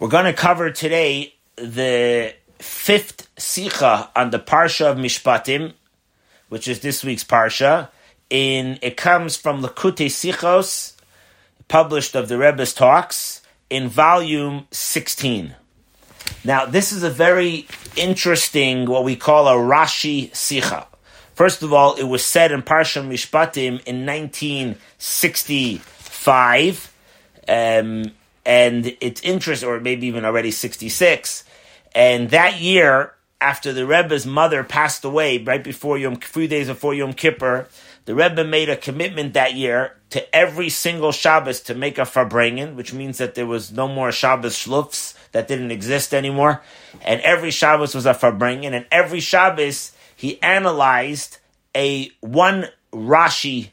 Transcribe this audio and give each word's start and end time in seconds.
We're 0.00 0.08
going 0.08 0.24
to 0.24 0.32
cover 0.32 0.72
today 0.72 1.36
the 1.54 2.34
fifth 2.58 3.28
Sikha 3.38 4.10
on 4.16 4.30
the 4.30 4.40
Parsha 4.40 4.90
of 4.90 4.96
Mishpatim, 4.96 5.74
which 6.48 6.66
is 6.66 6.80
this 6.80 7.04
week's 7.04 7.22
Parsha. 7.22 7.90
In 8.28 8.80
It 8.82 8.96
comes 8.96 9.36
from 9.36 9.62
Likkutei 9.62 10.06
Sichos, 10.06 10.96
published 11.68 12.16
of 12.16 12.26
the 12.26 12.36
Rebbe's 12.36 12.74
Talks, 12.74 13.42
in 13.70 13.88
volume 13.88 14.66
16. 14.72 15.54
Now, 16.42 16.66
this 16.66 16.90
is 16.90 17.04
a 17.04 17.10
very 17.10 17.68
interesting, 17.94 18.86
what 18.86 19.04
we 19.04 19.14
call 19.14 19.46
a 19.46 19.52
Rashi 19.52 20.34
Sikha. 20.34 20.88
First 21.34 21.62
of 21.62 21.72
all, 21.72 21.94
it 21.94 22.02
was 22.04 22.24
said 22.24 22.50
in 22.50 22.62
Parsha 22.62 23.06
Mishpatim 23.06 23.80
in 23.84 24.04
1965. 24.04 26.92
Um, 27.46 28.10
and 28.46 28.96
it's 29.00 29.22
interest, 29.22 29.64
or 29.64 29.80
maybe 29.80 30.06
even 30.06 30.24
already 30.24 30.50
66. 30.50 31.44
And 31.94 32.30
that 32.30 32.60
year, 32.60 33.14
after 33.40 33.72
the 33.72 33.86
Rebbe's 33.86 34.26
mother 34.26 34.64
passed 34.64 35.04
away, 35.04 35.38
right 35.38 35.62
before 35.62 35.98
Yom, 35.98 36.16
few 36.16 36.48
days 36.48 36.68
before 36.68 36.94
Yom 36.94 37.12
Kippur, 37.12 37.68
the 38.04 38.14
Rebbe 38.14 38.44
made 38.44 38.68
a 38.68 38.76
commitment 38.76 39.32
that 39.34 39.54
year 39.54 39.96
to 40.10 40.34
every 40.34 40.68
single 40.68 41.12
Shabbos 41.12 41.60
to 41.62 41.74
make 41.74 41.98
a 41.98 42.02
Farbrengen, 42.02 42.74
which 42.74 42.92
means 42.92 43.18
that 43.18 43.34
there 43.34 43.46
was 43.46 43.72
no 43.72 43.88
more 43.88 44.12
Shabbos 44.12 44.54
Shlufs 44.54 45.14
that 45.32 45.48
didn't 45.48 45.70
exist 45.70 46.12
anymore. 46.12 46.62
And 47.02 47.20
every 47.22 47.50
Shabbos 47.50 47.94
was 47.94 48.06
a 48.06 48.14
Farbrengen, 48.14 48.72
and 48.72 48.86
every 48.90 49.20
Shabbos 49.20 49.92
he 50.16 50.40
analyzed 50.42 51.38
a 51.74 52.10
one 52.20 52.68
Rashi 52.92 53.70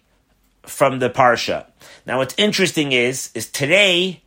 from 0.64 1.00
the 1.00 1.10
Parsha. 1.10 1.66
Now 2.06 2.18
what's 2.18 2.36
interesting 2.38 2.92
is, 2.92 3.32
is 3.34 3.50
today 3.50 4.22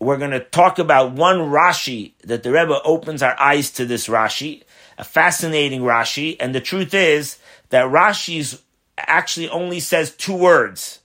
we're 0.00 0.18
going 0.18 0.32
to 0.32 0.40
talk 0.40 0.78
about 0.78 1.12
one 1.12 1.38
Rashi 1.38 2.12
that 2.24 2.42
the 2.42 2.52
Rebbe 2.52 2.80
opens 2.84 3.22
our 3.22 3.38
eyes 3.40 3.70
to 3.72 3.86
this 3.86 4.08
Rashi, 4.08 4.62
a 4.98 5.04
fascinating 5.04 5.82
Rashi. 5.82 6.36
And 6.40 6.54
the 6.54 6.60
truth 6.60 6.94
is 6.94 7.38
that 7.70 7.86
Rashi's 7.86 8.62
actually 8.98 9.48
only 9.48 9.80
says 9.80 10.14
two 10.14 10.36
words 10.36 11.00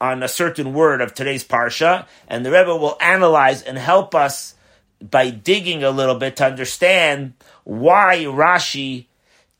on 0.00 0.22
a 0.22 0.28
certain 0.28 0.72
word 0.74 1.00
of 1.00 1.14
today's 1.14 1.44
Parsha. 1.44 2.06
And 2.28 2.44
the 2.44 2.50
Rebbe 2.50 2.76
will 2.76 2.98
analyze 3.00 3.62
and 3.62 3.78
help 3.78 4.14
us 4.14 4.54
by 5.00 5.30
digging 5.30 5.82
a 5.82 5.90
little 5.90 6.16
bit 6.16 6.36
to 6.36 6.46
understand 6.46 7.34
why 7.64 8.18
Rashi 8.24 9.06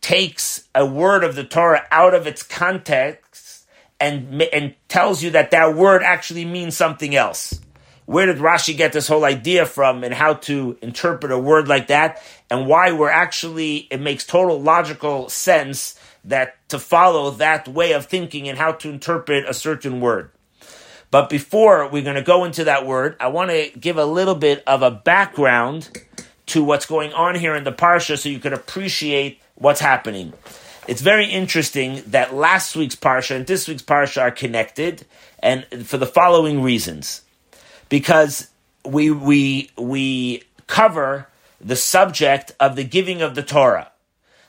takes 0.01 0.69
a 0.75 0.85
word 0.85 1.25
of 1.25 1.37
the 1.37 1.45
Torah 1.45 1.87
out 1.91 2.15
of 2.15 2.27
its 2.27 2.43
context 2.43 3.67
and, 4.01 4.43
and 4.43 4.75
tells 4.89 5.23
you 5.23 5.31
that 5.31 5.53
that 5.53 5.77
word 5.77 6.03
actually 6.03 6.45
means 6.45 6.77
something 6.77 7.15
else. 7.15 7.61
Where 8.07 8.27
did 8.27 8.39
Rashi 8.39 8.77
get 8.77 8.93
this 8.93 9.09
whole 9.09 9.25
idea 9.25 9.65
from 9.65 10.03
and 10.03 10.13
how 10.13 10.35
to 10.35 10.77
interpret 10.83 11.33
a 11.33 11.39
word 11.39 11.69
like 11.69 11.87
that 11.87 12.23
and 12.51 12.67
why 12.67 12.93
we're 12.93 13.11
actually, 13.11 13.89
it 13.91 14.01
makes 14.01 14.27
total 14.27 14.61
logical 14.61 15.29
sense 15.29 15.99
that 16.25 16.57
to 16.69 16.79
follow 16.79 17.31
that 17.33 17.69
way 17.69 17.93
of 17.93 18.07
thinking 18.07 18.49
and 18.49 18.59
how 18.59 18.73
to 18.73 18.89
interpret 18.91 19.49
a 19.49 19.55
certain 19.55 20.01
word. 20.01 20.31
But 21.11 21.29
before 21.29 21.89
we're 21.89 22.03
going 22.03 22.17
to 22.17 22.23
go 22.23 22.45
into 22.45 22.65
that 22.65 22.87
word, 22.87 23.17
I 23.21 23.29
want 23.29 23.51
to 23.51 23.71
give 23.79 23.99
a 23.99 24.05
little 24.05 24.35
bit 24.35 24.63
of 24.67 24.83
a 24.83 24.91
background 24.91 25.91
to 26.47 26.65
what's 26.65 26.87
going 26.87 27.13
on 27.13 27.35
here 27.35 27.55
in 27.55 27.65
the 27.65 27.73
Parsha 27.73 28.19
so 28.19 28.29
you 28.29 28.39
can 28.39 28.53
appreciate 28.53 29.41
what's 29.55 29.81
happening. 29.81 30.33
It's 30.89 31.03
very 31.03 31.27
interesting 31.27 32.03
that 32.09 32.35
last 32.35 32.75
week's 32.75 32.97
Parsha 32.97 33.37
and 33.37 33.47
this 33.47 33.69
week's 33.69 33.83
Parsha 33.83 34.23
are 34.23 34.31
connected 34.31 35.07
and 35.39 35.65
for 35.87 35.99
the 35.99 36.07
following 36.07 36.63
reasons 36.63 37.23
because 37.93 38.49
we 38.87 39.11
we 39.11 39.71
we 39.77 40.43
cover 40.67 41.29
the 41.61 41.77
subject 41.77 42.51
of 42.59 42.75
the 42.75 42.85
giving 42.85 43.21
of 43.21 43.35
the 43.35 43.43
Torah. 43.43 43.93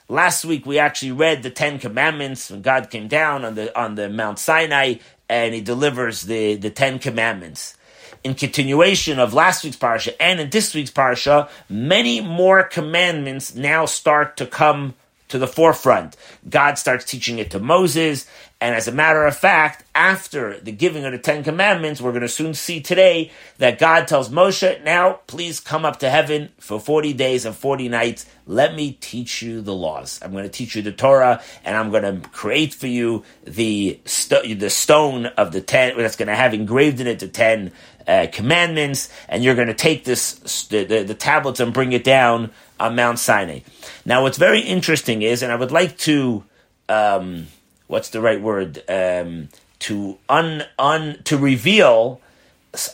Last 0.08 0.46
week 0.46 0.66
we 0.66 0.80
actually 0.80 1.12
read 1.12 1.44
the 1.44 1.50
Ten 1.50 1.78
Commandments 1.78 2.50
when 2.50 2.62
God 2.62 2.90
came 2.90 3.10
down 3.10 3.44
on 3.44 3.56
the 3.56 3.78
on 3.78 3.96
the 3.96 4.08
Mount 4.08 4.40
Sinai 4.40 4.96
and 5.28 5.54
He 5.54 5.60
delivers 5.60 6.22
the 6.22 6.56
the 6.56 6.70
Ten 6.70 7.00
Commandments. 7.00 7.76
In 8.24 8.34
continuation 8.34 9.20
of 9.20 9.34
last 9.34 9.66
week's 9.66 9.76
parsha 9.76 10.16
and 10.22 10.40
in 10.40 10.50
this 10.50 10.74
week's 10.74 10.90
parsha, 10.90 11.50
many 11.68 12.22
more 12.22 12.64
commandments 12.64 13.54
now 13.54 13.86
start 13.86 14.38
to 14.38 14.46
come 14.46 14.94
to 15.34 15.40
the 15.40 15.48
forefront. 15.48 16.16
God 16.48 16.78
starts 16.78 17.06
teaching 17.06 17.40
it 17.40 17.50
to 17.52 17.60
Moses, 17.60 18.28
and 18.64 18.76
as 18.76 18.88
a 18.88 18.94
matter 18.94 19.26
of 19.26 19.36
fact, 19.36 19.84
after 19.94 20.58
the 20.58 20.72
giving 20.72 21.04
of 21.04 21.12
the 21.12 21.18
Ten 21.18 21.44
Commandments, 21.44 22.00
we're 22.00 22.12
going 22.12 22.22
to 22.22 22.30
soon 22.30 22.54
see 22.54 22.80
today 22.80 23.30
that 23.58 23.78
God 23.78 24.08
tells 24.08 24.30
Moshe, 24.30 24.82
now 24.86 25.20
please 25.28 25.60
come 25.60 25.84
up 25.84 26.00
to 26.00 26.10
heaven 26.10 26.50
for 26.60 26.80
40 26.80 27.12
days 27.12 27.46
and 27.46 27.54
40 27.54 27.90
nights. 27.90 28.26
Let 28.48 28.74
me 28.74 28.94
teach 28.94 29.42
you 29.42 29.60
the 29.60 29.74
laws. 29.74 30.18
I'm 30.22 30.32
going 30.32 30.46
to 30.46 30.50
teach 30.50 30.78
you 30.78 30.82
the 30.82 30.94
Torah 30.94 31.42
and 31.66 31.76
I'm 31.76 31.92
going 31.92 32.04
to 32.04 32.30
create 32.30 32.74
for 32.74 32.88
you 32.88 33.24
the, 33.44 34.00
st- 34.06 34.60
the 34.62 34.70
stone 34.70 35.26
of 35.26 35.52
the 35.52 35.60
10 35.60 35.98
that's 35.98 36.16
going 36.16 36.30
to 36.30 36.36
have 36.36 36.54
engraved 36.54 37.02
in 37.02 37.08
it 37.08 37.20
the 37.20 37.28
10 37.28 37.74
uh, 38.08 38.28
commandments. 38.32 39.10
And 39.28 39.44
you're 39.44 39.56
going 39.56 39.68
to 39.68 39.74
take 39.74 40.06
this, 40.06 40.68
the, 40.68 40.86
the 40.86 41.16
tablets 41.16 41.60
and 41.60 41.74
bring 41.74 41.92
it 41.92 42.06
down 42.06 42.52
on 42.80 42.96
Mount 42.96 43.20
Sinai. 43.20 43.60
Now, 44.06 44.24
what's 44.24 44.38
very 44.38 44.62
interesting 44.62 45.22
is, 45.22 45.42
and 45.42 45.52
I 45.52 45.56
would 45.56 45.72
like 45.72 45.98
to, 46.00 46.44
um, 46.90 47.48
what's 47.88 48.10
the 48.10 48.22
right 48.22 48.42
word 48.42 48.84
um, 48.90 49.50
to 49.80 50.18
un 50.30 50.64
un 50.80 51.20
to 51.26 51.38
reveal 51.38 52.22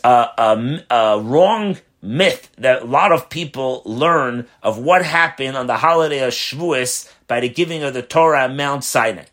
a, 0.04 0.28
a, 0.36 0.84
a, 0.90 1.20
wrong 1.20 1.78
myth 2.02 2.50
that 2.56 2.82
a 2.82 2.84
lot 2.86 3.12
of 3.12 3.30
people 3.30 3.82
learn 3.84 4.46
of 4.62 4.78
what 4.78 5.04
happened 5.04 5.56
on 5.56 5.66
the 5.66 5.76
holiday 5.76 6.20
of 6.20 6.32
Shavuos 6.32 7.12
by 7.26 7.40
the 7.40 7.48
giving 7.48 7.82
of 7.82 7.94
the 7.94 8.02
Torah 8.02 8.44
at 8.44 8.54
Mount 8.54 8.84
Sinai. 8.84 9.24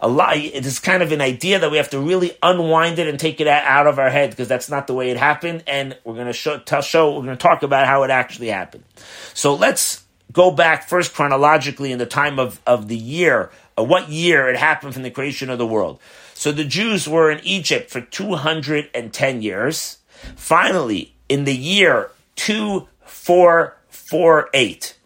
A 0.00 0.08
lot, 0.08 0.36
it 0.36 0.66
is 0.66 0.78
kind 0.78 1.02
of 1.02 1.12
an 1.12 1.20
idea 1.20 1.58
that 1.58 1.70
we 1.70 1.78
have 1.78 1.90
to 1.90 2.00
really 2.00 2.32
unwind 2.42 2.98
it 2.98 3.08
and 3.08 3.18
take 3.18 3.40
it 3.40 3.46
out 3.46 3.86
of 3.86 3.98
our 3.98 4.10
head 4.10 4.30
because 4.30 4.48
that's 4.48 4.68
not 4.68 4.86
the 4.86 4.94
way 4.94 5.10
it 5.10 5.16
happened. 5.16 5.64
And 5.66 5.96
we're 6.04 6.14
going 6.14 6.26
to 6.26 6.32
show, 6.32 6.58
tell, 6.58 6.82
show, 6.82 7.14
we're 7.14 7.24
going 7.24 7.36
to 7.36 7.42
talk 7.42 7.62
about 7.62 7.86
how 7.86 8.02
it 8.02 8.10
actually 8.10 8.48
happened. 8.48 8.84
So 9.32 9.54
let's 9.54 10.04
go 10.32 10.50
back 10.50 10.88
first 10.88 11.14
chronologically 11.14 11.92
in 11.92 11.98
the 11.98 12.06
time 12.06 12.38
of, 12.38 12.60
of 12.66 12.88
the 12.88 12.96
year 12.96 13.50
uh, 13.78 13.84
what 13.84 14.08
year 14.08 14.48
it 14.48 14.56
happened 14.56 14.94
from 14.94 15.02
the 15.02 15.10
creation 15.10 15.50
of 15.50 15.58
the 15.58 15.66
world. 15.66 16.00
So 16.34 16.50
the 16.52 16.64
Jews 16.64 17.06
were 17.08 17.30
in 17.30 17.40
Egypt 17.44 17.90
for 17.90 18.00
210 18.00 19.42
years. 19.42 19.98
Finally, 20.34 21.14
in 21.28 21.44
the 21.44 21.54
year 21.54 22.10
2448, 22.36 24.98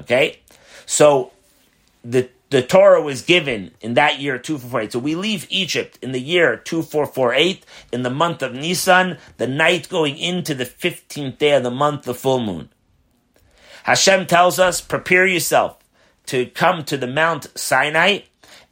okay? 0.00 0.38
So 0.86 1.32
the 2.04 2.28
the 2.52 2.62
Torah 2.62 3.00
was 3.00 3.22
given 3.22 3.70
in 3.80 3.94
that 3.94 4.20
year 4.20 4.36
2448. 4.36 4.92
So 4.92 4.98
we 4.98 5.14
leave 5.14 5.46
Egypt 5.48 5.98
in 6.02 6.12
the 6.12 6.20
year 6.20 6.58
2448 6.58 7.64
in 7.90 8.02
the 8.02 8.10
month 8.10 8.42
of 8.42 8.52
Nisan, 8.52 9.16
the 9.38 9.46
night 9.46 9.88
going 9.88 10.18
into 10.18 10.54
the 10.54 10.66
15th 10.66 11.38
day 11.38 11.52
of 11.54 11.62
the 11.62 11.70
month, 11.70 12.02
the 12.02 12.12
full 12.12 12.40
moon. 12.40 12.68
Hashem 13.84 14.26
tells 14.26 14.58
us, 14.58 14.82
prepare 14.82 15.26
yourself 15.26 15.78
to 16.26 16.44
come 16.44 16.84
to 16.84 16.98
the 16.98 17.06
Mount 17.06 17.46
Sinai. 17.58 18.18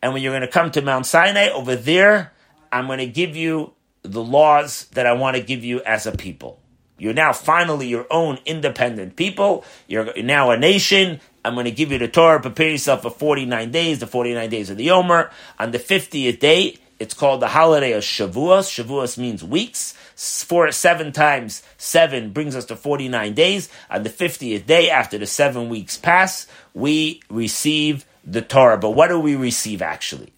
And 0.03 0.13
when 0.13 0.23
you're 0.23 0.33
going 0.33 0.43
to 0.43 0.49
come 0.49 0.71
to 0.73 0.83
Mount 0.83 1.07
Sinai, 1.07 1.49
over 1.49 1.75
there, 1.75 2.35
I'm 2.71 2.87
going 2.87 2.99
to 2.99 3.07
give 3.07 3.35
you 3.35 3.73
the 4.03 4.23
laws 4.23 4.89
that 4.93 5.07
I 5.07 5.15
want 5.15 5.39
to 5.39 5.43
give 5.43 5.65
you 5.65 5.81
as 5.85 6.07
a 6.07 6.13
people. 6.13 6.61
You're 7.01 7.15
now 7.15 7.33
finally 7.33 7.89
your 7.89 8.07
own 8.11 8.39
independent 8.45 9.17
people. 9.17 9.65
You're 9.89 10.13
now 10.23 10.51
a 10.51 10.59
nation. 10.59 11.21
I'm 11.45 11.55
going 11.55 11.65
to 11.65 11.71
give 11.71 11.91
you 11.91 11.99
the 11.99 12.09
Torah. 12.09 12.41
Prepare 12.41 12.71
yourself 12.71 13.03
for 13.03 13.11
49 13.11 13.71
days, 13.71 14.01
the 14.01 14.07
49 14.07 14.51
days 14.51 14.69
of 14.69 14.77
the 14.77 14.91
Omer. 14.91 15.31
On 15.59 15.71
the 15.71 15.79
50th 15.79 16.39
day, 16.39 16.77
it's 16.99 17.15
called 17.15 17.41
the 17.41 17.49
holiday 17.49 17.93
of 17.93 18.03
Shavuos. 18.03 18.69
Shavuos 18.69 19.17
means 19.17 19.43
weeks. 19.43 19.95
Four, 20.15 20.71
seven 20.71 21.13
times 21.13 21.63
seven 21.79 22.31
brings 22.31 22.55
us 22.55 22.67
to 22.67 22.77
49 22.77 23.33
days. 23.33 23.71
On 23.89 24.03
the 24.03 24.11
50th 24.11 24.67
day, 24.67 24.91
after 24.91 25.17
the 25.17 25.27
seven 25.27 25.71
weeks 25.71 25.97
pass, 25.97 26.47
we 26.75 27.23
receive 27.31 28.05
the 28.23 28.43
Torah. 28.43 28.77
But 28.77 28.91
what 28.91 29.09
do 29.09 29.19
we 29.19 29.35
receive 29.35 29.81
actually? 29.81 30.35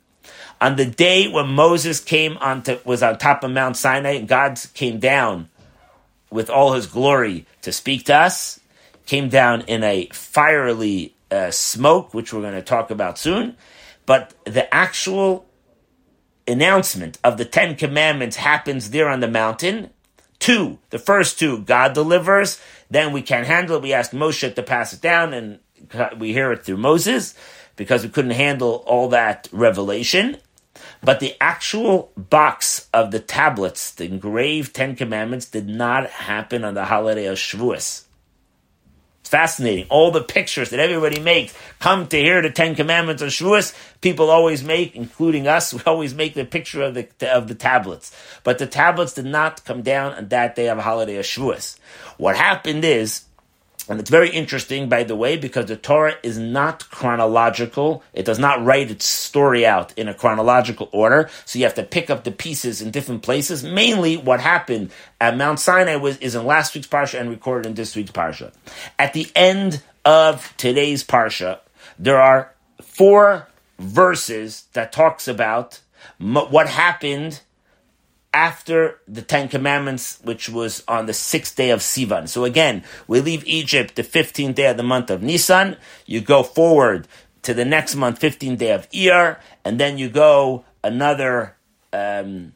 On 0.61 0.76
the 0.76 0.87
day 0.87 1.26
when 1.26 1.49
Moses 1.49 1.99
came 1.99 2.37
on 2.37 2.62
to, 2.62 2.81
was 2.85 3.03
on 3.03 3.19
top 3.19 3.43
of 3.43 3.50
Mount 3.50 3.76
Sinai, 3.76 4.12
and 4.12 4.29
God 4.29 4.61
came 4.75 5.00
down 5.00 5.49
with 6.32 6.50
all 6.50 6.73
his 6.73 6.87
glory 6.87 7.46
to 7.62 7.73
speak 7.73 8.06
to 8.06 8.14
us, 8.14 8.58
came 9.06 9.29
down 9.29 9.62
in 9.62 9.84
a 9.84 10.08
fiery 10.12 11.14
uh, 11.31 11.50
smoke, 11.50 12.14
which 12.14 12.32
we're 12.32 12.40
going 12.40 12.55
to 12.55 12.62
talk 12.62 12.90
about 12.90 13.19
soon. 13.19 13.56
But 14.06 14.34
the 14.44 14.73
actual 14.75 15.46
announcement 16.46 17.19
of 17.23 17.37
the 17.37 17.44
Ten 17.44 17.76
Commandments 17.76 18.37
happens 18.37 18.90
there 18.90 19.08
on 19.08 19.20
the 19.20 19.29
mountain. 19.29 19.90
Two, 20.38 20.79
the 20.90 20.99
first 20.99 21.38
two, 21.38 21.58
God 21.58 21.93
delivers. 21.93 22.61
Then 22.90 23.12
we 23.12 23.23
can't 23.23 23.46
handle 23.46 23.76
it. 23.76 23.82
We 23.82 23.93
ask 23.93 24.11
Moshe 24.11 24.55
to 24.55 24.62
pass 24.62 24.93
it 24.93 25.00
down, 25.00 25.32
and 25.32 25.61
we 26.19 26.32
hear 26.32 26.52
it 26.52 26.64
through 26.64 26.78
Moses 26.78 27.35
because 27.76 28.02
we 28.02 28.08
couldn't 28.11 28.32
handle 28.32 28.82
all 28.87 29.08
that 29.11 29.49
revelation. 29.52 30.37
But 31.03 31.21
the 31.21 31.35
actual 31.41 32.13
box 32.17 32.89
of 32.93 33.11
the 33.11 33.21
tablets, 33.21 33.91
the 33.93 34.05
engraved 34.05 34.75
Ten 34.75 34.97
Commandments, 34.97 35.47
did 35.47 35.69
not 35.69 36.09
happen 36.09 36.65
on 36.65 36.75
the 36.75 36.85
holiday 36.85 37.27
of 37.27 37.39
Shavuos. 37.39 38.05
It's 39.21 39.31
fascinating. 39.31 39.87
All 39.89 40.11
the 40.11 40.23
pictures 40.23 40.71
that 40.71 40.81
everybody 40.81 41.21
makes 41.21 41.55
come 41.79 42.07
to 42.09 42.17
hear 42.17 42.43
the 42.43 42.51
Ten 42.51 42.75
Commandments 42.75 43.23
of 43.23 43.29
Shavuos. 43.31 43.75
People 44.01 44.31
always 44.31 44.65
make, 44.65 44.97
including 44.97 45.47
us, 45.47 45.73
we 45.75 45.81
always 45.87 46.15
make 46.15 46.35
the 46.35 46.45
picture 46.45 46.83
of 46.83 46.95
the 46.95 47.09
of 47.33 47.49
the 47.49 47.55
tablets. 47.55 48.17
But 48.45 48.59
the 48.59 48.67
tablets 48.67 49.15
did 49.15 49.27
not 49.27 49.65
come 49.65 49.83
down 49.83 50.15
on 50.15 50.29
that 50.29 50.57
day 50.57 50.69
of 50.69 50.79
holiday 50.79 51.17
of 51.17 51.25
Shavuos. 51.25 51.79
What 52.17 52.37
happened 52.37 52.85
is 52.85 53.25
and 53.93 54.00
it's 54.00 54.09
very 54.09 54.31
interesting, 54.31 54.89
by 54.89 55.05
the 55.05 55.15
way, 55.15 55.37
because 55.37 55.67
the 55.67 55.77
Torah 55.77 56.15
is 56.23 56.39
not 56.39 56.89
chronological. 56.89 58.03
It 58.15 58.25
does 58.25 58.39
not 58.39 58.65
write 58.65 58.91
its 58.91 59.05
story 59.05 59.67
out 59.67 59.93
in 59.99 60.09
a 60.09 60.15
chronological 60.15 60.89
order. 60.93 61.29
So 61.44 61.59
you 61.59 61.67
have 61.67 61.75
to 61.75 61.83
pick 61.83 62.09
up 62.09 62.25
the 62.25 62.33
pieces 62.33 62.81
in 62.81 62.91
different 62.91 63.23
places. 63.23 63.62
Mainly 63.62 64.17
what 64.17 64.41
happened 64.41 64.93
at 65.21 65.37
Mount 65.37 65.61
Sinai 65.61 65.97
was, 65.97 66.17
is 66.19 66.35
in 66.35 66.47
last 66.47 66.75
week's 66.75 66.87
Parsha 66.87 67.21
and 67.21 67.29
recorded 67.29 67.67
in 67.69 67.75
this 67.75 67.94
week's 67.94 68.12
Parsha. 68.12 68.55
At 68.99 69.12
the 69.12 69.31
end 69.37 69.83
of 70.06 70.55
today's 70.56 71.05
Parsha, 71.05 71.61
there 71.99 72.19
are 72.19 72.55
four 72.81 73.47
verses 73.79 74.69
that 74.73 74.93
talks 74.93 75.29
about 75.29 75.81
what 76.19 76.67
happened 76.67 77.43
after 78.34 78.99
the 79.06 79.23
Ten 79.23 79.49
Commandments, 79.49 80.19
which 80.23 80.49
was 80.49 80.82
on 80.88 81.06
the 81.06 81.12
sixth 81.12 81.56
day 81.56 81.70
of 81.70 81.81
Sivan. 81.81 82.29
So 82.29 82.44
again, 82.44 82.82
we 83.06 83.20
leave 83.20 83.46
Egypt 83.46 83.94
the 83.94 84.02
15th 84.02 84.55
day 84.55 84.67
of 84.67 84.76
the 84.76 84.82
month 84.82 85.11
of 85.11 85.23
Nisan. 85.23 85.76
You 86.06 86.20
go 86.20 86.43
forward 86.43 87.06
to 87.43 87.52
the 87.52 87.64
next 87.64 87.94
month, 87.94 88.20
15th 88.20 88.58
day 88.58 88.73
of 88.73 88.88
Iyar, 88.90 89.38
and 89.64 89.79
then 89.79 89.99
you 89.99 90.08
go 90.08 90.64
another 90.82 91.56
um, 91.93 92.55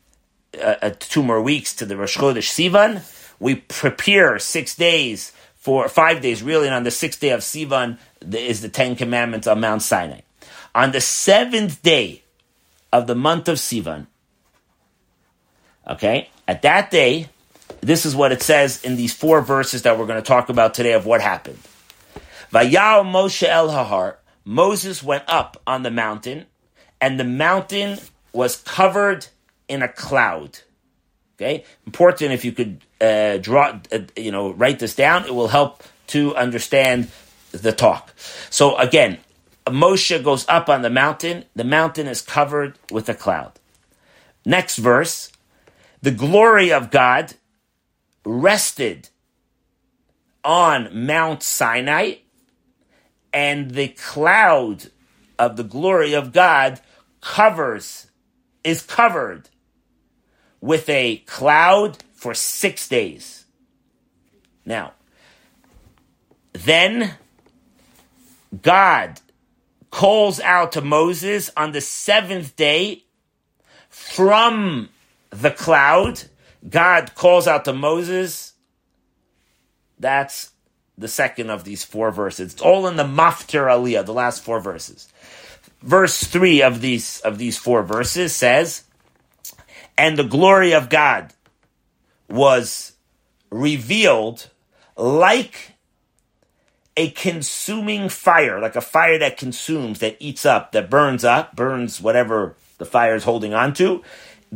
uh, 0.58 0.76
uh, 0.82 0.90
two 0.98 1.22
more 1.22 1.42
weeks 1.42 1.74
to 1.76 1.84
the 1.84 1.96
Rosh 1.96 2.16
Chodesh 2.16 2.50
Sivan. 2.50 3.02
We 3.38 3.56
prepare 3.56 4.38
six 4.38 4.74
days 4.74 5.32
for 5.54 5.88
five 5.88 6.22
days, 6.22 6.42
really, 6.42 6.66
and 6.66 6.74
on 6.74 6.84
the 6.84 6.90
sixth 6.90 7.20
day 7.20 7.30
of 7.30 7.40
Sivan 7.40 7.98
is 8.32 8.62
the 8.62 8.68
Ten 8.68 8.96
Commandments 8.96 9.46
on 9.46 9.60
Mount 9.60 9.82
Sinai. 9.82 10.20
On 10.74 10.92
the 10.92 11.00
seventh 11.00 11.82
day 11.82 12.22
of 12.92 13.06
the 13.06 13.14
month 13.14 13.48
of 13.48 13.56
Sivan, 13.58 14.06
Okay? 15.86 16.30
At 16.48 16.62
that 16.62 16.90
day, 16.90 17.28
this 17.80 18.06
is 18.06 18.16
what 18.16 18.32
it 18.32 18.42
says 18.42 18.82
in 18.84 18.96
these 18.96 19.14
four 19.14 19.40
verses 19.40 19.82
that 19.82 19.98
we're 19.98 20.06
going 20.06 20.22
to 20.22 20.26
talk 20.26 20.48
about 20.48 20.74
today 20.74 20.92
of 20.92 21.06
what 21.06 21.20
happened. 21.20 21.58
Vayal 22.52 23.04
Moshe 23.04 23.46
El 23.46 23.68
Hahar, 23.68 24.16
Moses 24.44 25.02
went 25.02 25.24
up 25.28 25.60
on 25.66 25.82
the 25.82 25.90
mountain, 25.90 26.46
and 27.00 27.18
the 27.18 27.24
mountain 27.24 27.98
was 28.32 28.56
covered 28.56 29.26
in 29.68 29.82
a 29.82 29.88
cloud. 29.88 30.60
Okay, 31.36 31.64
important 31.84 32.32
if 32.32 32.44
you 32.46 32.52
could 32.52 32.80
uh, 33.00 33.36
draw, 33.36 33.78
uh, 33.92 33.98
you 34.16 34.30
know, 34.30 34.52
write 34.52 34.78
this 34.78 34.94
down. 34.94 35.26
It 35.26 35.34
will 35.34 35.48
help 35.48 35.82
to 36.08 36.34
understand 36.34 37.10
the 37.52 37.72
talk. 37.72 38.14
So 38.48 38.76
again, 38.78 39.18
Moshe 39.66 40.22
goes 40.22 40.46
up 40.48 40.68
on 40.70 40.82
the 40.82 40.90
mountain. 40.90 41.44
The 41.54 41.64
mountain 41.64 42.06
is 42.06 42.22
covered 42.22 42.78
with 42.90 43.08
a 43.08 43.14
cloud. 43.14 43.52
Next 44.46 44.76
verse, 44.76 45.30
the 46.06 46.12
glory 46.12 46.72
of 46.72 46.92
God 46.92 47.34
rested 48.24 49.08
on 50.44 51.04
Mount 51.04 51.42
Sinai, 51.42 52.18
and 53.32 53.72
the 53.72 53.88
cloud 53.88 54.92
of 55.36 55.56
the 55.56 55.64
glory 55.64 56.14
of 56.14 56.32
God 56.32 56.80
covers, 57.20 58.06
is 58.62 58.82
covered 58.82 59.48
with 60.60 60.88
a 60.88 61.16
cloud 61.26 61.98
for 62.14 62.34
six 62.34 62.86
days. 62.86 63.44
Now, 64.64 64.92
then 66.52 67.16
God 68.62 69.20
calls 69.90 70.38
out 70.38 70.70
to 70.70 70.80
Moses 70.82 71.50
on 71.56 71.72
the 71.72 71.80
seventh 71.80 72.54
day 72.54 73.02
from 73.88 74.90
the 75.30 75.50
cloud, 75.50 76.22
God 76.68 77.14
calls 77.14 77.46
out 77.46 77.64
to 77.64 77.72
Moses. 77.72 78.54
That's 79.98 80.50
the 80.98 81.08
second 81.08 81.50
of 81.50 81.64
these 81.64 81.84
four 81.84 82.10
verses. 82.10 82.54
It's 82.54 82.62
all 82.62 82.86
in 82.86 82.96
the 82.96 83.04
Maftir 83.04 83.66
Aliyah, 83.66 84.06
the 84.06 84.12
last 84.12 84.42
four 84.42 84.60
verses. 84.60 85.08
Verse 85.82 86.24
three 86.24 86.62
of 86.62 86.80
these 86.80 87.20
of 87.20 87.38
these 87.38 87.58
four 87.58 87.82
verses 87.82 88.34
says, 88.34 88.84
"And 89.96 90.18
the 90.18 90.24
glory 90.24 90.72
of 90.72 90.88
God 90.88 91.34
was 92.28 92.92
revealed 93.50 94.48
like 94.96 95.72
a 96.96 97.10
consuming 97.10 98.08
fire, 98.08 98.58
like 98.58 98.74
a 98.74 98.80
fire 98.80 99.18
that 99.18 99.36
consumes, 99.36 99.98
that 99.98 100.16
eats 100.18 100.46
up, 100.46 100.72
that 100.72 100.88
burns 100.88 101.24
up, 101.24 101.54
burns 101.54 102.00
whatever 102.00 102.56
the 102.78 102.86
fire 102.86 103.14
is 103.14 103.24
holding 103.24 103.52
on 103.52 103.74
to 103.74 104.02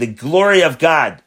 the 0.00 0.06
glory 0.06 0.62
of 0.62 0.78
God 0.78 1.22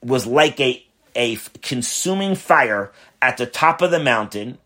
was 0.00 0.26
like 0.26 0.60
a, 0.60 0.84
a 1.16 1.36
consuming 1.60 2.36
fire 2.36 2.92
at 3.20 3.36
the 3.36 3.46
top 3.46 3.82
of 3.82 3.90
the 3.90 3.98
mountain 3.98 4.58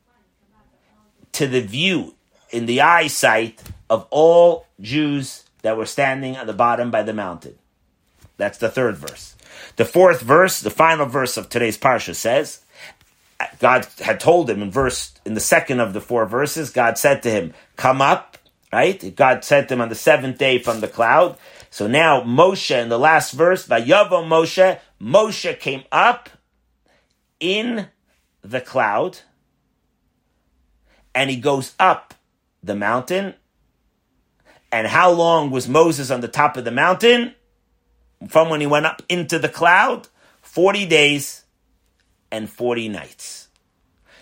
to 1.32 1.46
the 1.46 1.62
view 1.62 2.14
in 2.50 2.66
the 2.66 2.82
eyesight 2.82 3.62
of 3.88 4.06
all 4.10 4.66
Jews 4.80 5.44
that 5.62 5.78
were 5.78 5.86
standing 5.86 6.36
at 6.36 6.46
the 6.46 6.52
bottom 6.52 6.90
by 6.90 7.02
the 7.02 7.14
mountain. 7.14 7.56
That's 8.36 8.58
the 8.58 8.68
third 8.68 8.98
verse. 8.98 9.34
The 9.76 9.86
fourth 9.86 10.20
verse, 10.20 10.60
the 10.60 10.70
final 10.70 11.06
verse 11.06 11.38
of 11.38 11.48
today's 11.48 11.78
parsha 11.78 12.14
says, 12.14 12.60
God 13.58 13.86
had 14.00 14.20
told 14.20 14.50
him 14.50 14.62
in 14.62 14.70
verse 14.70 15.14
in 15.24 15.32
the 15.32 15.40
second 15.40 15.80
of 15.80 15.94
the 15.94 16.00
four 16.02 16.26
verses, 16.26 16.70
God 16.70 16.98
said 16.98 17.22
to 17.22 17.30
him, 17.30 17.54
Come 17.76 18.02
up, 18.02 18.35
right? 18.72 19.14
God 19.14 19.44
sent 19.44 19.70
him 19.70 19.80
on 19.80 19.88
the 19.88 19.94
seventh 19.94 20.38
day 20.38 20.58
from 20.58 20.80
the 20.80 20.88
cloud. 20.88 21.38
So 21.70 21.86
now 21.86 22.22
Moshe 22.22 22.70
in 22.70 22.88
the 22.88 22.98
last 22.98 23.32
verse, 23.32 23.66
Vayavo 23.66 24.24
Moshe, 24.24 24.78
Moshe 25.00 25.58
came 25.58 25.84
up 25.92 26.30
in 27.40 27.88
the 28.42 28.60
cloud 28.60 29.18
and 31.14 31.30
he 31.30 31.36
goes 31.36 31.74
up 31.78 32.14
the 32.62 32.74
mountain. 32.74 33.34
And 34.72 34.86
how 34.86 35.10
long 35.10 35.50
was 35.50 35.68
Moses 35.68 36.10
on 36.10 36.20
the 36.20 36.28
top 36.28 36.56
of 36.56 36.64
the 36.64 36.70
mountain? 36.70 37.34
From 38.28 38.48
when 38.48 38.60
he 38.60 38.66
went 38.66 38.86
up 38.86 39.02
into 39.08 39.38
the 39.38 39.48
cloud? 39.48 40.08
40 40.42 40.86
days 40.86 41.44
and 42.30 42.48
40 42.48 42.88
nights. 42.88 43.45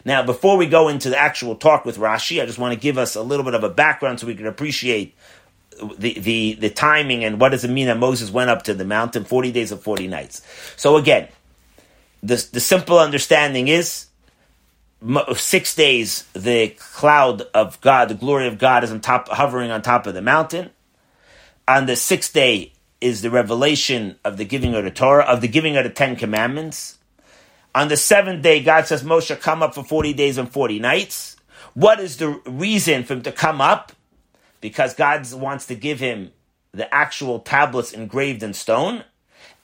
Now, 0.05 0.23
before 0.23 0.57
we 0.57 0.67
go 0.67 0.89
into 0.89 1.09
the 1.09 1.19
actual 1.19 1.57
talk 1.57 1.85
with 1.85 1.97
Rashi, 1.97 2.43
I 2.43 2.47
just 2.47 2.59
want 2.59 2.75
to 2.75 2.81
give 2.81 2.99
us 2.99 3.15
a 3.15 3.23
little 3.23 3.45
bit 3.45 3.55
of 3.55 3.65
a 3.65 3.71
background 3.71 4.21
so 4.21 4.27
we 4.27 4.35
can 4.35 4.47
appreciate 4.47 5.15
the, 5.99 6.19
the, 6.19 6.55
the 6.55 6.71
timing 6.71 7.25
and 7.25 7.41
what 7.41 7.51
does 7.51 7.65
it 7.65 7.71
mean 7.71 7.87
that 7.87 7.99
Moses 7.99 8.31
went 8.31 8.51
up 8.51 8.63
to 8.65 8.75
the 8.75 8.85
mountain 8.85 9.25
40 9.25 9.53
days 9.53 9.73
and 9.73 9.81
40 9.81 10.07
nights. 10.09 10.43
So 10.77 10.97
again, 10.97 11.29
the, 12.23 12.47
the 12.53 12.61
simple 12.61 12.99
understanding 12.99 13.69
is 13.69 14.07
six 15.37 15.75
days 15.75 16.25
the 16.33 16.69
cloud 16.79 17.43
of 17.53 17.81
God, 17.81 18.09
the 18.09 18.15
glory 18.15 18.47
of 18.47 18.59
God 18.59 18.85
is 18.85 18.91
on 18.91 19.01
top, 19.01 19.29
hovering 19.29 19.71
on 19.71 19.83
top 19.83 20.07
of 20.07 20.15
the 20.15 20.23
mountain. 20.23 20.71
On 21.67 21.87
the 21.87 21.97
sixth 21.97 22.33
day 22.33 22.73
is 23.01 23.23
the 23.23 23.31
revelation 23.31 24.17
of 24.25 24.37
the 24.37 24.45
giving 24.45 24.75
of 24.75 24.85
the 24.85 24.91
Torah, 24.91 25.25
of 25.25 25.41
the 25.41 25.49
giving 25.49 25.77
of 25.77 25.85
the 25.85 25.91
Ten 25.91 26.17
Commandments. 26.17 26.99
On 27.75 27.89
the 27.89 27.97
seventh 27.97 28.43
day, 28.43 28.63
God 28.63 28.87
says, 28.87 29.03
Moshe, 29.03 29.39
come 29.41 29.63
up 29.63 29.75
for 29.75 29.83
40 29.83 30.13
days 30.13 30.39
and 30.39 30.51
40 30.51 30.79
nights. 30.79 31.37
What 31.75 31.99
is 31.99 32.19
the 32.19 32.41
reason 32.47 33.03
for 33.03 33.15
him 33.15 33.23
to 33.23 33.33
come 33.33 33.61
up? 33.61 33.93
because 34.65 34.95
God 34.95 35.31
wants 35.35 35.67
to 35.67 35.75
give 35.75 36.01
him 36.01 36.33
the 36.73 36.93
actual 36.93 37.39
tablets 37.41 37.93
engraved 37.93 38.43
in 38.43 38.55
stone. 38.55 39.05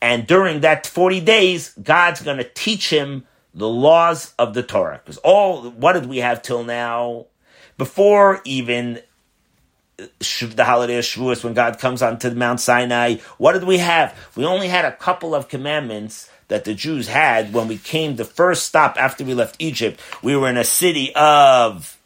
And 0.03 0.27
during 0.27 0.61
that 0.61 0.87
40 0.87 1.23
days, 1.23 1.73
God's 1.83 2.21
going 2.21 2.37
to 2.37 2.45
teach 2.45 2.91
him 2.91 3.25
the 3.55 3.67
laws 3.67 4.35
of 4.39 4.53
the 4.53 4.63
Torah. 4.63 5.01
Because 5.03 5.17
all, 5.25 5.71
what 5.71 5.95
did 5.95 6.05
we 6.05 6.19
have 6.19 6.43
till 6.43 6.65
now? 6.65 7.29
Before 7.79 8.43
even 8.45 9.01
the 9.97 10.65
holiday 10.67 10.99
of 10.99 11.05
Shavuos, 11.07 11.43
when 11.43 11.55
God 11.55 11.79
comes 11.79 12.03
onto 12.03 12.29
Mount 12.33 12.61
Sinai, 12.61 13.17
what 13.39 13.55
did 13.55 13.65
we 13.65 13.79
have? 13.79 14.15
We 14.37 14.45
only 14.45 14.69
had 14.69 14.85
a 14.85 14.93
couple 14.93 15.35
of 15.35 15.49
commandments 15.49 16.30
that 16.51 16.65
the 16.65 16.75
Jews 16.75 17.09
had 17.09 17.53
when 17.55 17.69
we 17.69 17.79
came 17.79 18.17
the 18.17 18.25
first 18.25 18.65
stop 18.67 18.97
after 18.99 19.25
we 19.25 19.35
left 19.35 19.57
Egypt. 19.59 20.01
We 20.23 20.37
were 20.37 20.51
in 20.51 20.57
a 20.57 20.65
city 20.65 21.15
of 21.15 21.97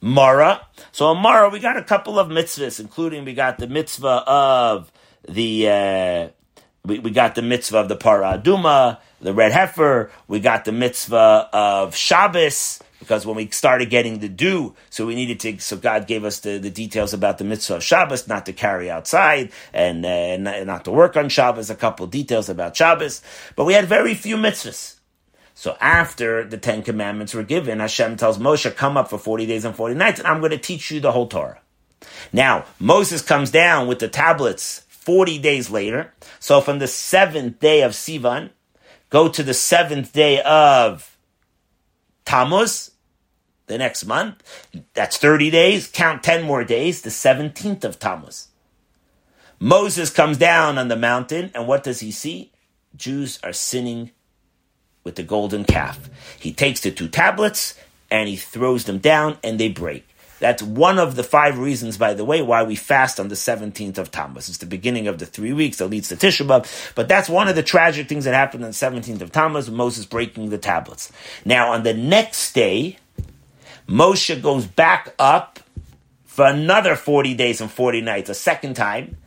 Mara. 0.00 0.66
So 0.90 1.12
in 1.12 1.18
Mara, 1.18 1.50
we 1.50 1.60
got 1.60 1.76
a 1.76 1.84
couple 1.84 2.18
of 2.18 2.28
mitzvahs, 2.28 2.80
including 2.80 3.24
we 3.24 3.34
got 3.34 3.58
the 3.58 3.68
mitzvah 3.68 4.24
of 4.26 4.90
the, 5.28 5.68
uh, 5.68 6.28
we, 6.84 6.98
we 6.98 7.10
got 7.10 7.34
the 7.34 7.42
mitzvah 7.42 7.78
of 7.78 7.88
the 7.88 7.96
Parah 7.96 8.42
Adumah, 8.42 8.98
the 9.20 9.34
red 9.34 9.52
heifer. 9.52 10.10
We 10.26 10.40
got 10.40 10.64
the 10.64 10.72
mitzvah 10.72 11.50
of 11.52 11.94
Shabbos 11.94 12.80
because 13.02 13.26
when 13.26 13.34
we 13.34 13.50
started 13.50 13.90
getting 13.90 14.20
the 14.20 14.28
dew, 14.28 14.74
so 14.88 15.06
we 15.06 15.16
needed 15.16 15.40
to, 15.40 15.58
so 15.58 15.76
God 15.76 16.06
gave 16.06 16.24
us 16.24 16.38
the, 16.38 16.58
the 16.58 16.70
details 16.70 17.12
about 17.12 17.38
the 17.38 17.44
mitzvah 17.44 17.76
of 17.76 17.82
Shabbos, 17.82 18.28
not 18.28 18.46
to 18.46 18.52
carry 18.52 18.88
outside 18.88 19.50
and, 19.72 20.06
uh, 20.06 20.36
not, 20.36 20.66
not, 20.66 20.84
to 20.84 20.92
work 20.92 21.16
on 21.16 21.28
Shabbos, 21.28 21.68
a 21.68 21.74
couple 21.74 22.06
details 22.06 22.48
about 22.48 22.76
Shabbos, 22.76 23.22
but 23.56 23.64
we 23.64 23.74
had 23.74 23.86
very 23.86 24.14
few 24.14 24.36
mitzvahs. 24.36 24.96
So 25.54 25.76
after 25.80 26.44
the 26.44 26.58
Ten 26.58 26.82
Commandments 26.82 27.34
were 27.34 27.42
given, 27.42 27.80
Hashem 27.80 28.16
tells 28.16 28.38
Moshe, 28.38 28.74
come 28.76 28.96
up 28.96 29.10
for 29.10 29.18
40 29.18 29.46
days 29.46 29.64
and 29.64 29.74
40 29.74 29.96
nights, 29.96 30.20
and 30.20 30.28
I'm 30.28 30.38
going 30.38 30.52
to 30.52 30.58
teach 30.58 30.90
you 30.90 31.00
the 31.00 31.12
whole 31.12 31.26
Torah. 31.26 31.60
Now, 32.32 32.64
Moses 32.78 33.20
comes 33.20 33.50
down 33.50 33.88
with 33.88 33.98
the 33.98 34.08
tablets 34.08 34.84
40 34.88 35.38
days 35.40 35.70
later. 35.70 36.12
So 36.38 36.60
from 36.60 36.78
the 36.78 36.86
seventh 36.86 37.58
day 37.58 37.82
of 37.82 37.92
Sivan, 37.92 38.50
go 39.10 39.28
to 39.28 39.42
the 39.42 39.54
seventh 39.54 40.12
day 40.12 40.40
of 40.42 41.12
Tammuz, 42.24 42.91
the 43.66 43.78
next 43.78 44.04
month. 44.04 44.42
That's 44.94 45.16
30 45.16 45.50
days. 45.50 45.88
Count 45.88 46.22
10 46.22 46.44
more 46.44 46.64
days, 46.64 47.02
the 47.02 47.10
17th 47.10 47.84
of 47.84 47.98
Tammuz. 47.98 48.48
Moses 49.58 50.10
comes 50.10 50.38
down 50.38 50.76
on 50.76 50.88
the 50.88 50.96
mountain, 50.96 51.50
and 51.54 51.68
what 51.68 51.84
does 51.84 52.00
he 52.00 52.10
see? 52.10 52.50
Jews 52.96 53.38
are 53.44 53.52
sinning 53.52 54.10
with 55.04 55.14
the 55.16 55.22
golden 55.22 55.64
calf. 55.64 56.10
He 56.38 56.52
takes 56.52 56.80
the 56.80 56.90
two 56.90 57.08
tablets 57.08 57.78
and 58.10 58.28
he 58.28 58.36
throws 58.36 58.84
them 58.84 58.98
down, 58.98 59.38
and 59.42 59.58
they 59.58 59.70
break. 59.70 60.06
That's 60.38 60.62
one 60.62 60.98
of 60.98 61.14
the 61.14 61.22
five 61.22 61.58
reasons, 61.58 61.96
by 61.96 62.14
the 62.14 62.24
way, 62.24 62.42
why 62.42 62.64
we 62.64 62.74
fast 62.74 63.18
on 63.18 63.28
the 63.28 63.36
17th 63.36 63.96
of 63.96 64.10
Tammuz. 64.10 64.48
It's 64.48 64.58
the 64.58 64.66
beginning 64.66 65.06
of 65.06 65.18
the 65.18 65.24
three 65.24 65.52
weeks 65.52 65.78
that 65.78 65.86
leads 65.86 66.08
to 66.08 66.16
Tisha 66.16 66.44
B'Av. 66.46 66.94
But 66.94 67.08
that's 67.08 67.28
one 67.28 67.48
of 67.48 67.54
the 67.54 67.62
tragic 67.62 68.08
things 68.08 68.24
that 68.24 68.34
happened 68.34 68.64
on 68.64 68.70
the 68.70 68.74
17th 68.74 69.22
of 69.22 69.30
Tammuz, 69.32 69.70
Moses 69.70 70.04
breaking 70.04 70.50
the 70.50 70.58
tablets. 70.58 71.12
Now, 71.44 71.70
on 71.70 71.84
the 71.84 71.94
next 71.94 72.52
day, 72.54 72.98
Moshe 73.92 74.40
goes 74.40 74.66
back 74.66 75.14
up 75.18 75.60
for 76.24 76.46
another 76.46 76.96
40 76.96 77.34
days 77.34 77.60
and 77.60 77.70
40 77.70 78.00
nights, 78.00 78.30
a 78.30 78.34
second 78.34 78.72
time, 78.72 79.18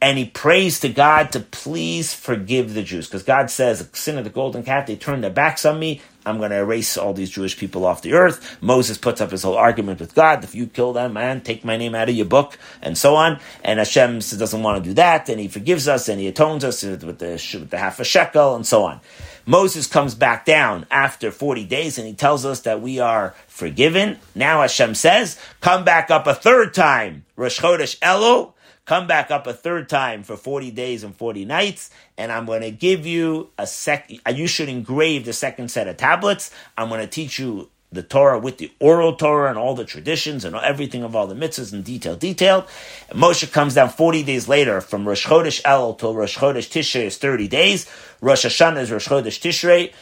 and 0.00 0.16
he 0.16 0.26
prays 0.26 0.78
to 0.80 0.88
God 0.88 1.32
to 1.32 1.40
please 1.40 2.14
forgive 2.14 2.72
the 2.72 2.84
Jews. 2.84 3.08
Because 3.08 3.24
God 3.24 3.50
says, 3.50 3.88
sin 3.94 4.18
of 4.18 4.22
the 4.22 4.30
golden 4.30 4.62
calf, 4.62 4.86
they 4.86 4.94
turned 4.94 5.24
their 5.24 5.32
backs 5.32 5.64
on 5.64 5.80
me. 5.80 6.00
I'm 6.24 6.38
going 6.38 6.50
to 6.50 6.58
erase 6.58 6.96
all 6.96 7.12
these 7.12 7.30
Jewish 7.30 7.58
people 7.58 7.84
off 7.84 8.02
the 8.02 8.12
earth. 8.12 8.58
Moses 8.60 8.96
puts 8.96 9.20
up 9.20 9.32
his 9.32 9.42
whole 9.42 9.56
argument 9.56 9.98
with 9.98 10.14
God. 10.14 10.44
If 10.44 10.54
you 10.54 10.68
kill 10.68 10.92
them, 10.92 11.14
man, 11.14 11.40
take 11.40 11.64
my 11.64 11.76
name 11.76 11.96
out 11.96 12.08
of 12.08 12.14
your 12.14 12.26
book, 12.26 12.56
and 12.80 12.96
so 12.96 13.16
on. 13.16 13.40
And 13.64 13.80
Hashem 13.80 14.20
doesn't 14.20 14.62
want 14.62 14.84
to 14.84 14.88
do 14.88 14.94
that, 14.94 15.28
and 15.30 15.40
he 15.40 15.48
forgives 15.48 15.88
us, 15.88 16.08
and 16.08 16.20
he 16.20 16.28
atones 16.28 16.62
us 16.62 16.84
with 16.84 17.00
the, 17.00 17.06
with 17.08 17.70
the 17.70 17.78
half 17.78 17.98
a 17.98 18.04
shekel, 18.04 18.54
and 18.54 18.64
so 18.64 18.84
on. 18.84 19.00
Moses 19.46 19.86
comes 19.86 20.14
back 20.14 20.44
down 20.44 20.86
after 20.90 21.30
40 21.30 21.64
days 21.64 21.98
and 21.98 22.06
he 22.06 22.14
tells 22.14 22.44
us 22.46 22.60
that 22.60 22.80
we 22.80 23.00
are 23.00 23.34
forgiven. 23.48 24.18
Now 24.34 24.60
Hashem 24.60 24.94
says, 24.94 25.38
come 25.60 25.84
back 25.84 26.10
up 26.10 26.26
a 26.26 26.34
third 26.34 26.74
time. 26.74 27.24
Rosh 27.36 27.60
Chodesh 27.60 27.98
Elul, 27.98 28.52
come 28.84 29.06
back 29.06 29.30
up 29.30 29.46
a 29.46 29.52
third 29.52 29.88
time 29.88 30.22
for 30.22 30.36
40 30.36 30.70
days 30.70 31.02
and 31.02 31.14
40 31.14 31.44
nights, 31.44 31.90
and 32.16 32.30
I'm 32.30 32.46
going 32.46 32.62
to 32.62 32.70
give 32.70 33.06
you 33.06 33.50
a 33.58 33.66
sec, 33.66 34.10
you 34.32 34.46
should 34.46 34.68
engrave 34.68 35.24
the 35.24 35.32
second 35.32 35.70
set 35.70 35.88
of 35.88 35.96
tablets. 35.96 36.50
I'm 36.76 36.88
going 36.88 37.00
to 37.00 37.06
teach 37.06 37.38
you 37.38 37.68
the 37.92 38.02
Torah 38.02 38.38
with 38.38 38.58
the 38.58 38.72
oral 38.80 39.14
Torah 39.14 39.50
and 39.50 39.58
all 39.58 39.74
the 39.74 39.84
traditions 39.84 40.44
and 40.44 40.56
everything 40.56 41.02
of 41.02 41.14
all 41.14 41.26
the 41.26 41.34
mitzvahs 41.34 41.72
in 41.72 41.82
detail, 41.82 42.16
detailed. 42.16 42.64
And 43.10 43.20
Moshe 43.20 43.50
comes 43.52 43.74
down 43.74 43.90
40 43.90 44.22
days 44.22 44.48
later 44.48 44.80
from 44.80 45.06
Rosh 45.06 45.26
Chodesh 45.26 45.60
El 45.64 45.94
till 45.94 46.14
Rosh 46.14 46.38
Chodesh 46.38 46.68
Tishrei 46.70 47.04
is 47.04 47.18
30 47.18 47.48
days. 47.48 47.88
Rosh 48.20 48.46
Hashanah 48.46 48.80
is 48.80 48.90
Rosh 48.90 49.08
Chodesh 49.08 49.40
Tishrei. 49.40 49.92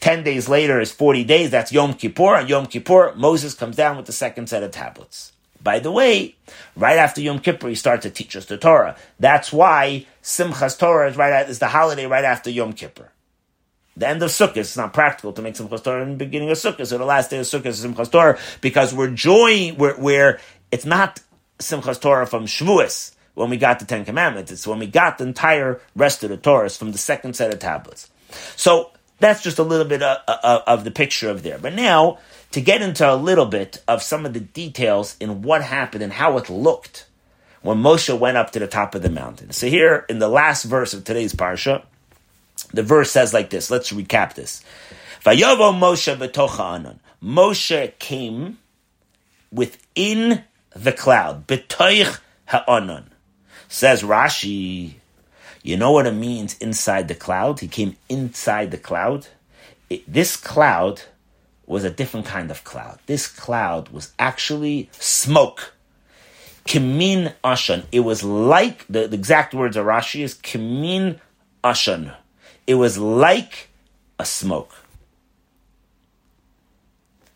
10 0.00 0.24
days 0.24 0.48
later 0.48 0.80
is 0.80 0.92
40 0.92 1.24
days. 1.24 1.50
That's 1.50 1.72
Yom 1.72 1.94
Kippur. 1.94 2.36
And 2.36 2.48
Yom 2.48 2.66
Kippur, 2.66 3.14
Moses 3.14 3.54
comes 3.54 3.76
down 3.76 3.96
with 3.96 4.06
the 4.06 4.12
second 4.12 4.48
set 4.48 4.62
of 4.62 4.72
tablets. 4.72 5.32
By 5.62 5.78
the 5.78 5.90
way, 5.90 6.36
right 6.76 6.98
after 6.98 7.20
Yom 7.20 7.40
Kippur, 7.40 7.68
he 7.68 7.74
starts 7.74 8.02
to 8.02 8.10
teach 8.10 8.36
us 8.36 8.46
the 8.46 8.56
Torah. 8.56 8.96
That's 9.18 9.52
why 9.52 10.06
Simchas 10.22 10.78
Torah 10.78 11.10
is 11.10 11.16
right 11.16 11.32
at, 11.32 11.48
is 11.48 11.58
the 11.58 11.68
holiday 11.68 12.06
right 12.06 12.24
after 12.24 12.50
Yom 12.50 12.72
Kippur 12.72 13.10
the 13.96 14.08
end 14.08 14.22
of 14.22 14.30
Sukkot. 14.30 14.58
It's 14.58 14.76
not 14.76 14.92
practical 14.92 15.32
to 15.32 15.42
make 15.42 15.54
Simchas 15.54 15.82
Torah 15.82 16.02
in 16.02 16.10
the 16.10 16.24
beginning 16.24 16.50
of 16.50 16.58
Sukkot. 16.58 16.86
So 16.86 16.98
the 16.98 17.04
last 17.04 17.30
day 17.30 17.38
of 17.38 17.46
Sukkot 17.46 17.66
is 17.66 17.84
Simchas 17.84 18.10
Torah 18.10 18.38
because 18.60 18.94
we're 18.94 19.10
joying, 19.10 19.76
we're, 19.76 20.38
it's 20.70 20.84
not 20.84 21.20
Simchas 21.58 22.00
Torah 22.00 22.26
from 22.26 22.46
Shavuos 22.46 23.14
when 23.34 23.50
we 23.50 23.56
got 23.56 23.78
the 23.78 23.84
Ten 23.84 24.04
Commandments. 24.04 24.52
It's 24.52 24.66
when 24.66 24.78
we 24.78 24.86
got 24.86 25.18
the 25.18 25.24
entire 25.24 25.80
rest 25.94 26.22
of 26.24 26.30
the 26.30 26.38
Torahs 26.38 26.76
from 26.76 26.92
the 26.92 26.98
second 26.98 27.36
set 27.36 27.52
of 27.52 27.58
tablets. 27.58 28.10
So 28.56 28.90
that's 29.18 29.42
just 29.42 29.58
a 29.58 29.62
little 29.62 29.86
bit 29.86 30.02
of, 30.02 30.18
of, 30.28 30.62
of 30.66 30.84
the 30.84 30.90
picture 30.90 31.30
of 31.30 31.42
there. 31.42 31.58
But 31.58 31.74
now, 31.74 32.18
to 32.52 32.60
get 32.60 32.82
into 32.82 33.10
a 33.10 33.16
little 33.16 33.46
bit 33.46 33.82
of 33.88 34.02
some 34.02 34.26
of 34.26 34.34
the 34.34 34.40
details 34.40 35.16
in 35.20 35.42
what 35.42 35.62
happened 35.62 36.02
and 36.02 36.12
how 36.12 36.36
it 36.38 36.50
looked 36.50 37.06
when 37.62 37.78
Moshe 37.78 38.16
went 38.16 38.36
up 38.36 38.52
to 38.52 38.58
the 38.58 38.66
top 38.66 38.94
of 38.94 39.02
the 39.02 39.10
mountain. 39.10 39.50
So 39.52 39.66
here 39.66 40.04
in 40.08 40.18
the 40.18 40.28
last 40.28 40.64
verse 40.64 40.94
of 40.94 41.04
today's 41.04 41.34
parsha, 41.34 41.84
the 42.72 42.82
verse 42.82 43.10
says 43.10 43.32
like 43.34 43.50
this. 43.50 43.70
Let's 43.70 43.92
recap 43.92 44.34
this. 44.34 44.62
Vayavo 45.24 45.72
Moshe 45.72 46.16
betocha 46.16 46.76
anon. 46.76 47.00
Moshe 47.22 47.98
came 47.98 48.58
within 49.50 50.44
the 50.74 50.92
cloud. 50.92 51.46
Betoich 51.46 52.18
ha'anon. 52.46 53.10
Says 53.68 54.02
Rashi, 54.02 54.94
you 55.62 55.76
know 55.76 55.92
what 55.92 56.06
it 56.06 56.12
means 56.12 56.56
inside 56.58 57.08
the 57.08 57.14
cloud? 57.14 57.60
He 57.60 57.68
came 57.68 57.96
inside 58.08 58.70
the 58.70 58.78
cloud. 58.78 59.26
It, 59.90 60.10
this 60.10 60.36
cloud 60.36 61.02
was 61.66 61.82
a 61.82 61.90
different 61.90 62.26
kind 62.26 62.50
of 62.50 62.62
cloud. 62.62 63.00
This 63.06 63.26
cloud 63.26 63.88
was 63.88 64.12
actually 64.18 64.88
smoke. 64.92 65.72
Kimin 66.64 67.34
Ashan. 67.42 67.84
It 67.90 68.00
was 68.00 68.22
like, 68.22 68.86
the, 68.88 69.08
the 69.08 69.16
exact 69.16 69.54
words 69.54 69.76
of 69.76 69.86
Rashi 69.86 70.22
is 70.22 70.34
Kimin 70.34 71.18
Ashan. 71.64 72.14
It 72.66 72.74
was 72.74 72.98
like 72.98 73.68
a 74.18 74.24
smoke. 74.24 74.72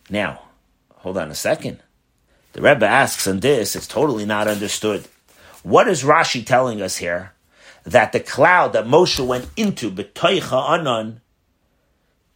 Now, 0.09 0.43
hold 0.97 1.17
on 1.17 1.31
a 1.31 1.35
second. 1.37 1.79
The 2.53 2.63
Rebbe 2.63 2.87
asks 2.87 3.29
on 3.29 3.41
this, 3.41 3.77
it's 3.77 3.87
totally 3.87 4.27
not 4.27 4.49
understood. 4.49 5.07
What 5.63 5.87
is 5.87 6.03
Rashi 6.03 6.45
telling 6.45 6.83
us 6.83 6.97
here? 6.97 7.33
That 7.85 8.13
the 8.13 8.21
cloud 8.21 8.73
that 8.73 8.87
Moshe 8.87 9.25
went 9.25 9.49
into, 9.57 9.91
B'toicha 9.91 10.81
Anan, 10.81 11.21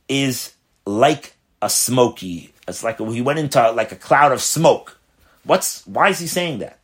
is 0.09 0.55
like 0.87 1.35
a 1.61 1.69
smoky. 1.69 2.55
It's 2.69 2.85
like 2.85 2.99
he 2.99 3.21
went 3.23 3.41
into 3.41 3.71
like 3.73 3.91
a 3.91 3.97
cloud 3.97 4.33
of 4.33 4.41
smoke. 4.41 4.99
What's 5.43 5.87
why 5.87 6.11
is 6.11 6.19
he 6.19 6.27
saying 6.27 6.61
that? 6.61 6.79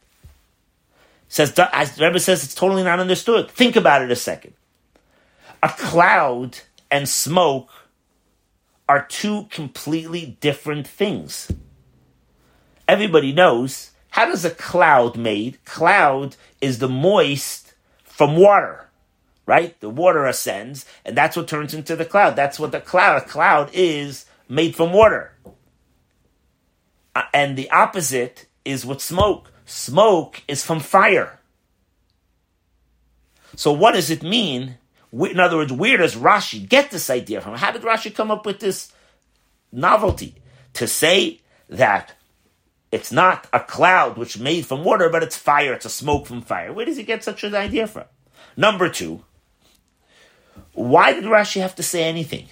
Says 1.29 1.59
as 1.73 1.95
the 1.95 2.05
Rebbe 2.05 2.19
says, 2.19 2.45
it's 2.45 2.55
totally 2.55 2.83
not 2.83 3.01
understood. 3.01 3.51
Think 3.51 3.77
about 3.77 4.03
it 4.03 4.11
a 4.11 4.17
second 4.17 4.53
a 5.63 5.69
cloud 5.69 6.59
and 6.91 7.09
smoke 7.09 7.71
are 8.89 9.07
two 9.07 9.45
completely 9.51 10.37
different 10.41 10.87
things. 10.87 11.51
Everybody 12.89 13.33
knows 13.33 13.93
how 14.11 14.27
does 14.27 14.45
a 14.45 14.51
cloud 14.51 15.17
made? 15.17 15.65
Cloud 15.65 16.37
is 16.61 16.79
the 16.79 16.89
moist 16.89 17.75
from 18.03 18.37
water, 18.37 18.89
right? 19.47 19.79
The 19.81 19.89
water 19.89 20.27
ascends, 20.27 20.85
and 21.05 21.17
that's 21.17 21.37
what 21.37 21.47
turns 21.47 21.75
into 21.75 21.95
the 21.95 22.05
cloud. 22.05 22.35
That's 22.35 22.59
what 22.59 22.73
the 22.73 22.81
cloud. 22.81 23.23
A 23.23 23.25
cloud 23.25 23.71
is 23.73 24.27
made 24.49 24.75
from 24.75 24.93
water. 24.93 25.33
Uh, 27.15 27.23
and 27.33 27.57
the 27.57 27.71
opposite 27.71 28.47
is 28.65 28.85
what 28.85 29.01
smoke. 29.01 29.53
Smoke 29.65 30.43
is 30.49 30.65
from 30.65 30.81
fire. 30.81 31.39
So 33.55 33.73
what 33.73 33.93
does 33.93 34.11
it 34.11 34.23
mean 34.23 34.79
in 35.13 35.41
other 35.41 35.57
words, 35.57 35.73
where 35.73 35.97
does 35.97 36.15
Rashi 36.15 36.69
get 36.69 36.91
this 36.91 37.11
idea 37.11 37.41
from? 37.41 37.57
How 37.57 37.73
did 37.73 37.83
Rashi 37.83 38.15
come 38.15 38.31
up 38.31 38.47
with 38.47 38.61
this 38.61 38.93
novelty 39.73 40.37
to 40.75 40.87
say 40.87 41.41
that 41.69 42.15
it's 42.93 43.13
not 43.13 43.47
a 43.53 43.61
cloud 43.61 44.17
which 44.17 44.39
made 44.39 44.67
from 44.67 44.85
water, 44.85 45.09
but 45.09 45.23
it's 45.23 45.37
fire, 45.37 45.75
it's 45.75 45.87
a 45.87 45.91
smoke 45.91 46.27
from 46.27 46.43
fire? 46.43 46.73
Where 46.73 46.87
does 46.87 46.97
he 46.97 47.03
get 47.03 47.25
such 47.25 47.45
an 47.45 47.55
idea 47.55 47.87
from? 47.87 48.05
Number 48.57 48.89
two, 48.89 49.25
why 50.73 51.13
did 51.13 51.25
Rashi 51.25 51.61
have 51.61 51.75
to 51.77 51.83
say 51.83 52.05
anything? 52.05 52.47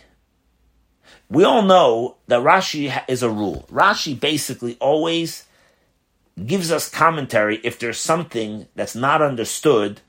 We 1.30 1.44
all 1.44 1.62
know 1.62 2.16
that 2.26 2.42
Rashi 2.42 3.04
is 3.08 3.22
a 3.22 3.30
rule. 3.30 3.68
Rashi 3.70 4.18
basically 4.18 4.76
always 4.80 5.44
gives 6.46 6.70
us 6.70 6.88
commentary 6.88 7.60
if 7.62 7.78
there's 7.78 7.98
something 7.98 8.66
that's 8.74 8.94
not 8.94 9.20
understood 9.20 10.00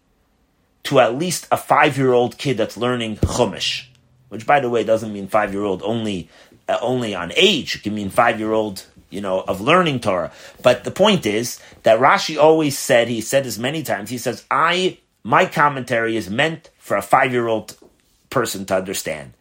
to 0.83 0.99
at 0.99 1.17
least 1.17 1.47
a 1.51 1.57
five 1.57 1.97
year 1.97 2.13
old 2.13 2.37
kid 2.37 2.57
that's 2.57 2.77
learning 2.77 3.17
Chumash, 3.17 3.85
which 4.29 4.45
by 4.45 4.59
the 4.59 4.69
way 4.69 4.83
doesn't 4.83 5.13
mean 5.13 5.27
five 5.27 5.53
year 5.53 5.63
old 5.63 5.81
only 5.83 6.29
uh, 6.67 6.77
only 6.81 7.15
on 7.15 7.31
age. 7.35 7.75
It 7.75 7.83
can 7.83 7.95
mean 7.95 8.09
five 8.09 8.39
year 8.39 8.53
old 8.53 8.85
you 9.09 9.21
know, 9.21 9.41
of 9.41 9.61
learning 9.61 9.99
Torah. 9.99 10.31
But 10.61 10.83
the 10.83 10.91
point 10.91 11.25
is 11.25 11.59
that 11.83 11.99
Rashi 11.99 12.41
always 12.41 12.77
said, 12.77 13.07
he 13.07 13.21
said 13.21 13.43
this 13.43 13.57
many 13.57 13.83
times, 13.83 14.09
he 14.09 14.17
says, 14.17 14.45
I, 14.51 14.99
my 15.23 15.45
commentary 15.45 16.15
is 16.15 16.29
meant 16.29 16.69
for 16.77 16.97
a 16.97 17.01
five 17.01 17.31
year 17.31 17.47
old 17.47 17.75
person 18.29 18.65
to 18.65 18.75
understand. 18.75 19.33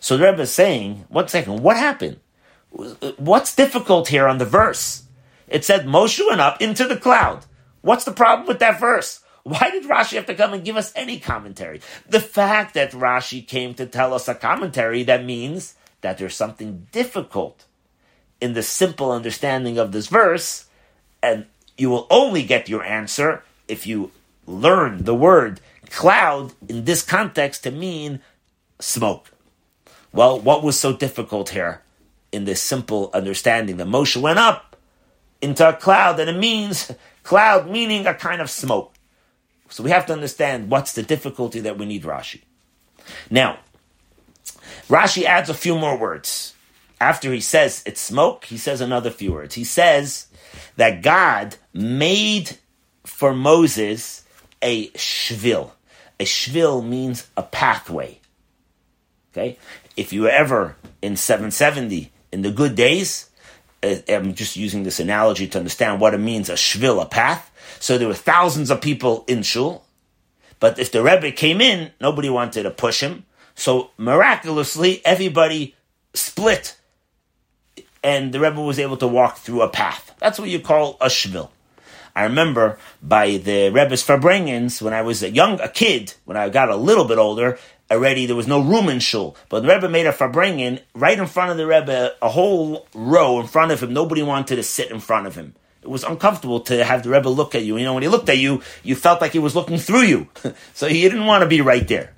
So 0.00 0.16
the 0.16 0.24
Rebbe 0.24 0.42
is 0.42 0.52
saying, 0.52 1.06
one 1.08 1.28
second, 1.28 1.62
what 1.62 1.76
happened? 1.76 2.20
What's 3.16 3.54
difficult 3.54 4.08
here 4.08 4.28
on 4.28 4.38
the 4.38 4.44
verse? 4.44 5.04
It 5.48 5.64
said 5.64 5.86
Moshe 5.86 6.20
went 6.28 6.40
up 6.40 6.60
into 6.60 6.86
the 6.86 6.96
cloud. 6.96 7.46
What's 7.80 8.04
the 8.04 8.12
problem 8.12 8.46
with 8.46 8.58
that 8.58 8.78
verse? 8.78 9.20
Why 9.44 9.70
did 9.70 9.84
Rashi 9.84 10.16
have 10.16 10.26
to 10.26 10.34
come 10.34 10.52
and 10.52 10.64
give 10.64 10.76
us 10.76 10.92
any 10.94 11.18
commentary? 11.18 11.80
The 12.08 12.20
fact 12.20 12.74
that 12.74 12.92
Rashi 12.92 13.46
came 13.46 13.74
to 13.74 13.86
tell 13.86 14.12
us 14.14 14.28
a 14.28 14.34
commentary, 14.34 15.02
that 15.04 15.24
means 15.24 15.74
that 16.00 16.18
there's 16.18 16.36
something 16.36 16.86
difficult 16.92 17.64
in 18.40 18.52
the 18.52 18.62
simple 18.62 19.10
understanding 19.10 19.78
of 19.78 19.92
this 19.92 20.06
verse, 20.06 20.66
and 21.22 21.46
you 21.76 21.90
will 21.90 22.06
only 22.10 22.42
get 22.42 22.68
your 22.68 22.84
answer 22.84 23.42
if 23.66 23.86
you 23.86 24.10
learn 24.46 25.04
the 25.04 25.14
word 25.14 25.60
cloud 25.90 26.52
in 26.68 26.84
this 26.84 27.02
context 27.02 27.62
to 27.64 27.70
mean 27.70 28.20
smoke. 28.78 29.30
Well, 30.12 30.38
what 30.38 30.62
was 30.62 30.78
so 30.78 30.96
difficult 30.96 31.50
here 31.50 31.82
in 32.32 32.44
this 32.44 32.62
simple 32.62 33.10
understanding 33.14 33.76
that 33.78 33.86
Moshe 33.86 34.20
went 34.20 34.38
up 34.38 34.76
into 35.40 35.68
a 35.68 35.72
cloud, 35.72 36.20
and 36.20 36.28
it 36.28 36.38
means 36.38 36.92
cloud 37.22 37.70
meaning 37.70 38.06
a 38.06 38.14
kind 38.14 38.40
of 38.40 38.50
smoke. 38.50 38.94
So 39.68 39.82
we 39.82 39.90
have 39.90 40.06
to 40.06 40.12
understand 40.12 40.70
what's 40.70 40.92
the 40.92 41.02
difficulty 41.02 41.60
that 41.60 41.78
we 41.78 41.86
need 41.86 42.02
Rashi. 42.02 42.42
Now, 43.30 43.58
Rashi 44.88 45.24
adds 45.24 45.50
a 45.50 45.54
few 45.54 45.78
more 45.78 45.96
words. 45.96 46.54
After 47.00 47.32
he 47.32 47.40
says 47.40 47.82
it's 47.86 48.00
smoke, 48.00 48.46
he 48.46 48.56
says 48.56 48.80
another 48.80 49.10
few 49.10 49.32
words. 49.32 49.54
He 49.54 49.64
says 49.64 50.26
that 50.76 51.02
God 51.02 51.56
made 51.72 52.58
for 53.04 53.34
Moses 53.34 54.24
a 54.62 54.88
shvil. 54.90 55.72
A 56.18 56.24
shvil 56.24 56.86
means 56.86 57.28
a 57.36 57.42
pathway. 57.42 58.18
Okay? 59.32 59.58
If 59.96 60.12
you 60.12 60.22
were 60.22 60.30
ever 60.30 60.76
in 61.02 61.16
770 61.16 62.10
in 62.32 62.42
the 62.42 62.50
good 62.50 62.74
days, 62.74 63.30
uh, 63.82 63.96
I'm 64.08 64.34
just 64.34 64.56
using 64.56 64.82
this 64.82 64.98
analogy 64.98 65.46
to 65.48 65.58
understand 65.58 66.00
what 66.00 66.14
it 66.14 66.18
means 66.18 66.48
a 66.48 66.54
shvil, 66.54 67.00
a 67.00 67.06
path. 67.06 67.50
So 67.80 67.98
there 67.98 68.08
were 68.08 68.14
thousands 68.14 68.70
of 68.70 68.80
people 68.80 69.24
in 69.26 69.42
shul, 69.42 69.84
but 70.60 70.78
if 70.78 70.90
the 70.90 71.02
Rebbe 71.02 71.30
came 71.32 71.60
in, 71.60 71.92
nobody 72.00 72.28
wanted 72.28 72.64
to 72.64 72.70
push 72.70 73.00
him. 73.00 73.24
So 73.54 73.90
miraculously, 73.96 75.00
everybody 75.04 75.74
split, 76.14 76.76
and 78.02 78.32
the 78.32 78.40
Rebbe 78.40 78.60
was 78.60 78.78
able 78.78 78.96
to 78.98 79.08
walk 79.08 79.38
through 79.38 79.62
a 79.62 79.68
path. 79.68 80.14
That's 80.18 80.38
what 80.38 80.48
you 80.48 80.60
call 80.60 80.96
a 81.00 81.06
shvil. 81.06 81.50
I 82.14 82.24
remember 82.24 82.78
by 83.00 83.36
the 83.36 83.70
Rebbe's 83.70 84.04
Farbrengens, 84.04 84.82
when 84.82 84.92
I 84.92 85.02
was 85.02 85.22
a 85.22 85.30
young, 85.30 85.60
a 85.60 85.68
kid, 85.68 86.14
when 86.24 86.36
I 86.36 86.48
got 86.48 86.68
a 86.68 86.76
little 86.76 87.04
bit 87.04 87.18
older, 87.18 87.58
already 87.90 88.26
there 88.26 88.36
was 88.36 88.48
no 88.48 88.60
room 88.60 88.88
in 88.88 88.98
shul. 88.98 89.36
But 89.48 89.60
the 89.60 89.68
Rebbe 89.68 89.88
made 89.88 90.06
a 90.06 90.12
Farbrengen 90.12 90.80
right 90.94 91.18
in 91.18 91.26
front 91.26 91.52
of 91.52 91.56
the 91.56 91.66
Rebbe, 91.66 92.12
a 92.20 92.28
whole 92.28 92.88
row 92.94 93.40
in 93.40 93.46
front 93.46 93.70
of 93.70 93.82
him. 93.82 93.92
Nobody 93.92 94.22
wanted 94.22 94.56
to 94.56 94.62
sit 94.62 94.90
in 94.90 94.98
front 94.98 95.28
of 95.28 95.36
him. 95.36 95.54
It 95.82 95.88
was 95.88 96.04
uncomfortable 96.04 96.60
to 96.60 96.84
have 96.84 97.02
the 97.02 97.10
Rebbe 97.10 97.28
look 97.28 97.54
at 97.54 97.64
you. 97.64 97.76
You 97.76 97.84
know, 97.84 97.94
when 97.94 98.02
he 98.02 98.08
looked 98.08 98.28
at 98.28 98.38
you, 98.38 98.62
you 98.82 98.94
felt 98.94 99.20
like 99.20 99.32
he 99.32 99.38
was 99.38 99.54
looking 99.54 99.78
through 99.78 100.02
you. 100.02 100.28
so 100.74 100.88
he 100.88 101.02
didn't 101.02 101.26
want 101.26 101.42
to 101.42 101.48
be 101.48 101.60
right 101.60 101.86
there 101.86 102.14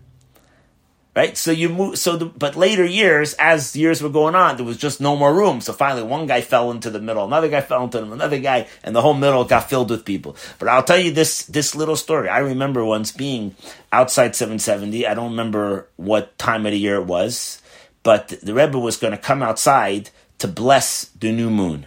right? 1.14 1.36
So 1.36 1.50
you 1.50 1.68
move. 1.68 1.98
So, 1.98 2.16
the, 2.16 2.26
but 2.26 2.56
later 2.56 2.84
years, 2.84 3.34
as 3.34 3.74
years 3.76 4.02
were 4.02 4.10
going 4.10 4.34
on, 4.34 4.56
there 4.56 4.64
was 4.64 4.76
just 4.76 5.00
no 5.00 5.16
more 5.16 5.34
room. 5.34 5.60
So 5.60 5.72
finally, 5.72 6.02
one 6.02 6.26
guy 6.26 6.40
fell 6.40 6.70
into 6.70 6.90
the 6.90 7.00
middle, 7.00 7.24
another 7.24 7.48
guy 7.48 7.60
fell 7.60 7.84
into 7.84 8.00
them, 8.00 8.12
another 8.12 8.38
guy, 8.38 8.68
and 8.82 8.94
the 8.94 9.02
whole 9.02 9.14
middle 9.14 9.44
got 9.44 9.68
filled 9.68 9.90
with 9.90 10.04
people. 10.04 10.36
But 10.58 10.68
I'll 10.68 10.82
tell 10.82 10.98
you 10.98 11.10
this 11.10 11.44
this 11.46 11.74
little 11.74 11.96
story. 11.96 12.28
I 12.28 12.38
remember 12.38 12.84
once 12.84 13.12
being 13.12 13.54
outside 13.92 14.36
770. 14.36 15.06
I 15.06 15.14
don't 15.14 15.30
remember 15.30 15.88
what 15.96 16.36
time 16.38 16.66
of 16.66 16.72
the 16.72 16.78
year 16.78 16.96
it 16.96 17.06
was, 17.06 17.60
but 18.02 18.28
the 18.28 18.54
Rebbe 18.54 18.78
was 18.78 18.96
going 18.96 19.12
to 19.12 19.18
come 19.18 19.42
outside 19.42 20.10
to 20.38 20.48
bless 20.48 21.06
the 21.06 21.32
new 21.32 21.50
moon, 21.50 21.86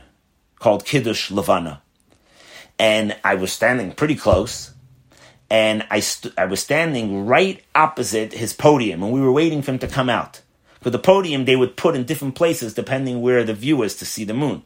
called 0.64 0.86
Kiddush 0.86 1.30
Levana, 1.30 1.82
and 2.80 3.16
I 3.24 3.36
was 3.36 3.52
standing 3.52 3.92
pretty 3.92 4.16
close 4.16 4.74
and 5.54 5.86
I, 5.92 6.00
st- 6.00 6.34
I 6.36 6.46
was 6.46 6.62
standing 6.62 7.28
right 7.28 7.62
opposite 7.76 8.34
his 8.34 8.54
podium, 8.54 9.04
and 9.04 9.14
we 9.14 9.22
were 9.22 9.32
waiting 9.32 9.62
for 9.62 9.70
him 9.70 9.80
to 9.80 9.88
come 9.88 10.10
out. 10.10 10.42
For 10.82 10.90
the 10.90 10.98
podium, 10.98 11.46
they 11.46 11.56
would 11.56 11.78
put 11.78 11.96
in 11.96 12.06
different 12.06 12.34
places 12.34 12.74
depending 12.74 13.22
where 13.22 13.44
the 13.44 13.54
view 13.54 13.84
is 13.84 13.96
to 13.98 14.06
see 14.06 14.24
the 14.24 14.34
moon. 14.34 14.64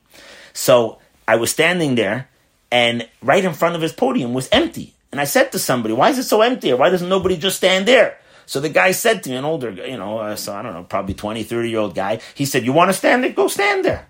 So 0.53 0.99
I 1.27 1.35
was 1.35 1.51
standing 1.51 1.95
there, 1.95 2.29
and 2.71 3.09
right 3.21 3.43
in 3.43 3.53
front 3.53 3.75
of 3.75 3.81
his 3.81 3.91
podium 3.91 4.33
was 4.33 4.47
empty. 4.49 4.93
And 5.11 5.19
I 5.19 5.25
said 5.25 5.51
to 5.51 5.59
somebody, 5.59 5.93
"Why 5.93 6.09
is 6.09 6.19
it 6.19 6.23
so 6.23 6.41
empty? 6.41 6.73
Why 6.73 6.89
doesn't 6.89 7.09
nobody 7.09 7.35
just 7.35 7.57
stand 7.57 7.85
there?" 7.85 8.17
So 8.45 8.61
the 8.61 8.69
guy 8.69 8.91
said 8.91 9.23
to 9.23 9.29
me, 9.29 9.35
an 9.35 9.43
older, 9.43 9.71
you 9.71 9.97
know, 9.97 10.19
uh, 10.19 10.37
so 10.37 10.55
I 10.55 10.61
don't 10.61 10.73
know, 10.73 10.83
probably 10.83 11.15
20, 11.15 11.43
30 11.43 11.69
year 11.69 11.79
old 11.79 11.95
guy, 11.95 12.21
he 12.33 12.45
said, 12.45 12.63
You 12.63 12.71
want 12.71 12.89
to 12.89 12.93
stand 12.93 13.23
there? 13.23 13.33
Go 13.33 13.49
stand 13.49 13.83
there. 13.83 14.07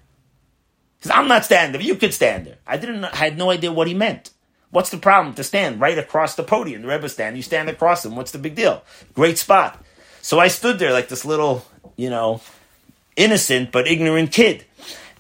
Said, 1.01 1.13
I'm 1.13 1.27
not 1.27 1.45
standing 1.45 1.73
there. 1.73 1.87
You 1.87 1.95
could 1.95 2.13
stand 2.13 2.47
there. 2.47 2.57
I 2.65 2.77
didn't, 2.77 3.05
I 3.05 3.15
had 3.15 3.37
no 3.37 3.51
idea 3.51 3.71
what 3.71 3.87
he 3.87 3.93
meant. 3.93 4.31
What's 4.71 4.89
the 4.89 4.97
problem 4.97 5.33
to 5.35 5.43
stand 5.43 5.79
right 5.79 5.97
across 5.97 6.35
the 6.35 6.43
podium? 6.43 6.81
The 6.81 6.87
Rebbe 6.87 7.07
stand, 7.07 7.37
you 7.37 7.43
stand 7.43 7.69
across 7.69 8.05
him. 8.05 8.15
What's 8.15 8.31
the 8.31 8.37
big 8.39 8.55
deal? 8.55 8.83
Great 9.13 9.37
spot. 9.37 9.83
So 10.21 10.39
I 10.39 10.49
stood 10.49 10.77
there 10.77 10.91
like 10.91 11.07
this 11.07 11.23
little, 11.23 11.65
you 11.95 12.09
know, 12.09 12.41
innocent 13.15 13.71
but 13.71 13.87
ignorant 13.87 14.31
kid. 14.31 14.65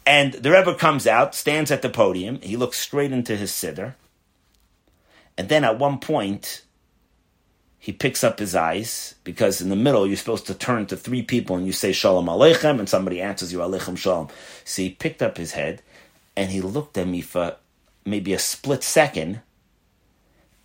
And 0.05 0.33
the 0.33 0.51
Rebbe 0.51 0.75
comes 0.75 1.07
out, 1.07 1.35
stands 1.35 1.71
at 1.71 1.81
the 1.81 1.89
podium. 1.89 2.41
He 2.41 2.57
looks 2.57 2.79
straight 2.79 3.11
into 3.11 3.35
his 3.35 3.51
siddur. 3.51 3.95
And 5.37 5.49
then 5.49 5.63
at 5.63 5.79
one 5.79 5.99
point, 5.99 6.63
he 7.79 7.91
picks 7.91 8.23
up 8.23 8.39
his 8.39 8.55
eyes 8.55 9.15
because 9.23 9.61
in 9.61 9.69
the 9.69 9.75
middle 9.75 10.05
you're 10.07 10.17
supposed 10.17 10.47
to 10.47 10.53
turn 10.53 10.85
to 10.87 10.97
three 10.97 11.21
people 11.21 11.55
and 11.55 11.65
you 11.65 11.71
say 11.71 11.91
Shalom 11.91 12.25
Aleichem 12.25 12.79
and 12.79 12.89
somebody 12.89 13.21
answers 13.21 13.53
you 13.53 13.59
Aleichem 13.59 13.97
Shalom. 13.97 14.29
So 14.65 14.81
he 14.81 14.89
picked 14.89 15.21
up 15.21 15.37
his 15.37 15.51
head 15.51 15.81
and 16.35 16.51
he 16.51 16.61
looked 16.61 16.97
at 16.97 17.07
me 17.07 17.21
for 17.21 17.57
maybe 18.07 18.33
a 18.33 18.39
split 18.39 18.83
second, 18.83 19.41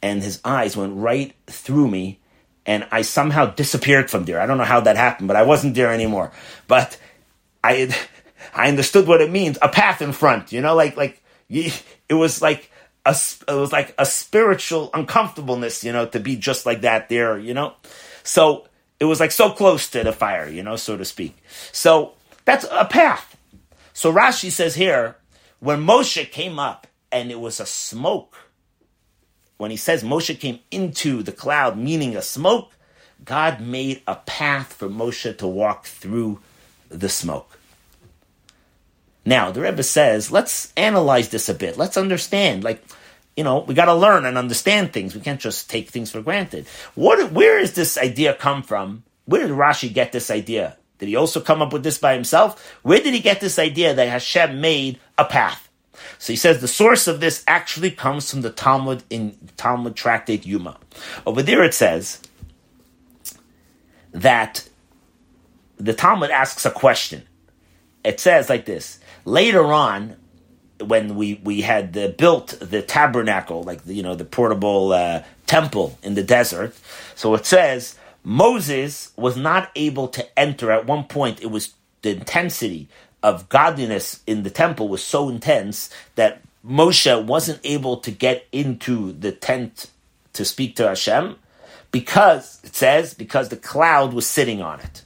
and 0.00 0.22
his 0.22 0.40
eyes 0.44 0.76
went 0.76 0.96
right 0.96 1.34
through 1.46 1.88
me, 1.88 2.20
and 2.64 2.86
I 2.90 3.02
somehow 3.02 3.46
disappeared 3.46 4.10
from 4.10 4.24
there. 4.24 4.40
I 4.40 4.46
don't 4.46 4.58
know 4.58 4.64
how 4.64 4.80
that 4.80 4.96
happened, 4.96 5.28
but 5.28 5.36
I 5.36 5.42
wasn't 5.42 5.74
there 5.74 5.92
anymore. 5.92 6.32
But 6.68 6.98
I, 7.64 7.94
I 8.54 8.68
understood 8.68 9.06
what 9.06 9.20
it 9.20 9.30
means. 9.30 9.58
A 9.60 9.68
path 9.68 10.00
in 10.00 10.12
front, 10.12 10.52
you 10.52 10.60
know, 10.60 10.74
like 10.74 10.96
like 10.96 11.22
it 11.48 12.14
was 12.14 12.40
like 12.40 12.70
a 13.04 13.16
it 13.48 13.54
was 13.54 13.72
like 13.72 13.94
a 13.98 14.06
spiritual 14.06 14.90
uncomfortableness, 14.94 15.84
you 15.84 15.92
know, 15.92 16.06
to 16.06 16.20
be 16.20 16.36
just 16.36 16.66
like 16.66 16.82
that 16.82 17.08
there, 17.08 17.38
you 17.38 17.54
know. 17.54 17.74
So 18.22 18.66
it 19.00 19.06
was 19.06 19.20
like 19.20 19.32
so 19.32 19.50
close 19.50 19.88
to 19.90 20.04
the 20.04 20.12
fire, 20.12 20.48
you 20.48 20.62
know, 20.62 20.76
so 20.76 20.96
to 20.96 21.04
speak. 21.04 21.42
So 21.72 22.14
that's 22.44 22.66
a 22.70 22.84
path. 22.84 23.36
So 23.92 24.12
Rashi 24.12 24.50
says 24.50 24.74
here, 24.74 25.16
when 25.60 25.84
Moshe 25.84 26.30
came 26.30 26.58
up 26.58 26.86
and 27.12 27.30
it 27.30 27.38
was 27.38 27.60
a 27.60 27.66
smoke. 27.66 28.36
When 29.58 29.70
he 29.70 29.76
says 29.76 30.02
Moshe 30.02 30.40
came 30.40 30.58
into 30.72 31.22
the 31.22 31.30
cloud, 31.30 31.76
meaning 31.76 32.16
a 32.16 32.22
smoke, 32.22 32.72
God 33.24 33.60
made 33.60 34.02
a 34.08 34.16
path 34.16 34.72
for 34.72 34.88
Moshe 34.88 35.36
to 35.38 35.46
walk 35.46 35.86
through 35.86 36.40
the 36.88 37.08
smoke. 37.08 37.58
Now, 39.24 39.52
the 39.52 39.60
Rebbe 39.60 39.82
says, 39.82 40.32
let's 40.32 40.72
analyze 40.76 41.28
this 41.28 41.48
a 41.48 41.54
bit. 41.54 41.78
Let's 41.78 41.96
understand. 41.96 42.64
Like, 42.64 42.84
you 43.36 43.44
know, 43.44 43.60
we 43.60 43.74
got 43.74 43.84
to 43.86 43.94
learn 43.94 44.24
and 44.24 44.36
understand 44.36 44.92
things. 44.92 45.14
We 45.14 45.20
can't 45.20 45.40
just 45.40 45.70
take 45.70 45.90
things 45.90 46.10
for 46.10 46.22
granted. 46.22 46.66
What, 46.94 47.32
where 47.32 47.60
does 47.60 47.74
this 47.74 47.96
idea 47.96 48.34
come 48.34 48.62
from? 48.62 49.04
Where 49.26 49.46
did 49.46 49.56
Rashi 49.56 49.92
get 49.92 50.12
this 50.12 50.30
idea? 50.30 50.76
Did 50.98 51.08
he 51.08 51.16
also 51.16 51.40
come 51.40 51.62
up 51.62 51.72
with 51.72 51.82
this 51.82 51.98
by 51.98 52.14
himself? 52.14 52.76
Where 52.82 53.00
did 53.00 53.14
he 53.14 53.20
get 53.20 53.40
this 53.40 53.58
idea 53.58 53.94
that 53.94 54.08
Hashem 54.08 54.60
made 54.60 55.00
a 55.18 55.24
path? 55.24 55.68
So 56.18 56.32
he 56.32 56.36
says 56.36 56.60
the 56.60 56.68
source 56.68 57.08
of 57.08 57.20
this 57.20 57.42
actually 57.46 57.90
comes 57.90 58.30
from 58.30 58.42
the 58.42 58.50
Talmud 58.50 59.02
in 59.10 59.36
Talmud 59.56 59.96
Tractate 59.96 60.44
Yoma. 60.44 60.76
Over 61.26 61.42
there 61.42 61.64
it 61.64 61.74
says 61.74 62.20
that 64.12 64.68
the 65.78 65.92
Talmud 65.92 66.30
asks 66.30 66.64
a 66.64 66.70
question. 66.70 67.24
It 68.04 68.20
says 68.20 68.48
like 68.48 68.64
this: 68.64 69.00
Later 69.24 69.64
on, 69.72 70.16
when 70.80 71.14
we 71.14 71.40
we 71.44 71.60
had 71.60 71.92
the, 71.92 72.08
built 72.08 72.58
the 72.60 72.82
tabernacle, 72.82 73.62
like 73.62 73.84
the, 73.84 73.94
you 73.94 74.02
know 74.02 74.14
the 74.14 74.24
portable 74.24 74.92
uh, 74.92 75.22
temple 75.46 75.98
in 76.02 76.14
the 76.14 76.22
desert, 76.22 76.74
so 77.14 77.34
it 77.34 77.46
says 77.46 77.96
Moses 78.24 79.12
was 79.16 79.36
not 79.36 79.70
able 79.76 80.08
to 80.08 80.38
enter. 80.38 80.70
At 80.70 80.86
one 80.86 81.04
point, 81.04 81.40
it 81.40 81.50
was 81.50 81.74
the 82.02 82.10
intensity 82.10 82.88
of 83.22 83.48
godliness 83.48 84.20
in 84.26 84.42
the 84.42 84.50
temple 84.50 84.88
was 84.88 85.02
so 85.02 85.28
intense 85.28 85.90
that 86.16 86.42
Moshe 86.66 87.24
wasn't 87.24 87.60
able 87.64 87.98
to 87.98 88.10
get 88.10 88.46
into 88.50 89.12
the 89.12 89.32
tent 89.32 89.90
to 90.32 90.44
speak 90.44 90.76
to 90.76 90.88
Hashem 90.88 91.36
because 91.90 92.60
it 92.64 92.74
says 92.74 93.14
because 93.14 93.48
the 93.48 93.56
cloud 93.56 94.12
was 94.12 94.26
sitting 94.26 94.60
on 94.60 94.80
it. 94.80 95.04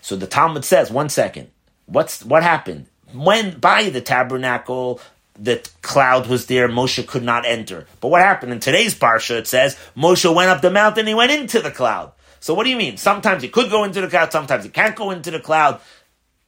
So 0.00 0.16
the 0.16 0.26
Talmud 0.26 0.64
says, 0.64 0.90
one 0.90 1.08
second, 1.08 1.50
what's 1.90 2.24
what 2.24 2.42
happened 2.42 2.86
when 3.12 3.58
by 3.58 3.90
the 3.90 4.00
tabernacle? 4.00 5.00
The 5.38 5.66
cloud 5.80 6.26
was 6.26 6.46
there. 6.46 6.68
Moshe 6.68 7.06
could 7.06 7.22
not 7.22 7.46
enter. 7.46 7.86
But 8.00 8.08
what 8.08 8.20
happened 8.20 8.52
in 8.52 8.60
today's 8.60 8.94
parsha? 8.94 9.38
It 9.38 9.46
says 9.46 9.78
Moshe 9.96 10.34
went 10.34 10.50
up 10.50 10.60
the 10.60 10.70
mountain. 10.70 11.06
He 11.06 11.14
went 11.14 11.32
into 11.32 11.60
the 11.60 11.70
cloud. 11.70 12.12
So 12.40 12.54
what 12.54 12.64
do 12.64 12.70
you 12.70 12.76
mean? 12.76 12.96
Sometimes 12.96 13.42
he 13.42 13.48
could 13.48 13.70
go 13.70 13.84
into 13.84 14.00
the 14.00 14.08
cloud, 14.08 14.32
sometimes 14.32 14.64
he 14.64 14.70
can't 14.70 14.96
go 14.96 15.10
into 15.10 15.30
the 15.30 15.40
cloud. 15.40 15.80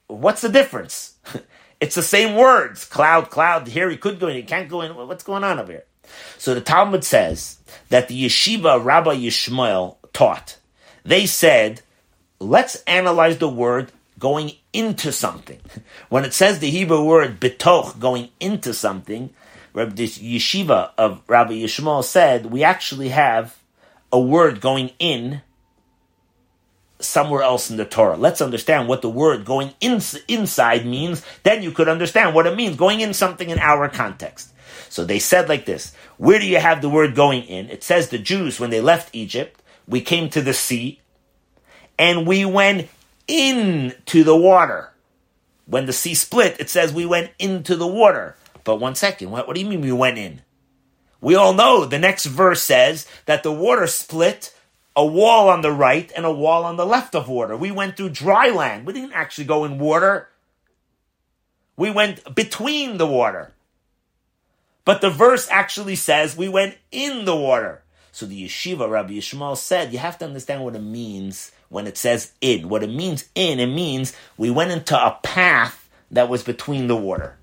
What's 0.08 0.40
the 0.40 0.48
difference? 0.48 1.14
it's 1.80 1.94
the 1.94 2.02
same 2.02 2.34
words. 2.34 2.84
Cloud, 2.84 3.30
cloud. 3.30 3.68
Here 3.68 3.88
he 3.88 3.98
could 3.98 4.18
go 4.18 4.28
in, 4.28 4.36
he 4.36 4.42
can't 4.42 4.68
go 4.68 4.80
in. 4.80 4.94
What's 4.94 5.24
going 5.24 5.44
on 5.44 5.58
over 5.58 5.72
here? 5.72 5.84
So 6.38 6.54
the 6.54 6.60
Talmud 6.60 7.04
says 7.04 7.58
that 7.90 8.08
the 8.08 8.24
yeshiva 8.24 8.82
Rabbi 8.82 9.16
Yishmael 9.16 9.96
taught. 10.12 10.58
They 11.04 11.26
said, 11.26 11.82
let's 12.40 12.76
analyze 12.84 13.38
the 13.38 13.48
word 13.48 13.92
going 14.18 14.52
into 14.72 15.12
something. 15.12 15.60
When 16.08 16.24
it 16.24 16.34
says 16.34 16.58
the 16.58 16.70
Hebrew 16.70 17.04
word 17.04 17.40
betoch, 17.40 17.98
going 17.98 18.30
into 18.40 18.72
something, 18.74 19.30
the 19.74 20.08
yeshiva 20.08 20.90
of 20.98 21.22
Rabbi 21.26 21.52
Yishmael 21.52 22.04
said, 22.04 22.46
we 22.46 22.62
actually 22.62 23.08
have 23.08 23.58
a 24.12 24.20
word 24.20 24.60
going 24.60 24.90
in 24.98 25.42
somewhere 27.00 27.42
else 27.42 27.70
in 27.70 27.76
the 27.76 27.84
Torah. 27.84 28.16
Let's 28.16 28.40
understand 28.40 28.88
what 28.88 29.02
the 29.02 29.10
word 29.10 29.44
going 29.44 29.72
in, 29.80 30.00
inside 30.28 30.86
means. 30.86 31.24
Then 31.42 31.62
you 31.62 31.72
could 31.72 31.88
understand 31.88 32.34
what 32.34 32.46
it 32.46 32.56
means, 32.56 32.76
going 32.76 33.00
in 33.00 33.14
something 33.14 33.50
in 33.50 33.58
our 33.58 33.88
context. 33.88 34.52
So 34.88 35.04
they 35.04 35.18
said 35.18 35.48
like 35.48 35.64
this 35.64 35.94
Where 36.18 36.38
do 36.38 36.46
you 36.46 36.58
have 36.58 36.82
the 36.82 36.88
word 36.88 37.14
going 37.14 37.42
in? 37.44 37.70
It 37.70 37.82
says 37.82 38.08
the 38.08 38.18
Jews, 38.18 38.60
when 38.60 38.70
they 38.70 38.80
left 38.80 39.14
Egypt, 39.14 39.62
we 39.88 40.00
came 40.00 40.28
to 40.30 40.42
the 40.42 40.54
sea 40.54 41.00
and 41.98 42.26
we 42.26 42.44
went 42.44 42.88
into 43.28 44.24
the 44.24 44.36
water. 44.36 44.92
When 45.66 45.86
the 45.86 45.92
sea 45.92 46.14
split, 46.14 46.56
it 46.58 46.68
says 46.68 46.92
we 46.92 47.06
went 47.06 47.30
into 47.38 47.76
the 47.76 47.86
water. 47.86 48.36
But 48.64 48.76
one 48.76 48.94
second, 48.94 49.30
what, 49.30 49.46
what 49.46 49.54
do 49.54 49.60
you 49.60 49.68
mean 49.68 49.80
we 49.80 49.92
went 49.92 50.18
in? 50.18 50.42
We 51.20 51.34
all 51.34 51.54
know 51.54 51.84
the 51.84 51.98
next 51.98 52.26
verse 52.26 52.62
says 52.62 53.06
that 53.26 53.42
the 53.42 53.52
water 53.52 53.86
split 53.86 54.54
a 54.94 55.06
wall 55.06 55.48
on 55.48 55.62
the 55.62 55.72
right 55.72 56.12
and 56.16 56.26
a 56.26 56.32
wall 56.32 56.64
on 56.64 56.76
the 56.76 56.84
left 56.84 57.14
of 57.14 57.28
water. 57.28 57.56
We 57.56 57.70
went 57.70 57.96
through 57.96 58.10
dry 58.10 58.50
land. 58.50 58.86
We 58.86 58.92
didn't 58.92 59.12
actually 59.12 59.44
go 59.44 59.64
in 59.64 59.78
water. 59.78 60.28
We 61.76 61.90
went 61.90 62.34
between 62.34 62.98
the 62.98 63.06
water. 63.06 63.52
But 64.84 65.00
the 65.00 65.10
verse 65.10 65.48
actually 65.50 65.96
says 65.96 66.36
we 66.36 66.48
went 66.48 66.76
in 66.90 67.24
the 67.24 67.36
water. 67.36 67.82
So 68.10 68.26
the 68.26 68.44
yeshiva, 68.44 68.90
Rabbi 68.90 69.14
Yishmael 69.14 69.56
said, 69.56 69.92
you 69.92 69.98
have 69.98 70.18
to 70.18 70.26
understand 70.26 70.64
what 70.64 70.76
it 70.76 70.80
means 70.80 71.52
when 71.72 71.86
it 71.86 71.96
says 71.96 72.32
in. 72.40 72.68
What 72.68 72.82
it 72.82 72.90
means 72.90 73.28
in, 73.34 73.58
it 73.58 73.66
means 73.66 74.14
we 74.36 74.50
went 74.50 74.70
into 74.70 74.96
a 74.96 75.18
path 75.22 75.88
that 76.10 76.28
was 76.28 76.42
between 76.42 76.86
the 76.86 76.96
water. 76.96 77.36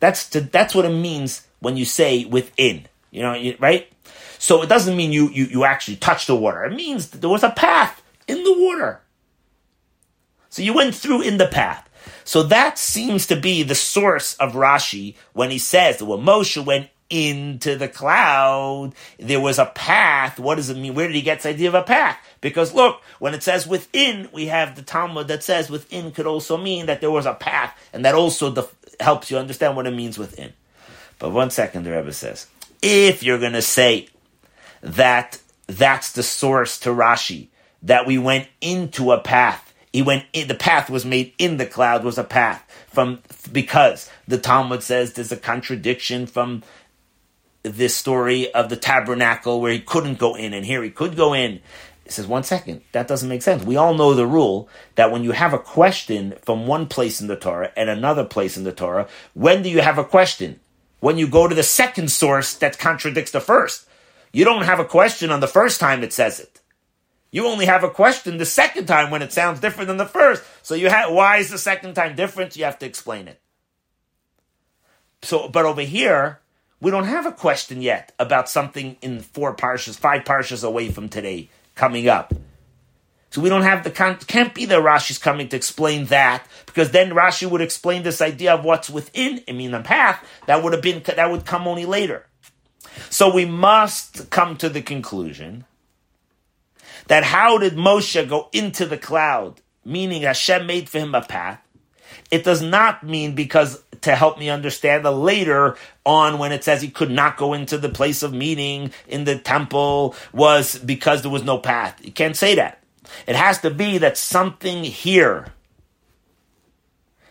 That's 0.00 0.28
to, 0.30 0.40
that's 0.40 0.74
what 0.74 0.86
it 0.86 0.94
means 0.94 1.46
when 1.60 1.76
you 1.76 1.84
say 1.84 2.24
within. 2.24 2.86
You 3.10 3.22
know, 3.22 3.54
right? 3.58 3.92
So 4.38 4.62
it 4.62 4.68
doesn't 4.68 4.96
mean 4.96 5.12
you, 5.12 5.28
you, 5.28 5.44
you 5.44 5.64
actually 5.64 5.96
touched 5.96 6.26
the 6.26 6.34
water. 6.34 6.64
It 6.64 6.74
means 6.74 7.10
there 7.10 7.28
was 7.28 7.42
a 7.42 7.50
path 7.50 8.02
in 8.26 8.42
the 8.42 8.54
water. 8.58 9.02
So 10.48 10.62
you 10.62 10.72
went 10.72 10.94
through 10.94 11.22
in 11.22 11.36
the 11.36 11.46
path. 11.46 11.88
So 12.24 12.42
that 12.44 12.78
seems 12.78 13.26
to 13.26 13.36
be 13.36 13.62
the 13.62 13.74
source 13.74 14.34
of 14.34 14.54
Rashi 14.54 15.14
when 15.34 15.50
he 15.50 15.58
says 15.58 15.98
that 15.98 16.06
when 16.06 16.20
Moshe 16.20 16.64
went 16.64 16.88
into 17.10 17.76
the 17.76 17.88
cloud, 17.88 18.92
there 19.18 19.40
was 19.40 19.58
a 19.58 19.66
path. 19.66 20.38
What 20.38 20.54
does 20.54 20.70
it 20.70 20.76
mean? 20.76 20.94
Where 20.94 21.06
did 21.06 21.16
he 21.16 21.22
get 21.22 21.38
this 21.38 21.46
idea 21.46 21.68
of 21.68 21.74
a 21.74 21.82
path? 21.82 22.16
Because 22.40 22.72
look, 22.72 23.02
when 23.18 23.34
it 23.34 23.42
says 23.42 23.66
within, 23.66 24.28
we 24.32 24.46
have 24.46 24.76
the 24.76 24.82
Talmud 24.82 25.28
that 25.28 25.42
says 25.44 25.68
within 25.68 26.12
could 26.12 26.26
also 26.26 26.56
mean 26.56 26.86
that 26.86 27.00
there 27.00 27.10
was 27.10 27.26
a 27.26 27.34
path, 27.34 27.76
and 27.92 28.04
that 28.04 28.14
also 28.14 28.50
the, 28.50 28.68
helps 29.00 29.30
you 29.30 29.36
understand 29.36 29.76
what 29.76 29.86
it 29.86 29.94
means 29.94 30.16
within. 30.16 30.52
But 31.18 31.32
one 31.32 31.50
second, 31.50 31.84
the 31.84 31.90
Rebbe 31.90 32.12
says, 32.12 32.46
if 32.80 33.22
you're 33.22 33.38
going 33.38 33.52
to 33.52 33.60
say 33.60 34.08
that 34.80 35.38
that's 35.66 36.12
the 36.12 36.22
source 36.22 36.78
to 36.80 36.90
Rashi, 36.90 37.48
that 37.82 38.06
we 38.06 38.16
went 38.18 38.48
into 38.60 39.12
a 39.12 39.20
path, 39.20 39.74
he 39.92 40.02
went 40.02 40.24
in, 40.32 40.48
the 40.48 40.54
path 40.54 40.88
was 40.88 41.04
made 41.04 41.32
in 41.38 41.56
the 41.56 41.66
cloud 41.66 42.04
was 42.04 42.16
a 42.16 42.24
path 42.24 42.64
from, 42.88 43.20
because 43.50 44.08
the 44.26 44.38
Talmud 44.38 44.82
says 44.82 45.12
there's 45.12 45.32
a 45.32 45.36
contradiction 45.36 46.26
from 46.26 46.62
this 47.62 47.94
story 47.94 48.52
of 48.52 48.68
the 48.68 48.76
tabernacle 48.76 49.60
where 49.60 49.72
he 49.72 49.80
couldn't 49.80 50.18
go 50.18 50.34
in 50.34 50.54
and 50.54 50.64
here 50.64 50.82
he 50.82 50.90
could 50.90 51.16
go 51.16 51.34
in. 51.34 51.60
He 52.04 52.10
says, 52.10 52.26
one 52.26 52.42
second, 52.42 52.82
that 52.92 53.06
doesn't 53.06 53.28
make 53.28 53.42
sense. 53.42 53.62
We 53.62 53.76
all 53.76 53.94
know 53.94 54.14
the 54.14 54.26
rule 54.26 54.68
that 54.96 55.12
when 55.12 55.22
you 55.22 55.32
have 55.32 55.52
a 55.52 55.58
question 55.58 56.34
from 56.42 56.66
one 56.66 56.86
place 56.86 57.20
in 57.20 57.28
the 57.28 57.36
Torah 57.36 57.72
and 57.76 57.88
another 57.88 58.24
place 58.24 58.56
in 58.56 58.64
the 58.64 58.72
Torah, 58.72 59.08
when 59.34 59.62
do 59.62 59.68
you 59.68 59.80
have 59.80 59.98
a 59.98 60.04
question? 60.04 60.58
When 60.98 61.18
you 61.18 61.28
go 61.28 61.46
to 61.46 61.54
the 61.54 61.62
second 61.62 62.10
source 62.10 62.54
that 62.54 62.78
contradicts 62.78 63.30
the 63.30 63.40
first. 63.40 63.86
You 64.32 64.44
don't 64.44 64.64
have 64.64 64.80
a 64.80 64.84
question 64.84 65.30
on 65.30 65.40
the 65.40 65.48
first 65.48 65.80
time 65.80 66.02
it 66.02 66.12
says 66.12 66.40
it. 66.40 66.60
You 67.30 67.46
only 67.46 67.66
have 67.66 67.84
a 67.84 67.90
question 67.90 68.38
the 68.38 68.46
second 68.46 68.86
time 68.86 69.10
when 69.10 69.22
it 69.22 69.32
sounds 69.32 69.60
different 69.60 69.88
than 69.88 69.96
the 69.96 70.06
first. 70.06 70.42
So 70.62 70.74
you 70.74 70.88
have, 70.88 71.12
why 71.12 71.36
is 71.36 71.50
the 71.50 71.58
second 71.58 71.94
time 71.94 72.16
different? 72.16 72.56
You 72.56 72.64
have 72.64 72.78
to 72.80 72.86
explain 72.86 73.28
it. 73.28 73.40
So, 75.22 75.48
but 75.48 75.64
over 75.64 75.82
here, 75.82 76.40
we 76.80 76.90
don't 76.90 77.04
have 77.04 77.26
a 77.26 77.32
question 77.32 77.82
yet 77.82 78.12
about 78.18 78.48
something 78.48 78.96
in 79.02 79.20
four 79.20 79.54
parshas, 79.54 79.98
five 79.98 80.24
parshas 80.24 80.64
away 80.64 80.90
from 80.90 81.08
today 81.08 81.48
coming 81.74 82.08
up. 82.08 82.32
So 83.30 83.40
we 83.40 83.48
don't 83.48 83.62
have 83.62 83.84
the 83.84 83.90
can't 83.90 84.54
be 84.54 84.64
that 84.64 84.82
Rashi's 84.82 85.18
coming 85.18 85.48
to 85.48 85.56
explain 85.56 86.06
that 86.06 86.44
because 86.66 86.90
then 86.90 87.10
Rashi 87.10 87.48
would 87.48 87.60
explain 87.60 88.02
this 88.02 88.20
idea 88.20 88.54
of 88.54 88.64
what's 88.64 88.90
within 88.90 89.40
I 89.48 89.52
mean 89.52 89.70
the 89.70 89.80
path 89.80 90.26
that 90.46 90.64
would 90.64 90.72
have 90.72 90.82
been 90.82 91.02
that 91.04 91.30
would 91.30 91.44
come 91.44 91.68
only 91.68 91.86
later. 91.86 92.26
So 93.08 93.32
we 93.32 93.44
must 93.44 94.30
come 94.30 94.56
to 94.56 94.68
the 94.68 94.82
conclusion 94.82 95.64
that 97.06 97.22
how 97.22 97.58
did 97.58 97.74
Moshe 97.74 98.28
go 98.28 98.48
into 98.52 98.84
the 98.84 98.98
cloud, 98.98 99.60
meaning 99.84 100.22
Hashem 100.22 100.66
made 100.66 100.88
for 100.88 100.98
him 100.98 101.14
a 101.14 101.22
path. 101.22 101.60
It 102.32 102.42
does 102.42 102.62
not 102.62 103.04
mean 103.04 103.36
because 103.36 103.80
to 104.02 104.16
help 104.16 104.38
me 104.38 104.48
understand 104.48 105.04
the 105.04 105.10
later 105.10 105.76
on 106.04 106.38
when 106.38 106.52
it 106.52 106.64
says 106.64 106.80
he 106.80 106.90
could 106.90 107.10
not 107.10 107.36
go 107.36 107.52
into 107.52 107.78
the 107.78 107.88
place 107.88 108.22
of 108.22 108.32
meeting 108.32 108.92
in 109.06 109.24
the 109.24 109.38
temple 109.38 110.14
was 110.32 110.78
because 110.78 111.22
there 111.22 111.30
was 111.30 111.44
no 111.44 111.58
path. 111.58 112.00
You 112.04 112.12
can't 112.12 112.36
say 112.36 112.54
that. 112.54 112.82
It 113.26 113.36
has 113.36 113.60
to 113.60 113.70
be 113.70 113.98
that 113.98 114.16
something 114.16 114.84
here, 114.84 115.48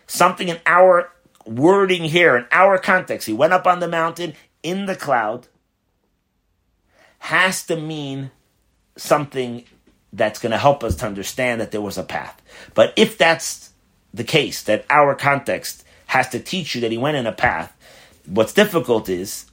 something 0.06 0.48
in 0.48 0.60
our 0.66 1.10
wording 1.44 2.04
here, 2.04 2.36
in 2.36 2.46
our 2.52 2.78
context, 2.78 3.26
he 3.26 3.32
went 3.32 3.52
up 3.52 3.66
on 3.66 3.80
the 3.80 3.88
mountain 3.88 4.34
in 4.62 4.86
the 4.86 4.96
cloud, 4.96 5.48
has 7.18 7.64
to 7.66 7.76
mean 7.76 8.30
something 8.96 9.64
that's 10.12 10.38
going 10.38 10.52
to 10.52 10.58
help 10.58 10.82
us 10.84 10.96
to 10.96 11.06
understand 11.06 11.60
that 11.60 11.70
there 11.70 11.80
was 11.80 11.98
a 11.98 12.02
path. 12.02 12.40
But 12.74 12.92
if 12.96 13.16
that's 13.16 13.72
the 14.12 14.24
case, 14.24 14.62
that 14.64 14.84
our 14.90 15.14
context 15.14 15.84
has 16.10 16.28
to 16.28 16.40
teach 16.40 16.74
you 16.74 16.80
that 16.80 16.90
he 16.90 16.98
went 16.98 17.16
in 17.16 17.24
a 17.24 17.32
path. 17.32 17.72
What's 18.26 18.52
difficult 18.52 19.08
is 19.08 19.46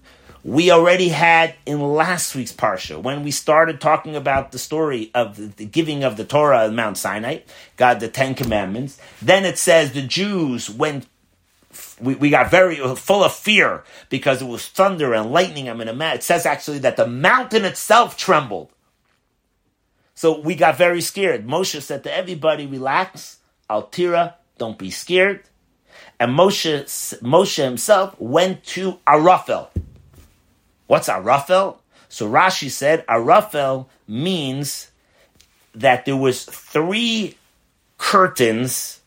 we 0.44 0.72
already 0.72 1.10
had 1.10 1.54
in 1.68 1.80
last 1.80 2.36
week's 2.36 2.52
parsha 2.52 3.00
when 3.00 3.24
we 3.24 3.30
started 3.30 3.80
talking 3.80 4.16
about 4.16 4.52
the 4.52 4.58
story 4.58 5.12
of 5.14 5.56
the, 5.58 5.66
giving 5.66 6.04
of 6.04 6.18
the 6.18 6.26
Torah 6.26 6.66
at 6.66 6.74
Mount 6.74 6.98
Sinai, 6.98 7.42
God 7.76 8.00
the 8.00 8.08
Ten 8.08 8.34
Commandments. 8.34 9.00
Then 9.22 9.46
it 9.46 9.60
says 9.60 9.92
the 9.92 10.02
Jews 10.02 10.68
went. 10.68 11.06
We, 12.02 12.16
we 12.16 12.32
got 12.32 12.50
very 12.50 12.78
full 12.96 13.24
of 13.24 13.34
fear 13.34 13.84
because 14.10 14.42
it 14.42 14.48
was 14.48 14.68
thunder 14.68 15.14
and 15.14 15.32
lightning. 15.32 15.70
I'm 15.70 15.80
in 15.82 15.88
a 15.88 15.94
mean, 15.94 16.16
it 16.16 16.24
says 16.24 16.48
actually 16.48 16.80
that 16.80 16.98
the 16.98 17.06
mountain 17.06 17.66
itself 17.66 18.18
trembled. 18.18 18.72
So 20.16 20.40
we 20.40 20.56
got 20.56 20.76
very 20.76 21.02
scared. 21.02 21.46
Moshe 21.46 21.80
said 21.84 22.04
to 22.06 22.16
everybody, 22.16 22.66
relax, 22.66 23.38
Altira, 23.70 24.34
don't 24.58 24.80
be 24.80 24.90
scared 24.90 25.44
and 26.20 26.32
Moshe, 26.32 27.20
Moshe 27.22 27.64
himself 27.64 28.20
went 28.20 28.64
to 28.66 29.00
Arafel. 29.08 29.70
What's 30.88 31.10
Arafel? 31.10 31.78
So 32.10 32.30
Rashi 32.30 32.70
said 32.70 33.06
Arafel 33.08 33.88
means 34.08 34.90
that 35.76 36.06
there 36.06 36.16
was 36.16 36.46
three 36.46 37.38
curtains 37.98 39.02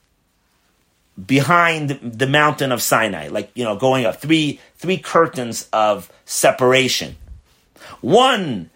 behind 1.27 1.91
the 2.03 2.27
mountain 2.27 2.73
of 2.73 2.83
Sinai, 2.83 3.29
like 3.29 3.51
you 3.55 3.65
know, 3.65 3.77
going 3.77 4.07
up 4.07 4.17
three 4.17 4.61
three 4.77 4.99
curtains 4.99 5.69
of 5.73 6.11
separation. 6.25 7.17
One 8.01 8.71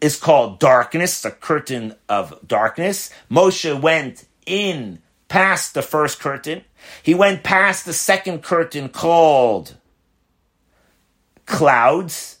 is 0.00 0.16
called 0.16 0.58
darkness, 0.58 1.24
a 1.24 1.30
curtain 1.30 1.94
of 2.08 2.38
darkness. 2.46 3.10
Moshe 3.30 3.80
went 3.80 4.26
in 4.46 5.00
past 5.28 5.74
the 5.74 5.82
first 5.82 6.20
curtain. 6.20 6.64
He 7.02 7.14
went 7.14 7.42
past 7.42 7.84
the 7.84 7.92
second 7.92 8.42
curtain 8.42 8.88
called 8.88 9.76
clouds. 11.46 12.38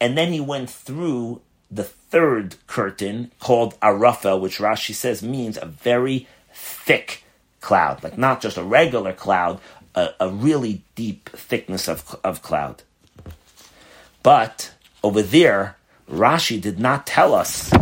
And 0.00 0.16
then 0.16 0.32
he 0.32 0.40
went 0.40 0.68
through 0.68 1.40
the 1.70 1.84
third 1.84 2.56
curtain 2.66 3.32
called 3.40 3.78
Arafel, 3.80 4.40
which 4.40 4.58
Rashi 4.58 4.94
says 4.94 5.22
means 5.22 5.56
a 5.56 5.66
very 5.66 6.28
thick 6.52 7.24
cloud, 7.60 8.02
like 8.02 8.16
not 8.16 8.40
just 8.40 8.56
a 8.56 8.62
regular 8.62 9.12
cloud, 9.12 9.60
a, 9.94 10.10
a 10.20 10.28
really 10.28 10.82
deep 10.94 11.28
thickness 11.30 11.88
of, 11.88 12.18
of 12.22 12.42
cloud. 12.42 12.82
But 14.22 14.72
over 15.02 15.22
there, 15.22 15.76
Rashi 16.10 16.60
did 16.60 16.78
not 16.78 17.06
tell 17.06 17.34
us 17.34 17.72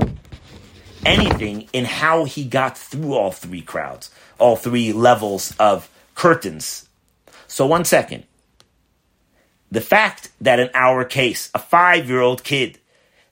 anything 1.05 1.69
in 1.73 1.85
how 1.85 2.25
he 2.25 2.45
got 2.45 2.77
through 2.77 3.15
all 3.15 3.31
three 3.31 3.63
crowds, 3.63 4.11
all 4.39 4.57
three 4.57 4.93
levels 4.93 5.55
of 5.59 5.91
curtains. 6.15 6.89
So, 7.47 7.67
one 7.67 7.85
second. 7.85 8.25
The 9.71 9.81
fact 9.81 10.31
that 10.41 10.61
in 10.61 10.71
our 10.75 11.05
case, 11.05 11.51
a 11.55 11.59
five 11.59 12.09
year 12.09 12.21
old 12.21 12.45
kid 12.45 12.79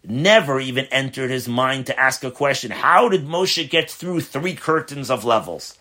never 0.05 0.59
even 0.59 0.87
entered 0.87 1.31
his 1.31 1.49
mind 1.49 1.87
to 1.87 1.99
ask 1.99 2.25
a 2.25 2.31
question 2.31 2.73
how 2.73 3.09
did 3.09 3.27
Moshe 3.27 3.71
get 3.71 3.91
through 3.91 4.21
three 4.21 4.55
curtains 4.55 5.11
of 5.11 5.25
levels? 5.25 5.79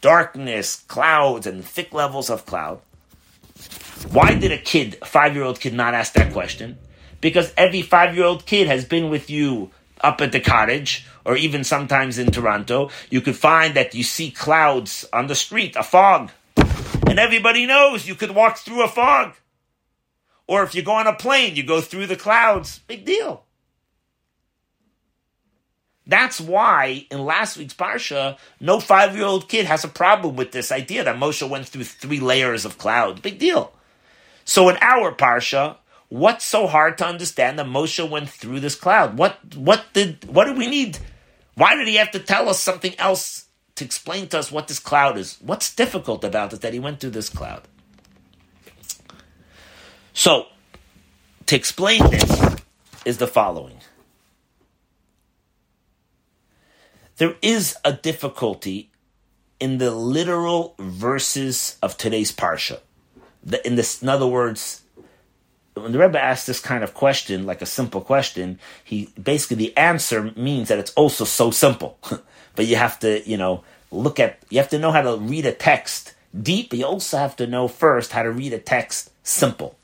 Darkness, 0.00 0.82
clouds, 0.88 1.46
and 1.46 1.64
thick 1.64 1.92
levels 1.92 2.30
of 2.30 2.46
cloud. 2.46 2.80
Why 4.10 4.34
did 4.34 4.50
a 4.50 4.58
kid, 4.58 4.98
a 5.02 5.06
five 5.06 5.34
year 5.34 5.44
old 5.44 5.60
kid, 5.60 5.74
not 5.74 5.94
ask 5.94 6.14
that 6.14 6.32
question? 6.32 6.78
Because 7.20 7.52
every 7.56 7.82
five 7.82 8.16
year 8.16 8.24
old 8.24 8.46
kid 8.46 8.66
has 8.66 8.84
been 8.84 9.10
with 9.10 9.30
you 9.30 9.70
up 10.02 10.20
at 10.20 10.32
the 10.32 10.40
cottage, 10.40 11.06
or 11.24 11.36
even 11.36 11.64
sometimes 11.64 12.18
in 12.18 12.30
Toronto. 12.30 12.90
You 13.10 13.20
could 13.20 13.36
find 13.36 13.74
that 13.74 13.94
you 13.94 14.02
see 14.02 14.30
clouds 14.30 15.06
on 15.12 15.26
the 15.26 15.34
street, 15.34 15.76
a 15.76 15.82
fog. 15.82 16.30
And 17.06 17.18
everybody 17.18 17.66
knows 17.66 18.06
you 18.06 18.14
could 18.14 18.32
walk 18.32 18.58
through 18.58 18.84
a 18.84 18.88
fog. 18.88 19.34
Or 20.46 20.62
if 20.62 20.74
you 20.74 20.82
go 20.82 20.92
on 20.92 21.06
a 21.06 21.14
plane, 21.14 21.56
you 21.56 21.62
go 21.62 21.80
through 21.80 22.06
the 22.06 22.16
clouds. 22.16 22.80
Big 22.86 23.04
deal. 23.04 23.44
That's 26.06 26.40
why 26.40 27.06
in 27.08 27.24
last 27.24 27.56
week's 27.56 27.74
Parsha, 27.74 28.36
no 28.58 28.80
five 28.80 29.14
year 29.14 29.24
old 29.24 29.48
kid 29.48 29.66
has 29.66 29.84
a 29.84 29.88
problem 29.88 30.34
with 30.34 30.50
this 30.50 30.72
idea 30.72 31.04
that 31.04 31.16
Moshe 31.16 31.48
went 31.48 31.68
through 31.68 31.84
three 31.84 32.18
layers 32.18 32.64
of 32.64 32.78
cloud. 32.78 33.22
Big 33.22 33.38
deal. 33.38 33.72
So 34.44 34.68
in 34.68 34.76
our 34.80 35.12
Parsha, 35.12 35.76
what's 36.10 36.44
so 36.44 36.66
hard 36.66 36.98
to 36.98 37.06
understand 37.06 37.58
that 37.58 37.66
Moshe 37.66 38.06
went 38.08 38.28
through 38.28 38.60
this 38.60 38.74
cloud? 38.74 39.16
What, 39.16 39.38
what 39.54 39.86
did, 39.94 40.24
what 40.24 40.44
do 40.44 40.52
we 40.52 40.66
need? 40.66 40.98
Why 41.54 41.74
did 41.74 41.88
he 41.88 41.96
have 41.96 42.10
to 42.10 42.18
tell 42.18 42.48
us 42.50 42.60
something 42.60 42.94
else 42.98 43.46
to 43.76 43.84
explain 43.84 44.28
to 44.28 44.38
us 44.38 44.52
what 44.52 44.68
this 44.68 44.78
cloud 44.78 45.16
is? 45.16 45.38
What's 45.40 45.74
difficult 45.74 46.22
about 46.22 46.52
it 46.52 46.60
that 46.60 46.74
he 46.74 46.78
went 46.78 47.00
through 47.00 47.10
this 47.10 47.30
cloud? 47.30 47.62
So, 50.12 50.46
to 51.46 51.56
explain 51.56 52.02
this 52.10 52.58
is 53.06 53.16
the 53.16 53.26
following. 53.26 53.80
there 57.20 57.36
is 57.42 57.76
a 57.84 57.92
difficulty 57.92 58.90
in 59.60 59.76
the 59.76 59.90
literal 59.90 60.74
verses 60.78 61.76
of 61.82 61.98
today's 61.98 62.32
parsha. 62.32 62.80
The, 63.44 63.64
in 63.66 63.76
this, 63.76 64.02
in 64.02 64.08
other 64.08 64.26
words, 64.26 64.80
when 65.82 65.92
the 65.92 65.98
Rebbe 65.98 66.20
asks 66.20 66.46
this 66.46 66.60
kind 66.60 66.84
of 66.84 66.94
question, 66.94 67.46
like 67.46 67.62
a 67.62 67.66
simple 67.66 68.00
question, 68.00 68.58
he 68.84 69.10
basically 69.20 69.56
the 69.56 69.76
answer 69.76 70.32
means 70.36 70.68
that 70.68 70.78
it's 70.78 70.92
also 70.94 71.24
so 71.24 71.50
simple. 71.50 71.98
but 72.56 72.66
you 72.66 72.76
have 72.76 72.98
to, 73.00 73.28
you 73.28 73.36
know, 73.36 73.64
look 73.90 74.20
at 74.20 74.38
you 74.50 74.58
have 74.58 74.68
to 74.70 74.78
know 74.78 74.92
how 74.92 75.02
to 75.02 75.16
read 75.16 75.46
a 75.46 75.52
text 75.52 76.14
deep. 76.40 76.72
You 76.72 76.84
also 76.84 77.18
have 77.18 77.36
to 77.36 77.46
know 77.46 77.68
first 77.68 78.12
how 78.12 78.22
to 78.22 78.30
read 78.30 78.52
a 78.52 78.58
text 78.58 79.10
simple. 79.22 79.76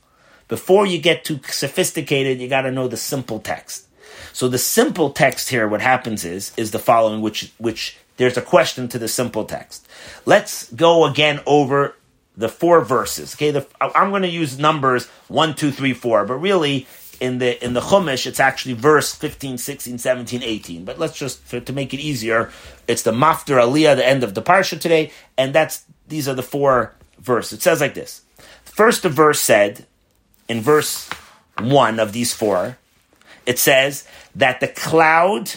Before 0.48 0.86
you 0.86 0.98
get 0.98 1.24
too 1.24 1.40
sophisticated, 1.48 2.38
you 2.38 2.48
got 2.48 2.62
to 2.62 2.70
know 2.70 2.86
the 2.86 2.96
simple 2.96 3.40
text. 3.40 3.86
So 4.32 4.48
the 4.48 4.58
simple 4.58 5.10
text 5.10 5.48
here, 5.48 5.66
what 5.66 5.80
happens 5.80 6.24
is, 6.24 6.52
is 6.56 6.70
the 6.70 6.78
following, 6.78 7.20
which, 7.20 7.52
which 7.58 7.96
there's 8.16 8.36
a 8.36 8.42
question 8.42 8.86
to 8.88 8.98
the 8.98 9.08
simple 9.08 9.44
text. 9.44 9.86
Let's 10.24 10.70
go 10.72 11.04
again 11.04 11.40
over 11.46 11.96
the 12.36 12.48
four 12.48 12.82
verses. 12.82 13.34
Okay, 13.34 13.50
the, 13.50 13.66
I'm 13.80 14.10
going 14.10 14.22
to 14.22 14.28
use 14.28 14.58
numbers 14.58 15.06
one, 15.28 15.54
two, 15.54 15.70
three, 15.70 15.94
four, 15.94 16.24
but 16.24 16.34
really 16.34 16.86
in 17.20 17.38
the 17.38 17.62
in 17.64 17.72
the 17.72 17.80
Chumash, 17.80 18.26
it's 18.26 18.40
actually 18.40 18.74
verse 18.74 19.14
15, 19.14 19.58
16, 19.58 19.98
17, 19.98 20.42
18. 20.42 20.84
But 20.84 20.98
let's 20.98 21.16
just 21.16 21.42
for, 21.44 21.60
to 21.60 21.72
make 21.72 21.94
it 21.94 22.00
easier, 22.00 22.50
it's 22.86 23.02
the 23.02 23.12
Maftir 23.12 23.60
Aliyah, 23.60 23.96
the 23.96 24.06
end 24.06 24.22
of 24.22 24.34
the 24.34 24.42
parsha 24.42 24.78
today, 24.78 25.12
and 25.36 25.54
that's 25.54 25.84
these 26.08 26.28
are 26.28 26.34
the 26.34 26.42
four 26.42 26.94
verses. 27.18 27.58
It 27.58 27.62
says 27.62 27.80
like 27.80 27.94
this: 27.94 28.22
First, 28.64 29.02
the 29.02 29.08
verse 29.08 29.40
said 29.40 29.86
in 30.48 30.60
verse 30.60 31.08
one 31.58 31.98
of 31.98 32.12
these 32.12 32.34
four, 32.34 32.78
it 33.46 33.58
says 33.58 34.06
that 34.34 34.60
the 34.60 34.68
cloud 34.68 35.52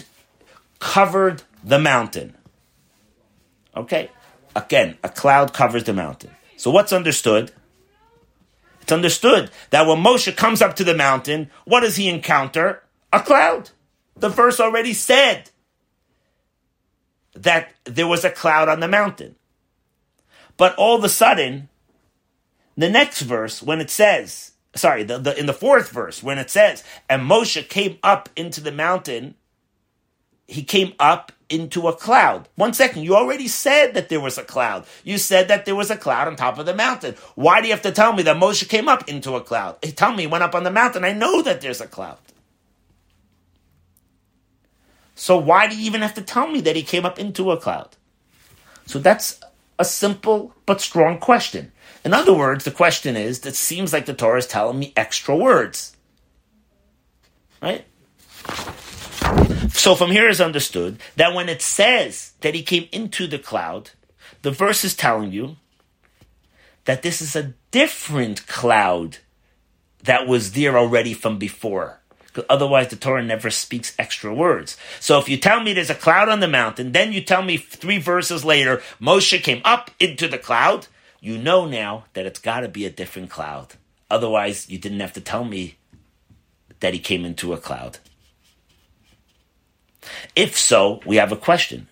covered 0.78 1.42
the 1.62 1.78
mountain. 1.78 2.36
Okay? 3.76 4.10
Again, 4.56 4.98
a 5.04 5.08
cloud 5.08 5.52
covers 5.52 5.84
the 5.84 5.92
mountain. 5.92 6.30
So 6.60 6.70
what's 6.70 6.92
understood? 6.92 7.52
It's 8.82 8.92
understood 8.92 9.50
that 9.70 9.86
when 9.86 9.96
Moshe 9.96 10.36
comes 10.36 10.60
up 10.60 10.76
to 10.76 10.84
the 10.84 10.94
mountain, 10.94 11.50
what 11.64 11.80
does 11.80 11.96
he 11.96 12.06
encounter? 12.06 12.82
A 13.14 13.20
cloud. 13.20 13.70
The 14.14 14.28
verse 14.28 14.60
already 14.60 14.92
said 14.92 15.48
that 17.32 17.72
there 17.84 18.06
was 18.06 18.26
a 18.26 18.30
cloud 18.30 18.68
on 18.68 18.80
the 18.80 18.88
mountain. 18.88 19.36
But 20.58 20.74
all 20.76 20.98
of 20.98 21.02
a 21.02 21.08
sudden, 21.08 21.70
the 22.76 22.90
next 22.90 23.22
verse, 23.22 23.62
when 23.62 23.80
it 23.80 23.88
says 23.88 24.52
sorry, 24.74 25.02
the, 25.02 25.16
the, 25.16 25.40
in 25.40 25.46
the 25.46 25.54
fourth 25.54 25.90
verse, 25.90 26.22
when 26.22 26.36
it 26.36 26.50
says, 26.50 26.84
and 27.08 27.22
Moshe 27.22 27.70
came 27.70 27.98
up 28.02 28.28
into 28.36 28.60
the 28.60 28.70
mountain, 28.70 29.34
he 30.50 30.64
came 30.64 30.94
up 30.98 31.32
into 31.48 31.86
a 31.86 31.94
cloud. 31.94 32.48
One 32.56 32.74
second, 32.74 33.04
you 33.04 33.14
already 33.14 33.46
said 33.46 33.94
that 33.94 34.08
there 34.08 34.20
was 34.20 34.36
a 34.36 34.42
cloud. 34.42 34.84
You 35.04 35.16
said 35.16 35.48
that 35.48 35.64
there 35.64 35.76
was 35.76 35.90
a 35.90 35.96
cloud 35.96 36.26
on 36.26 36.36
top 36.36 36.58
of 36.58 36.66
the 36.66 36.74
mountain. 36.74 37.14
Why 37.36 37.60
do 37.60 37.68
you 37.68 37.72
have 37.72 37.82
to 37.82 37.92
tell 37.92 38.12
me 38.12 38.24
that 38.24 38.36
Moshe 38.36 38.68
came 38.68 38.88
up 38.88 39.08
into 39.08 39.34
a 39.34 39.40
cloud? 39.40 39.80
Tell 39.82 40.12
me 40.12 40.22
he 40.22 40.26
went 40.26 40.44
up 40.44 40.54
on 40.54 40.64
the 40.64 40.70
mountain. 40.70 41.04
I 41.04 41.12
know 41.12 41.40
that 41.42 41.60
there's 41.60 41.80
a 41.80 41.86
cloud. 41.86 42.18
So 45.14 45.36
why 45.36 45.68
do 45.68 45.76
you 45.76 45.86
even 45.86 46.02
have 46.02 46.14
to 46.14 46.22
tell 46.22 46.48
me 46.48 46.60
that 46.62 46.76
he 46.76 46.82
came 46.82 47.04
up 47.04 47.18
into 47.18 47.52
a 47.52 47.56
cloud? 47.56 47.96
So 48.86 48.98
that's 48.98 49.40
a 49.78 49.84
simple 49.84 50.54
but 50.66 50.80
strong 50.80 51.18
question. 51.18 51.70
In 52.04 52.12
other 52.12 52.32
words, 52.32 52.64
the 52.64 52.70
question 52.70 53.16
is, 53.16 53.44
it 53.46 53.54
seems 53.54 53.92
like 53.92 54.06
the 54.06 54.14
Torah 54.14 54.38
is 54.38 54.46
telling 54.46 54.78
me 54.78 54.92
extra 54.96 55.36
words. 55.36 55.96
Right? 57.62 57.84
So 59.80 59.94
from 59.94 60.10
here 60.10 60.28
is 60.28 60.42
understood 60.42 61.00
that 61.16 61.32
when 61.32 61.48
it 61.48 61.62
says 61.62 62.32
that 62.42 62.54
he 62.54 62.62
came 62.62 62.86
into 62.92 63.26
the 63.26 63.38
cloud, 63.38 63.92
the 64.42 64.50
verse 64.50 64.84
is 64.84 64.94
telling 64.94 65.32
you 65.32 65.56
that 66.84 67.00
this 67.00 67.22
is 67.22 67.34
a 67.34 67.54
different 67.70 68.46
cloud 68.46 69.16
that 70.04 70.26
was 70.26 70.52
there 70.52 70.76
already 70.76 71.14
from 71.14 71.38
before. 71.38 72.00
Otherwise, 72.50 72.88
the 72.88 72.96
Torah 72.96 73.22
never 73.22 73.48
speaks 73.48 73.94
extra 73.98 74.34
words. 74.34 74.76
So 75.00 75.18
if 75.18 75.30
you 75.30 75.38
tell 75.38 75.62
me 75.62 75.72
there's 75.72 75.88
a 75.88 75.94
cloud 75.94 76.28
on 76.28 76.40
the 76.40 76.46
mountain, 76.46 76.92
then 76.92 77.14
you 77.14 77.22
tell 77.22 77.42
me 77.42 77.56
three 77.56 77.98
verses 77.98 78.44
later, 78.44 78.82
Moshe 79.00 79.42
came 79.42 79.62
up 79.64 79.90
into 79.98 80.28
the 80.28 80.36
cloud, 80.36 80.88
you 81.22 81.38
know 81.38 81.64
now 81.64 82.04
that 82.12 82.26
it's 82.26 82.38
got 82.38 82.60
to 82.60 82.68
be 82.68 82.84
a 82.84 82.90
different 82.90 83.30
cloud. 83.30 83.76
Otherwise, 84.10 84.68
you 84.68 84.76
didn't 84.76 85.00
have 85.00 85.14
to 85.14 85.22
tell 85.22 85.46
me 85.46 85.76
that 86.80 86.92
he 86.92 87.00
came 87.00 87.24
into 87.24 87.54
a 87.54 87.56
cloud. 87.56 87.98
If 90.34 90.56
so, 90.56 91.00
we 91.04 91.16
have 91.16 91.32
a 91.32 91.36
question. 91.36 91.88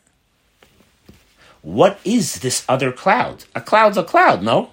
What 1.62 1.98
is 2.04 2.40
this 2.40 2.64
other 2.68 2.92
cloud? 2.92 3.44
A 3.54 3.60
cloud's 3.60 3.96
a 3.96 4.04
cloud, 4.04 4.42
no? 4.42 4.70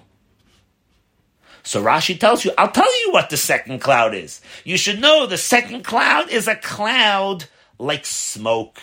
So 1.62 1.82
Rashi 1.82 2.18
tells 2.18 2.44
you, 2.44 2.52
I'll 2.56 2.70
tell 2.70 3.00
you 3.04 3.12
what 3.12 3.28
the 3.28 3.36
second 3.36 3.80
cloud 3.80 4.14
is. 4.14 4.40
You 4.64 4.76
should 4.76 5.00
know 5.00 5.26
the 5.26 5.36
second 5.36 5.82
cloud 5.82 6.30
is 6.30 6.46
a 6.46 6.54
cloud 6.54 7.46
like 7.78 8.06
smoke. 8.06 8.80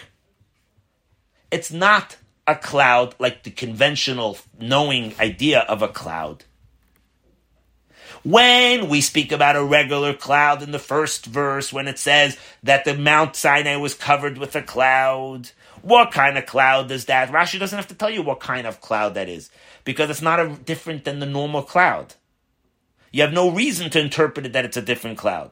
It's 1.49 1.71
not 1.71 2.17
a 2.45 2.55
cloud 2.55 3.15
like 3.19 3.43
the 3.43 3.51
conventional 3.51 4.37
knowing 4.59 5.15
idea 5.19 5.59
of 5.61 5.81
a 5.81 5.87
cloud. 5.87 6.43
When 8.23 8.88
we 8.88 9.01
speak 9.01 9.33
about 9.33 9.57
a 9.57 9.63
regular 9.63 10.13
cloud 10.13 10.63
in 10.63 10.71
the 10.71 10.79
first 10.79 11.25
verse, 11.25 11.73
when 11.73 11.89
it 11.89 11.99
says 11.99 12.38
that 12.63 12.86
the 12.86 12.95
Mount 12.95 13.36
Sinai 13.36 13.75
was 13.75 13.93
covered 13.93 14.38
with 14.38 14.55
a 14.55 14.62
cloud, 14.62 15.51
what 15.81 16.12
kind 16.12 16.38
of 16.38 16.45
cloud 16.45 16.89
is 16.89 17.05
that? 17.05 17.29
Rashi 17.29 17.59
doesn't 17.59 17.75
have 17.75 17.89
to 17.89 17.95
tell 17.95 18.09
you 18.09 18.21
what 18.21 18.39
kind 18.39 18.65
of 18.65 18.79
cloud 18.79 19.13
that 19.15 19.27
is, 19.27 19.49
because 19.83 20.09
it's 20.09 20.21
not 20.21 20.39
a, 20.39 20.47
different 20.63 21.03
than 21.03 21.19
the 21.19 21.25
normal 21.25 21.63
cloud. 21.63 22.15
You 23.12 23.23
have 23.23 23.33
no 23.33 23.51
reason 23.51 23.89
to 23.91 23.99
interpret 23.99 24.45
it 24.45 24.53
that 24.53 24.65
it's 24.65 24.77
a 24.77 24.81
different 24.81 25.17
cloud. 25.17 25.51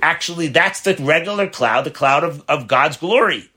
Actually, 0.00 0.48
that's 0.48 0.80
the 0.80 0.96
regular 0.98 1.46
cloud, 1.46 1.84
the 1.84 1.90
cloud 1.90 2.24
of, 2.24 2.42
of 2.48 2.68
God's 2.68 2.96
glory 2.96 3.50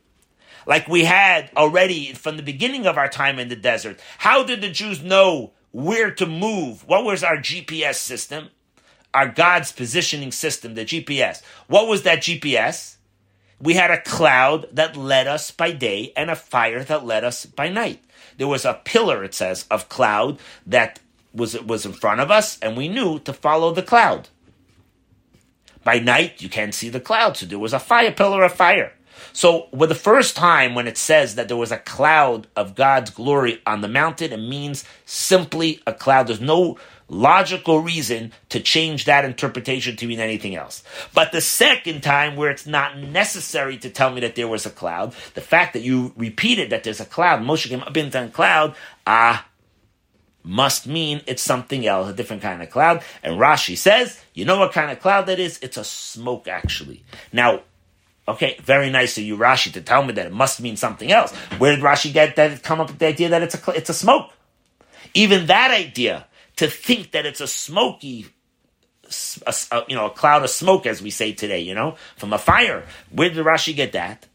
like 0.66 0.88
we 0.88 1.04
had 1.04 1.50
already 1.56 2.14
from 2.14 2.38
the 2.38 2.44
beginning 2.44 2.86
of 2.86 2.98
our 2.98 3.10
time 3.10 3.40
in 3.40 3.50
the 3.50 3.56
desert. 3.56 4.00
How 4.20 4.44
did 4.44 4.62
the 4.62 4.70
Jews 4.70 5.02
know 5.02 5.52
where 5.74 6.12
to 6.12 6.26
move? 6.26 6.88
What 6.88 7.04
was 7.04 7.24
our 7.24 7.38
GPS 7.38 7.96
system? 7.96 8.50
Our 9.14 9.28
God's 9.28 9.72
positioning 9.72 10.32
system, 10.32 10.76
the 10.76 10.86
GPS. 10.86 11.42
What 11.68 11.88
was 11.88 12.04
that 12.04 12.20
GPS? 12.20 12.96
We 13.60 13.74
had 13.74 13.92
a 13.92 14.02
cloud 14.02 14.68
that 14.72 14.96
led 14.96 15.28
us 15.28 15.52
by 15.52 15.72
day 15.72 16.14
and 16.16 16.30
a 16.30 16.36
fire 16.36 16.84
that 16.84 17.06
led 17.06 17.24
us 17.24 17.46
by 17.46 17.70
night. 17.70 18.04
There 18.38 18.48
was 18.48 18.66
a 18.66 18.82
pillar, 18.86 19.24
it 19.24 19.34
says, 19.34 19.66
of 19.70 19.90
cloud 19.90 20.40
that 20.66 21.00
was, 21.34 21.60
was 21.62 21.86
in 21.86 21.94
front 21.94 22.22
of 22.22 22.32
us, 22.32 22.60
and 22.60 22.78
we 22.78 22.88
knew 22.88 23.20
to 23.20 23.34
follow 23.34 23.74
the 23.74 23.84
cloud. 23.84 24.30
By 25.84 26.00
night, 26.00 26.42
you 26.42 26.50
can't 26.50 26.74
see 26.74 26.90
the 26.90 27.00
cloud, 27.00 27.38
so 27.38 27.46
there 27.46 27.60
was 27.60 27.74
a 27.74 27.80
fire 27.80 28.12
pillar 28.12 28.44
of 28.44 28.54
fire. 28.54 28.94
So, 29.34 29.68
with 29.72 29.90
the 29.90 29.96
first 29.96 30.36
time 30.36 30.76
when 30.76 30.88
it 30.88 30.98
says 30.98 31.36
that 31.36 31.48
there 31.48 31.58
was 31.58 31.72
a 31.72 31.78
cloud 31.78 32.48
of 32.56 32.76
God's 32.76 33.10
glory 33.10 33.62
on 33.66 33.82
the 33.82 33.88
mountain, 33.88 34.32
it 34.32 34.38
means 34.38 34.86
simply 35.06 35.82
a 35.88 35.94
cloud. 35.94 36.28
There's 36.28 36.40
no 36.40 36.78
logical 37.10 37.80
reason 37.80 38.32
to 38.50 38.60
change 38.60 39.06
that 39.06 39.26
interpretation 39.26 39.96
to 39.98 40.08
mean 40.08 40.20
anything 40.20 40.56
else. 40.56 40.84
But 41.14 41.32
the 41.32 41.42
second 41.42 42.02
time 42.02 42.36
where 42.36 42.50
it's 42.50 42.68
not 42.68 42.98
necessary 42.98 43.78
to 43.78 43.90
tell 43.90 44.12
me 44.12 44.22
that 44.22 44.36
there 44.36 44.48
was 44.48 44.66
a 44.66 44.70
cloud, 44.70 45.14
the 45.34 45.42
fact 45.42 45.74
that 45.74 45.82
you 45.82 46.14
repeated 46.16 46.70
that 46.70 46.84
there's 46.84 47.02
a 47.02 47.06
cloud, 47.06 47.42
Moshe 47.42 47.68
came 47.68 47.82
up 47.82 47.98
into 47.98 48.24
a 48.24 48.28
cloud, 48.30 48.76
ah, 49.06 49.46
must 50.44 50.88
mean 50.88 51.22
it's 51.26 51.42
something 51.42 51.88
else, 51.88 52.10
a 52.10 52.14
different 52.14 52.42
kind 52.42 52.62
of 52.62 52.70
cloud. 52.70 53.02
And 53.24 53.40
Rashi 53.40 53.78
says, 53.78 54.22
you 54.34 54.46
know 54.46 54.60
what 54.60 54.74
kind 54.74 54.92
of 54.92 55.00
cloud 55.00 55.28
that 55.28 55.40
is? 55.40 55.60
It's 55.62 55.78
a 55.78 55.84
smoke, 55.84 56.48
actually. 56.48 57.04
Now, 57.32 57.62
okay, 58.28 58.58
very 58.62 58.90
nice 58.90 59.18
of 59.18 59.24
you, 59.24 59.38
Rashi, 59.38 59.72
to 59.74 59.82
tell 59.82 60.04
me 60.04 60.14
that 60.14 60.26
it 60.26 60.34
must 60.34 60.62
mean 60.62 60.76
something 60.76 61.12
else. 61.12 61.32
Where 61.58 61.76
did 61.76 61.84
Rashi 61.84 62.14
get 62.14 62.36
that? 62.36 62.64
Come 62.64 62.80
up 62.82 62.88
with 62.88 63.00
the 63.00 63.08
idea 63.08 63.30
that 63.30 63.44
it's 63.44 63.56
a 63.56 63.72
it's 63.72 63.90
a 63.90 63.94
smoke. 63.94 64.32
Even 65.14 65.48
that 65.48 65.72
idea 65.72 66.26
to 66.56 66.68
think 66.68 67.12
that 67.12 67.26
it's 67.26 67.42
a 67.42 67.48
smoky, 67.48 68.28
a, 69.46 69.54
a, 69.72 69.84
you 69.88 69.96
know, 69.96 70.08
a 70.08 70.10
cloud 70.10 70.44
of 70.44 70.50
smoke, 70.50 70.86
as 70.86 71.02
we 71.02 71.10
say 71.10 71.34
today, 71.34 71.60
you 71.60 71.76
know, 71.76 71.96
from 72.16 72.34
a 72.34 72.38
fire. 72.38 72.86
Where 73.12 73.30
did 73.30 73.46
Rashi 73.46 73.76
get 73.76 73.94
that? 73.94 74.28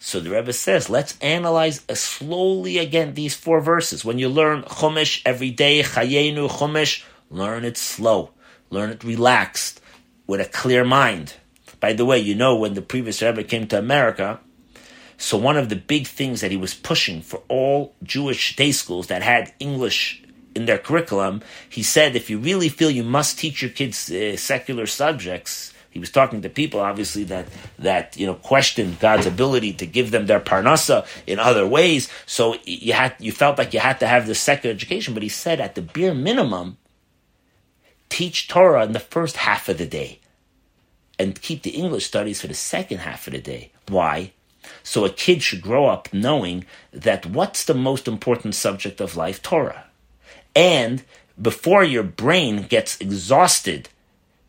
So 0.00 0.20
the 0.20 0.30
Rebbe 0.30 0.52
says, 0.52 0.88
let's 0.88 1.18
analyze 1.20 1.82
slowly 1.92 2.78
again 2.78 3.14
these 3.14 3.34
four 3.34 3.60
verses. 3.60 4.04
When 4.04 4.18
you 4.18 4.28
learn 4.28 4.62
Chumash 4.62 5.22
every 5.26 5.50
day, 5.50 5.82
Chayenu 5.82 6.48
Chumash, 6.48 7.04
learn 7.30 7.64
it 7.64 7.76
slow, 7.76 8.30
learn 8.70 8.90
it 8.90 9.02
relaxed, 9.02 9.80
with 10.26 10.40
a 10.40 10.44
clear 10.44 10.84
mind. 10.84 11.34
By 11.80 11.92
the 11.92 12.04
way, 12.04 12.18
you 12.18 12.34
know 12.34 12.56
when 12.56 12.74
the 12.74 12.82
previous 12.82 13.22
Rebbe 13.22 13.44
came 13.44 13.66
to 13.68 13.78
America, 13.78 14.40
so 15.16 15.36
one 15.36 15.56
of 15.56 15.68
the 15.68 15.76
big 15.76 16.06
things 16.06 16.40
that 16.40 16.50
he 16.50 16.56
was 16.56 16.74
pushing 16.74 17.22
for 17.22 17.42
all 17.48 17.94
Jewish 18.02 18.56
day 18.56 18.72
schools 18.72 19.08
that 19.08 19.22
had 19.22 19.52
English 19.58 20.22
in 20.54 20.66
their 20.66 20.78
curriculum, 20.78 21.42
he 21.68 21.82
said, 21.82 22.16
if 22.16 22.30
you 22.30 22.38
really 22.38 22.68
feel 22.68 22.90
you 22.90 23.04
must 23.04 23.38
teach 23.38 23.62
your 23.62 23.70
kids 23.70 24.10
uh, 24.10 24.36
secular 24.36 24.86
subjects, 24.86 25.72
he 25.90 26.00
was 26.00 26.10
talking 26.10 26.42
to 26.42 26.48
people, 26.48 26.80
obviously, 26.80 27.24
that 27.24 27.48
that 27.78 28.16
you 28.16 28.26
know 28.26 28.34
questioned 28.34 29.00
God's 29.00 29.26
ability 29.26 29.72
to 29.74 29.86
give 29.86 30.10
them 30.10 30.26
their 30.26 30.38
parnasa 30.38 31.06
in 31.26 31.38
other 31.38 31.66
ways. 31.66 32.08
So 32.26 32.56
you 32.64 32.92
had 32.92 33.14
you 33.18 33.32
felt 33.32 33.58
like 33.58 33.72
you 33.72 33.80
had 33.80 33.98
to 34.00 34.06
have 34.06 34.26
this 34.26 34.38
secular 34.38 34.74
education. 34.74 35.14
But 35.14 35.22
he 35.22 35.28
said, 35.28 35.60
at 35.60 35.74
the 35.74 35.82
bare 35.82 36.14
minimum, 36.14 36.76
teach 38.10 38.48
Torah 38.48 38.84
in 38.84 38.92
the 38.92 39.00
first 39.00 39.38
half 39.38 39.68
of 39.68 39.78
the 39.78 39.86
day, 39.86 40.20
and 41.18 41.40
keep 41.40 41.62
the 41.62 41.70
English 41.70 42.06
studies 42.06 42.40
for 42.40 42.46
the 42.46 42.54
second 42.54 42.98
half 42.98 43.26
of 43.26 43.32
the 43.32 43.40
day. 43.40 43.72
Why? 43.88 44.32
So 44.82 45.04
a 45.04 45.10
kid 45.10 45.42
should 45.42 45.62
grow 45.62 45.86
up 45.86 46.12
knowing 46.12 46.64
that 46.92 47.26
what's 47.26 47.64
the 47.64 47.74
most 47.74 48.06
important 48.06 48.54
subject 48.54 49.00
of 49.00 49.16
life? 49.16 49.42
Torah. 49.42 49.84
And 50.54 51.02
before 51.40 51.84
your 51.84 52.02
brain 52.02 52.62
gets 52.62 53.00
exhausted 53.00 53.88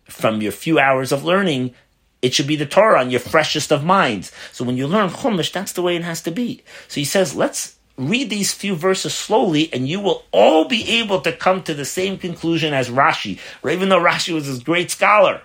from 0.06 0.42
your 0.42 0.52
few 0.52 0.80
hours 0.80 1.12
of 1.12 1.24
learning, 1.24 1.74
it 2.22 2.34
should 2.34 2.48
be 2.48 2.56
the 2.56 2.66
Torah 2.66 3.00
on 3.00 3.12
your 3.12 3.20
freshest 3.20 3.72
of 3.72 3.84
minds. 3.84 4.32
So 4.52 4.64
when 4.66 4.76
you 4.76 4.88
learn 4.88 5.10
Chumash, 5.10 5.52
that's 5.52 5.74
the 5.74 5.82
way 5.82 5.96
it 5.96 6.04
has 6.04 6.22
to 6.24 6.32
be. 6.32 6.64
So 6.88 6.96
he 6.96 7.06
says, 7.06 7.36
let's 7.36 7.76
read 7.98 8.30
these 8.30 8.54
few 8.54 8.76
verses 8.76 9.14
slowly, 9.14 9.72
and 9.74 9.88
you 9.88 10.00
will 10.00 10.24
all 10.32 10.66
be 10.66 11.00
able 11.00 11.22
to 11.22 11.32
come 11.32 11.62
to 11.64 11.74
the 11.74 11.86
same 11.86 12.18
conclusion 12.18 12.74
as 12.74 12.90
Rashi. 12.90 13.40
Or 13.62 13.70
even 13.70 13.90
though 13.90 14.02
Rashi 14.02 14.34
was 14.34 14.48
this 14.48 14.60
great 14.60 14.90
scholar, 14.90 15.42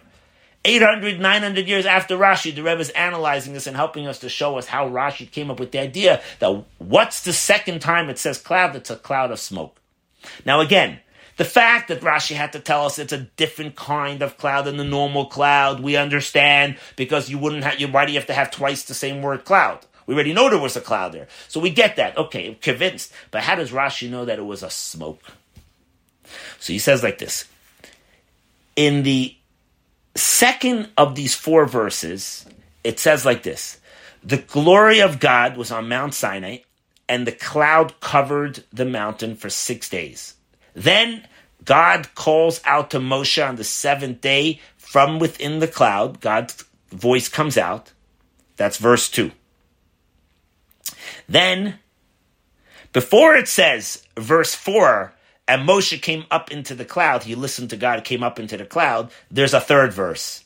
800, 0.64 1.20
900 1.20 1.68
years 1.68 1.84
after 1.84 2.16
Rashi, 2.16 2.54
the 2.54 2.62
Rebbe 2.62 2.80
is 2.80 2.90
analyzing 2.90 3.52
this 3.52 3.66
and 3.66 3.76
helping 3.76 4.06
us 4.06 4.20
to 4.20 4.28
show 4.28 4.56
us 4.56 4.66
how 4.66 4.88
Rashi 4.88 5.30
came 5.30 5.50
up 5.50 5.60
with 5.60 5.72
the 5.72 5.80
idea 5.80 6.22
that 6.38 6.64
what's 6.78 7.22
the 7.22 7.32
second 7.32 7.80
time 7.80 8.08
it 8.08 8.18
says 8.18 8.38
cloud? 8.38 8.74
It's 8.74 8.90
a 8.90 8.96
cloud 8.96 9.30
of 9.30 9.38
smoke. 9.38 9.78
Now 10.46 10.60
again, 10.60 11.00
the 11.36 11.44
fact 11.44 11.88
that 11.88 12.00
Rashi 12.00 12.34
had 12.34 12.52
to 12.52 12.60
tell 12.60 12.86
us 12.86 12.98
it's 12.98 13.12
a 13.12 13.18
different 13.18 13.76
kind 13.76 14.22
of 14.22 14.38
cloud 14.38 14.62
than 14.62 14.76
the 14.76 14.84
normal 14.84 15.26
cloud, 15.26 15.80
we 15.80 15.96
understand 15.96 16.78
because 16.96 17.28
you 17.28 17.38
wouldn't 17.38 17.64
have, 17.64 17.92
why 17.92 18.06
do 18.06 18.12
you 18.12 18.18
have 18.18 18.28
to 18.28 18.34
have 18.34 18.50
twice 18.50 18.84
the 18.84 18.94
same 18.94 19.20
word 19.20 19.44
cloud? 19.44 19.84
We 20.06 20.14
already 20.14 20.32
know 20.32 20.48
there 20.48 20.58
was 20.58 20.76
a 20.76 20.80
cloud 20.80 21.12
there. 21.12 21.28
So 21.48 21.60
we 21.60 21.70
get 21.70 21.96
that. 21.96 22.16
Okay, 22.16 22.54
convinced. 22.60 23.12
But 23.30 23.42
how 23.42 23.54
does 23.54 23.70
Rashi 23.70 24.10
know 24.10 24.24
that 24.26 24.38
it 24.38 24.44
was 24.44 24.62
a 24.62 24.70
smoke? 24.70 25.22
So 26.60 26.72
he 26.72 26.78
says 26.78 27.02
like 27.02 27.18
this. 27.18 27.46
In 28.76 29.02
the 29.02 29.34
second 30.14 30.90
of 30.96 31.14
these 31.14 31.34
four 31.34 31.66
verses, 31.66 32.46
it 32.82 32.98
says 32.98 33.24
like 33.24 33.42
this. 33.42 33.78
The 34.22 34.38
glory 34.38 35.00
of 35.00 35.20
God 35.20 35.56
was 35.56 35.70
on 35.70 35.88
Mount 35.88 36.14
Sinai, 36.14 36.58
and 37.08 37.26
the 37.26 37.32
cloud 37.32 38.00
covered 38.00 38.64
the 38.72 38.84
mountain 38.84 39.36
for 39.36 39.50
six 39.50 39.88
days. 39.88 40.34
Then 40.72 41.26
God 41.64 42.14
calls 42.14 42.60
out 42.64 42.90
to 42.90 42.98
Moshe 42.98 43.46
on 43.46 43.56
the 43.56 43.64
seventh 43.64 44.20
day 44.20 44.60
from 44.76 45.18
within 45.18 45.58
the 45.58 45.68
cloud. 45.68 46.20
God's 46.20 46.64
voice 46.90 47.28
comes 47.28 47.58
out. 47.58 47.92
That's 48.56 48.78
verse 48.78 49.08
2. 49.10 49.30
Then, 51.28 51.78
before 52.92 53.34
it 53.34 53.48
says, 53.48 54.06
verse 54.16 54.54
4, 54.54 55.12
and 55.46 55.68
Moshe 55.68 56.00
came 56.00 56.24
up 56.30 56.50
into 56.50 56.74
the 56.74 56.84
cloud, 56.84 57.22
he 57.22 57.34
listened 57.34 57.70
to 57.70 57.76
God, 57.76 58.04
came 58.04 58.22
up 58.22 58.38
into 58.38 58.56
the 58.56 58.64
cloud, 58.64 59.10
there's 59.30 59.54
a 59.54 59.60
third 59.60 59.92
verse. 59.92 60.44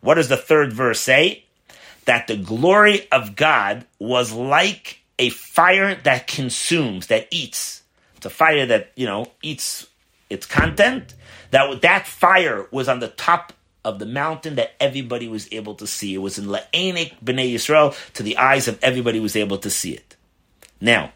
What 0.00 0.14
does 0.14 0.28
the 0.28 0.36
third 0.36 0.72
verse 0.72 1.00
say? 1.00 1.44
That 2.04 2.26
the 2.26 2.36
glory 2.36 3.08
of 3.10 3.36
God 3.36 3.84
was 3.98 4.32
like 4.32 5.00
a 5.18 5.30
fire 5.30 5.96
that 6.04 6.26
consumes, 6.26 7.08
that 7.08 7.26
eats. 7.30 7.82
It's 8.16 8.26
a 8.26 8.30
fire 8.30 8.66
that, 8.66 8.92
you 8.94 9.06
know, 9.06 9.26
eats 9.42 9.86
its 10.30 10.46
content. 10.46 11.14
That, 11.50 11.82
that 11.82 12.06
fire 12.06 12.66
was 12.70 12.88
on 12.88 13.00
the 13.00 13.08
top 13.08 13.52
of 13.84 13.98
the 13.98 14.06
mountain 14.06 14.56
that 14.56 14.72
everybody 14.80 15.28
was 15.28 15.48
able 15.52 15.74
to 15.76 15.86
see. 15.86 16.14
It 16.14 16.18
was 16.18 16.38
in 16.38 16.46
La'enik 16.46 17.14
B'nai 17.24 17.52
Yisrael 17.52 17.96
to 18.14 18.22
the 18.22 18.36
eyes 18.36 18.68
of 18.68 18.78
everybody 18.82 19.18
was 19.18 19.34
able 19.36 19.58
to 19.58 19.70
see 19.70 19.92
it. 19.92 20.16
Now, 20.80 21.12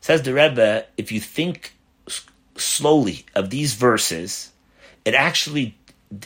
says 0.00 0.22
the 0.22 0.34
Rebbe, 0.34 0.86
if 0.96 1.12
you 1.12 1.20
think 1.20 1.75
slowly 2.60 3.26
of 3.34 3.50
these 3.50 3.74
verses, 3.74 4.52
it 5.04 5.14
actually 5.14 5.76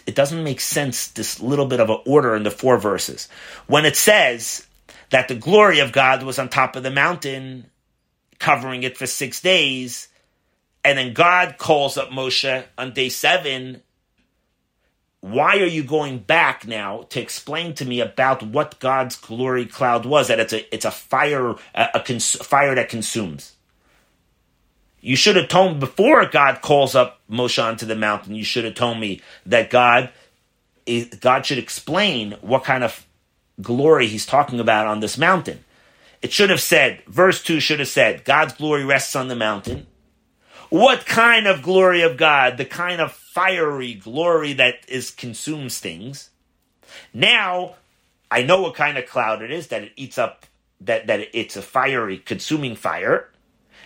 it 0.06 0.14
doesn't 0.14 0.44
make 0.44 0.60
sense 0.60 1.08
this 1.08 1.40
little 1.40 1.66
bit 1.66 1.80
of 1.80 1.90
an 1.90 1.98
order 2.06 2.36
in 2.36 2.42
the 2.42 2.50
four 2.50 2.78
verses. 2.78 3.28
When 3.66 3.86
it 3.86 3.96
says 3.96 4.66
that 5.10 5.28
the 5.28 5.34
glory 5.34 5.80
of 5.80 5.92
God 5.92 6.22
was 6.22 6.38
on 6.38 6.48
top 6.48 6.76
of 6.76 6.82
the 6.82 6.90
mountain, 6.90 7.66
covering 8.38 8.82
it 8.82 8.96
for 8.96 9.06
six 9.06 9.40
days, 9.40 10.08
and 10.84 10.98
then 10.98 11.12
God 11.12 11.56
calls 11.58 11.96
up 11.96 12.10
Moshe 12.10 12.64
on 12.78 12.92
day 12.92 13.08
seven. 13.08 13.82
Why 15.20 15.58
are 15.58 15.66
you 15.66 15.84
going 15.84 16.18
back 16.18 16.66
now 16.66 17.02
to 17.10 17.20
explain 17.20 17.74
to 17.74 17.84
me 17.84 18.00
about 18.00 18.42
what 18.42 18.80
God's 18.80 19.16
glory 19.16 19.66
cloud 19.66 20.06
was? 20.06 20.28
That 20.28 20.40
it's 20.40 20.54
a 20.54 20.74
it's 20.74 20.86
a 20.86 20.90
fire 20.90 21.50
a, 21.74 21.88
a 21.94 22.00
cons- 22.00 22.36
fire 22.36 22.74
that 22.74 22.88
consumes. 22.88 23.56
You 25.00 25.16
should 25.16 25.36
have 25.36 25.48
told 25.48 25.74
me 25.74 25.80
before 25.80 26.26
God 26.26 26.60
calls 26.60 26.94
up 26.94 27.20
Moshe 27.30 27.62
onto 27.62 27.86
the 27.86 27.96
mountain. 27.96 28.34
You 28.34 28.44
should 28.44 28.64
have 28.64 28.74
told 28.74 28.98
me 28.98 29.22
that 29.46 29.70
God 29.70 30.10
God 31.20 31.46
should 31.46 31.58
explain 31.58 32.32
what 32.40 32.64
kind 32.64 32.82
of 32.82 33.06
glory 33.60 34.06
he's 34.06 34.26
talking 34.26 34.60
about 34.60 34.86
on 34.86 35.00
this 35.00 35.18
mountain. 35.18 35.64
It 36.22 36.32
should 36.32 36.50
have 36.50 36.60
said, 36.60 37.02
verse 37.06 37.42
2 37.42 37.60
should 37.60 37.78
have 37.78 37.88
said, 37.88 38.24
God's 38.24 38.54
glory 38.54 38.84
rests 38.84 39.16
on 39.16 39.28
the 39.28 39.36
mountain. 39.36 39.86
What 40.68 41.06
kind 41.06 41.46
of 41.46 41.62
glory 41.62 42.02
of 42.02 42.16
God? 42.16 42.56
The 42.56 42.64
kind 42.64 43.00
of 43.00 43.12
fiery 43.12 43.94
glory 43.94 44.52
that 44.54 44.84
is 44.88 45.10
consumes 45.10 45.78
things. 45.78 46.30
Now, 47.14 47.76
I 48.30 48.42
know 48.42 48.60
what 48.62 48.74
kind 48.74 48.98
of 48.98 49.06
cloud 49.06 49.42
it 49.42 49.50
is, 49.50 49.68
that 49.68 49.82
it 49.82 49.92
eats 49.96 50.18
up, 50.18 50.46
that, 50.80 51.06
that 51.06 51.28
it's 51.32 51.56
a 51.56 51.62
fiery, 51.62 52.18
consuming 52.18 52.76
fire. 52.76 53.28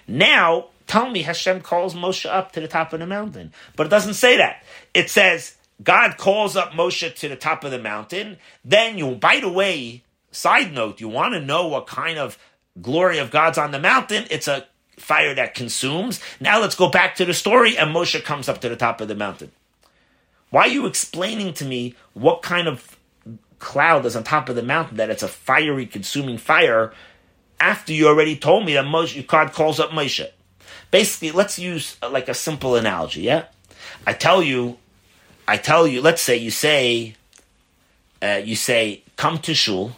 Now, 0.07 0.67
tell 0.87 1.11
me 1.11 1.23
Hashem 1.23 1.61
calls 1.61 1.95
Moshe 1.95 2.29
up 2.29 2.53
to 2.53 2.61
the 2.61 2.69
top 2.69 2.93
of 2.93 3.01
the 3.01 3.07
mountain. 3.07 3.53
But 3.77 3.87
it 3.87 3.91
doesn't 3.91 4.15
say 4.15 4.37
that. 4.37 4.63
It 4.93 5.11
says, 5.11 5.57
God 5.83 6.17
calls 6.17 6.57
up 6.57 6.73
Moshe 6.73 7.15
to 7.15 7.29
the 7.29 7.37
top 7.37 7.65
of 7.65 7.71
the 7.71 7.79
mountain. 7.79 8.39
Then 8.65 8.99
you, 8.99 9.15
by 9.15 9.41
the 9.41 9.49
way, 9.49 10.03
side 10.31 10.73
note, 10.73 11.01
you 11.01 11.09
want 11.09 11.35
to 11.35 11.41
know 11.41 11.67
what 11.69 11.87
kind 11.87 12.19
of 12.19 12.39
glory 12.81 13.19
of 13.19 13.31
God's 13.31 13.59
on 13.59 13.71
the 13.71 13.81
mountain? 13.81 14.27
It's 14.31 14.49
a 14.49 14.67
fire 14.97 15.35
that 15.35 15.55
consumes. 15.55 16.21
Now 16.41 16.61
let's 16.61 16.77
go 16.77 16.89
back 16.89 17.17
to 17.17 17.25
the 17.25 17.35
story, 17.35 17.77
and 17.77 17.95
Moshe 17.95 18.23
comes 18.23 18.49
up 18.49 18.61
to 18.61 18.69
the 18.69 18.77
top 18.77 19.01
of 19.01 19.09
the 19.09 19.15
mountain. 19.15 19.51
Why 20.51 20.63
are 20.63 20.69
you 20.69 20.87
explaining 20.87 21.55
to 21.55 21.65
me 21.65 21.95
what 22.13 22.43
kind 22.43 22.69
of 22.69 22.97
cloud 23.59 24.07
is 24.07 24.15
on 24.15 24.23
top 24.23 24.49
of 24.49 24.57
the 24.57 24.63
mountain, 24.63 24.99
that 24.99 25.11
it's 25.11 25.23
a 25.23 25.29
fiery, 25.29 25.87
consuming 25.87 26.39
fire, 26.39 26.93
after 27.59 27.93
you 27.93 28.07
already 28.07 28.37
told 28.37 28.65
me 28.65 28.75
that 28.75 28.85
Moshe, 28.85 29.27
God 29.27 29.53
calls 29.53 29.81
up 29.81 29.91
Moshe? 29.91 30.29
Basically, 30.95 31.33
let's 31.33 31.59
use 31.59 31.97
uh, 32.01 32.09
like 32.09 32.29
a 32.29 32.35
simple 32.35 32.77
analogy, 32.77 33.23
yeah? 33.23 33.47
I 34.07 34.13
tell 34.13 34.41
you 34.41 34.79
I 35.49 35.57
tell 35.57 35.89
you, 35.89 36.01
let's 36.01 36.23
say 36.23 36.37
you 36.37 36.53
say, 36.53 37.17
uh, 38.23 38.41
you 38.45 38.55
say, 38.55 39.03
come 39.17 39.39
to 39.39 39.55
shul, 39.55 39.97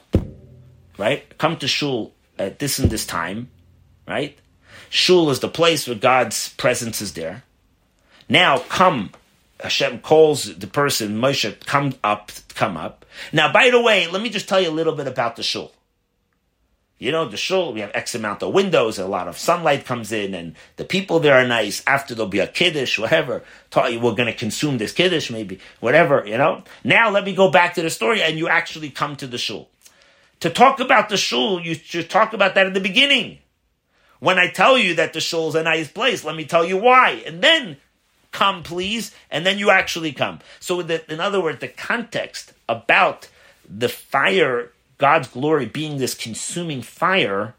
right? 0.96 1.36
Come 1.36 1.58
to 1.58 1.68
shul 1.68 2.14
at 2.38 2.60
this 2.60 2.78
and 2.78 2.88
this 2.88 3.04
time, 3.04 3.50
right? 4.08 4.38
Shul 4.88 5.28
is 5.28 5.40
the 5.40 5.48
place 5.48 5.86
where 5.86 5.98
God's 5.98 6.54
presence 6.54 7.02
is 7.02 7.12
there. 7.12 7.42
Now 8.26 8.60
come, 8.60 9.10
Hashem 9.60 9.98
calls 9.98 10.56
the 10.56 10.66
person, 10.66 11.20
Moshe, 11.20 11.60
come 11.66 11.92
up, 12.02 12.32
come 12.54 12.78
up. 12.78 13.04
Now, 13.34 13.52
by 13.52 13.68
the 13.68 13.82
way, 13.82 14.06
let 14.06 14.22
me 14.22 14.30
just 14.30 14.48
tell 14.48 14.62
you 14.62 14.70
a 14.70 14.78
little 14.78 14.94
bit 14.94 15.06
about 15.06 15.36
the 15.36 15.42
shul. 15.42 15.72
You 16.98 17.12
know, 17.12 17.28
the 17.28 17.36
shul, 17.36 17.74
we 17.74 17.80
have 17.80 17.90
X 17.92 18.14
amount 18.14 18.42
of 18.42 18.54
windows, 18.54 18.98
a 18.98 19.06
lot 19.06 19.28
of 19.28 19.36
sunlight 19.36 19.84
comes 19.84 20.12
in, 20.12 20.32
and 20.32 20.56
the 20.76 20.84
people 20.84 21.20
there 21.20 21.34
are 21.34 21.46
nice. 21.46 21.82
After 21.86 22.14
there'll 22.14 22.30
be 22.30 22.38
a 22.38 22.46
kiddush, 22.46 22.98
whatever. 22.98 23.42
Taught 23.70 23.92
you 23.92 24.00
we're 24.00 24.14
going 24.14 24.32
to 24.32 24.38
consume 24.38 24.78
this 24.78 24.92
kiddush, 24.92 25.30
maybe, 25.30 25.60
whatever, 25.80 26.24
you 26.26 26.38
know. 26.38 26.62
Now 26.84 27.10
let 27.10 27.24
me 27.24 27.34
go 27.34 27.50
back 27.50 27.74
to 27.74 27.82
the 27.82 27.90
story, 27.90 28.22
and 28.22 28.38
you 28.38 28.48
actually 28.48 28.88
come 28.88 29.14
to 29.16 29.26
the 29.26 29.36
shul. 29.36 29.68
To 30.40 30.48
talk 30.48 30.80
about 30.80 31.10
the 31.10 31.18
shul, 31.18 31.60
you 31.60 31.74
should 31.74 32.08
talk 32.08 32.32
about 32.32 32.54
that 32.54 32.66
at 32.66 32.74
the 32.74 32.80
beginning. 32.80 33.38
When 34.18 34.38
I 34.38 34.48
tell 34.48 34.78
you 34.78 34.94
that 34.94 35.12
the 35.12 35.20
shul 35.20 35.48
is 35.48 35.54
a 35.54 35.62
nice 35.62 35.88
place, 35.88 36.24
let 36.24 36.36
me 36.36 36.46
tell 36.46 36.64
you 36.64 36.78
why. 36.78 37.22
And 37.26 37.42
then 37.42 37.76
come, 38.32 38.62
please, 38.62 39.14
and 39.30 39.44
then 39.44 39.58
you 39.58 39.70
actually 39.70 40.12
come. 40.12 40.40
So, 40.60 40.80
the, 40.80 41.10
in 41.12 41.20
other 41.20 41.42
words, 41.42 41.60
the 41.60 41.68
context 41.68 42.54
about 42.68 43.28
the 43.68 43.88
fire 43.88 44.72
God's 44.98 45.28
glory 45.28 45.66
being 45.66 45.98
this 45.98 46.14
consuming 46.14 46.82
fire 46.82 47.54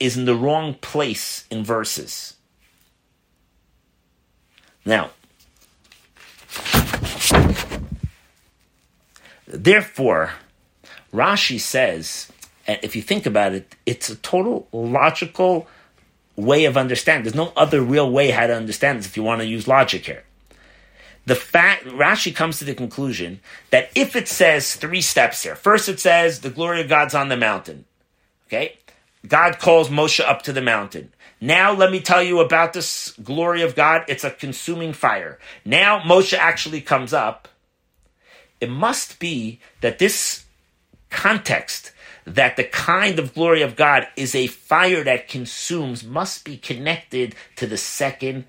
is 0.00 0.16
in 0.16 0.24
the 0.24 0.34
wrong 0.34 0.74
place 0.74 1.44
in 1.50 1.64
verses. 1.64 2.34
Now, 4.84 5.10
therefore, 9.46 10.32
Rashi 11.12 11.60
says, 11.60 12.30
and 12.66 12.78
if 12.82 12.96
you 12.96 13.02
think 13.02 13.26
about 13.26 13.54
it, 13.54 13.74
it's 13.86 14.08
a 14.08 14.16
total 14.16 14.68
logical 14.72 15.68
way 16.36 16.64
of 16.64 16.76
understanding. 16.76 17.24
There's 17.24 17.34
no 17.34 17.52
other 17.56 17.82
real 17.82 18.10
way 18.10 18.30
how 18.30 18.46
to 18.46 18.54
understand 18.54 18.98
this 18.98 19.06
if 19.06 19.16
you 19.16 19.22
want 19.22 19.40
to 19.40 19.46
use 19.46 19.68
logic 19.68 20.06
here 20.06 20.24
the 21.28 21.34
fact 21.34 21.84
Rashi 21.84 22.34
comes 22.34 22.58
to 22.58 22.64
the 22.64 22.74
conclusion 22.74 23.40
that 23.68 23.90
if 23.94 24.16
it 24.16 24.28
says 24.28 24.74
three 24.74 25.02
steps 25.02 25.42
here, 25.42 25.54
first 25.54 25.86
it 25.86 26.00
says 26.00 26.40
the 26.40 26.48
glory 26.48 26.80
of 26.80 26.88
God's 26.88 27.14
on 27.14 27.28
the 27.28 27.36
mountain. 27.36 27.84
Okay? 28.46 28.78
God 29.26 29.58
calls 29.58 29.90
Moshe 29.90 30.24
up 30.24 30.40
to 30.42 30.54
the 30.54 30.62
mountain. 30.62 31.12
Now 31.38 31.74
let 31.74 31.92
me 31.92 32.00
tell 32.00 32.22
you 32.22 32.40
about 32.40 32.72
this 32.72 33.10
glory 33.22 33.60
of 33.60 33.76
God. 33.76 34.04
It's 34.08 34.24
a 34.24 34.30
consuming 34.30 34.94
fire. 34.94 35.38
Now 35.66 36.00
Moshe 36.00 36.32
actually 36.32 36.80
comes 36.80 37.12
up. 37.12 37.46
It 38.58 38.70
must 38.70 39.18
be 39.18 39.60
that 39.82 39.98
this 39.98 40.46
context 41.10 41.92
that 42.24 42.56
the 42.56 42.64
kind 42.64 43.18
of 43.18 43.34
glory 43.34 43.60
of 43.60 43.76
God 43.76 44.08
is 44.16 44.34
a 44.34 44.46
fire 44.46 45.04
that 45.04 45.28
consumes 45.28 46.04
must 46.04 46.46
be 46.46 46.56
connected 46.56 47.34
to 47.56 47.66
the 47.66 47.76
second 47.76 48.46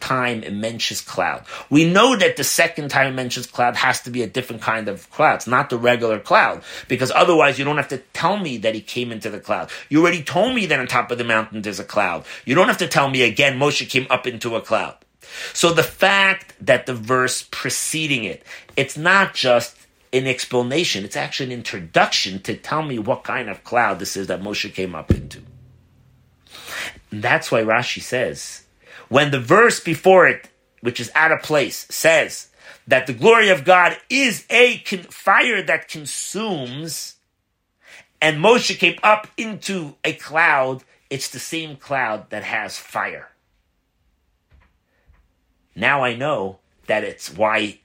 time 0.00 0.42
it 0.42 0.52
mentions 0.52 1.00
cloud. 1.00 1.44
We 1.70 1.90
know 1.90 2.16
that 2.16 2.36
the 2.36 2.44
second 2.44 2.90
time 2.90 3.12
it 3.12 3.16
mentions 3.16 3.46
cloud 3.46 3.76
has 3.76 4.00
to 4.02 4.10
be 4.10 4.22
a 4.22 4.26
different 4.26 4.62
kind 4.62 4.88
of 4.88 5.10
cloud. 5.10 5.36
It's 5.36 5.46
not 5.46 5.70
the 5.70 5.78
regular 5.78 6.18
cloud, 6.18 6.62
because 6.88 7.10
otherwise 7.10 7.58
you 7.58 7.64
don't 7.64 7.76
have 7.76 7.88
to 7.88 7.98
tell 8.12 8.36
me 8.36 8.58
that 8.58 8.74
he 8.74 8.80
came 8.80 9.12
into 9.12 9.30
the 9.30 9.40
cloud. 9.40 9.70
You 9.88 10.02
already 10.02 10.22
told 10.22 10.54
me 10.54 10.66
that 10.66 10.78
on 10.78 10.86
top 10.86 11.10
of 11.10 11.18
the 11.18 11.24
mountain 11.24 11.62
there's 11.62 11.80
a 11.80 11.84
cloud. 11.84 12.24
You 12.44 12.54
don't 12.54 12.68
have 12.68 12.78
to 12.78 12.88
tell 12.88 13.10
me 13.10 13.22
again 13.22 13.58
Moshe 13.58 13.88
came 13.88 14.06
up 14.10 14.26
into 14.26 14.56
a 14.56 14.60
cloud. 14.60 14.96
So 15.52 15.72
the 15.72 15.82
fact 15.82 16.54
that 16.60 16.86
the 16.86 16.94
verse 16.94 17.46
preceding 17.50 18.24
it, 18.24 18.44
it's 18.76 18.96
not 18.96 19.34
just 19.34 19.76
an 20.12 20.26
explanation, 20.26 21.04
it's 21.04 21.16
actually 21.16 21.46
an 21.46 21.58
introduction 21.58 22.40
to 22.42 22.54
tell 22.54 22.82
me 22.82 22.98
what 22.98 23.24
kind 23.24 23.48
of 23.48 23.64
cloud 23.64 23.98
this 23.98 24.16
is 24.16 24.26
that 24.26 24.42
Moshe 24.42 24.72
came 24.74 24.94
up 24.94 25.10
into. 25.10 25.40
And 27.10 27.22
that's 27.22 27.50
why 27.50 27.62
Rashi 27.62 28.02
says 28.02 28.64
when 29.08 29.30
the 29.30 29.40
verse 29.40 29.80
before 29.80 30.26
it, 30.26 30.48
which 30.80 31.00
is 31.00 31.10
out 31.14 31.32
of 31.32 31.42
place, 31.42 31.86
says 31.90 32.48
that 32.86 33.06
the 33.06 33.12
glory 33.12 33.48
of 33.48 33.64
God 33.64 33.96
is 34.10 34.44
a 34.50 34.78
fire 35.10 35.62
that 35.62 35.88
consumes, 35.88 37.16
and 38.20 38.42
Moshe 38.42 38.78
came 38.78 38.98
up 39.02 39.28
into 39.36 39.94
a 40.04 40.12
cloud, 40.14 40.82
it's 41.10 41.28
the 41.28 41.38
same 41.38 41.76
cloud 41.76 42.30
that 42.30 42.42
has 42.42 42.78
fire. 42.78 43.28
Now 45.74 46.02
I 46.04 46.14
know 46.14 46.58
that 46.86 47.04
it's 47.04 47.32
why 47.32 47.78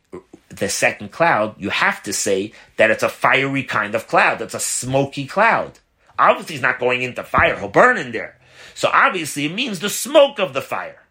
the 0.50 0.70
second 0.70 1.12
cloud, 1.12 1.56
you 1.58 1.70
have 1.70 2.02
to 2.04 2.14
say 2.14 2.54
that 2.78 2.92
it's 2.92 3.04
a 3.04 3.10
fiery 3.10 3.64
kind 3.64 3.96
of 3.96 4.08
cloud. 4.08 4.42
It's 4.42 4.54
a 4.54 4.60
smoky 4.60 5.28
cloud. 5.28 5.80
Obviously, 6.18 6.56
he's 6.56 6.62
not 6.62 6.80
going 6.80 7.04
into 7.04 7.24
fire, 7.24 7.60
he'll 7.60 7.70
burn 7.70 7.98
in 7.98 8.12
there. 8.12 8.40
So 8.74 8.90
obviously, 8.92 9.46
it 9.46 9.54
means 9.54 9.80
the 9.80 9.90
smoke 9.90 10.40
of 10.40 10.54
the 10.54 10.62
fire. 10.62 11.04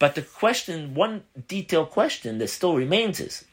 But 0.00 0.16
the 0.16 0.22
question, 0.22 0.94
one 0.94 1.22
detailed 1.46 1.90
question 1.90 2.38
that 2.38 2.48
still 2.48 2.74
remains 2.74 3.20
is 3.20 3.44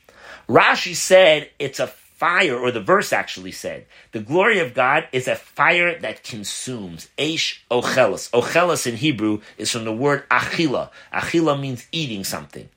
Rashi 0.49 0.95
said 0.95 1.51
it's 1.59 1.79
a 1.79 1.87
fire, 1.87 2.57
or 2.57 2.71
the 2.71 2.81
verse 2.81 3.13
actually 3.13 3.51
said, 3.51 3.85
the 4.13 4.21
glory 4.21 4.57
of 4.59 4.73
God 4.73 5.07
is 5.11 5.27
a 5.27 5.35
fire 5.35 5.99
that 5.99 6.23
consumes. 6.23 7.09
Eish 7.17 7.59
ochelas. 7.69 8.31
Ochelas 8.31 8.87
in 8.87 8.95
Hebrew 8.95 9.41
is 9.57 9.69
from 9.69 9.83
the 9.83 9.93
word 9.93 10.27
achila. 10.29 10.89
Achila 11.13 11.59
means 11.59 11.85
eating 11.91 12.23
something, 12.23 12.69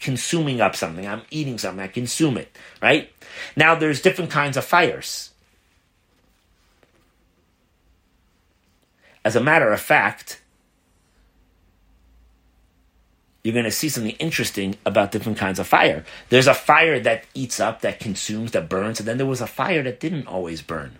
consuming 0.00 0.60
up 0.60 0.74
something. 0.74 1.06
I'm 1.06 1.22
eating 1.30 1.58
something, 1.58 1.84
I 1.84 1.88
consume 1.88 2.38
it, 2.38 2.56
right? 2.82 3.12
Now 3.54 3.74
there's 3.74 4.00
different 4.00 4.30
kinds 4.30 4.56
of 4.56 4.64
fires. 4.64 5.30
As 9.24 9.36
a 9.36 9.42
matter 9.42 9.70
of 9.70 9.80
fact, 9.80 10.40
you're 13.42 13.54
going 13.54 13.64
to 13.64 13.70
see 13.70 13.88
something 13.88 14.16
interesting 14.16 14.76
about 14.84 15.12
different 15.12 15.38
kinds 15.38 15.58
of 15.58 15.66
fire. 15.66 16.04
There's 16.28 16.46
a 16.46 16.54
fire 16.54 17.00
that 17.00 17.24
eats 17.34 17.58
up, 17.58 17.80
that 17.80 17.98
consumes, 17.98 18.52
that 18.52 18.68
burns, 18.68 19.00
and 19.00 19.08
then 19.08 19.16
there 19.16 19.26
was 19.26 19.40
a 19.40 19.46
fire 19.46 19.82
that 19.82 20.00
didn't 20.00 20.26
always 20.26 20.60
burn. 20.60 20.98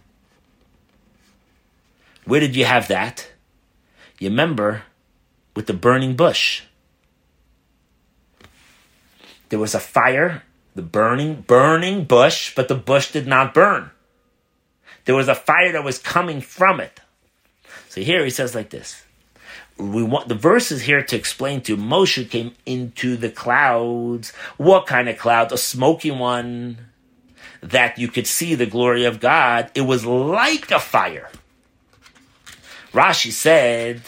Where 2.24 2.41
did 2.41 2.57
you 2.57 2.64
have 2.64 2.88
that? 2.88 3.30
You 4.18 4.30
remember 4.30 4.84
with 5.55 5.66
the 5.66 5.74
burning 5.74 6.16
bush. 6.16 6.62
There 9.51 9.59
was 9.59 9.74
a 9.74 9.80
fire, 9.80 10.45
the 10.74 10.82
burning, 10.82 11.43
burning 11.43 12.05
bush, 12.05 12.55
but 12.55 12.68
the 12.68 12.74
bush 12.74 13.11
did 13.11 13.26
not 13.26 13.53
burn. 13.53 13.91
There 15.05 15.14
was 15.14 15.28
a 15.28 15.34
fire 15.34 15.72
that 15.72 15.84
was 15.84 15.99
coming 15.99 16.41
from 16.41 16.80
it. 16.80 17.01
So 17.88 18.01
here 18.01 18.24
he 18.24 18.30
says 18.30 18.55
like 18.55 18.70
this 18.70 19.03
we 19.81 20.03
want 20.03 20.28
the 20.28 20.35
verses 20.35 20.83
here 20.83 21.03
to 21.03 21.16
explain 21.16 21.62
to 21.62 21.76
Moshe 21.76 22.28
came 22.28 22.55
into 22.66 23.16
the 23.16 23.31
clouds. 23.31 24.33
What 24.57 24.87
kind 24.87 25.09
of 25.09 25.18
cloud? 25.18 25.53
A 25.53 25.59
smoky 25.59 26.11
one 26.11 26.78
that 27.62 27.99
you 27.99 28.09
could 28.09 28.26
see 28.26 28.55
the 28.55 28.66
glory 28.66 29.05
of 29.05 29.20
God. 29.20 29.70
It 29.74 29.83
was 29.83 30.05
like 30.05 30.70
a 30.70 30.78
fire. 30.78 31.31
Rashi 32.93 33.33
said, 33.33 34.03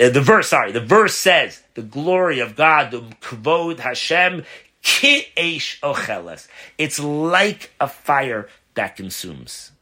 uh, 0.00 0.08
the 0.10 0.20
verse, 0.20 0.48
sorry, 0.48 0.72
the 0.72 0.80
verse 0.80 1.14
says, 1.14 1.62
the 1.74 1.82
glory 1.82 2.40
of 2.40 2.56
God, 2.56 2.90
the 2.90 3.00
kvod 3.20 3.78
Hashem, 3.78 4.44
ki'esh 4.82 5.78
ocheles. 5.80 6.48
It's 6.76 6.98
like 6.98 7.72
a 7.80 7.88
fire 7.88 8.48
that 8.74 8.96
consumes. 8.96 9.72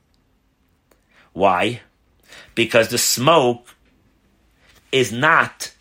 Why? 1.32 1.80
Because 2.55 2.89
the 2.89 2.99
smoke 2.99 3.76
is 4.93 5.12
not, 5.12 5.72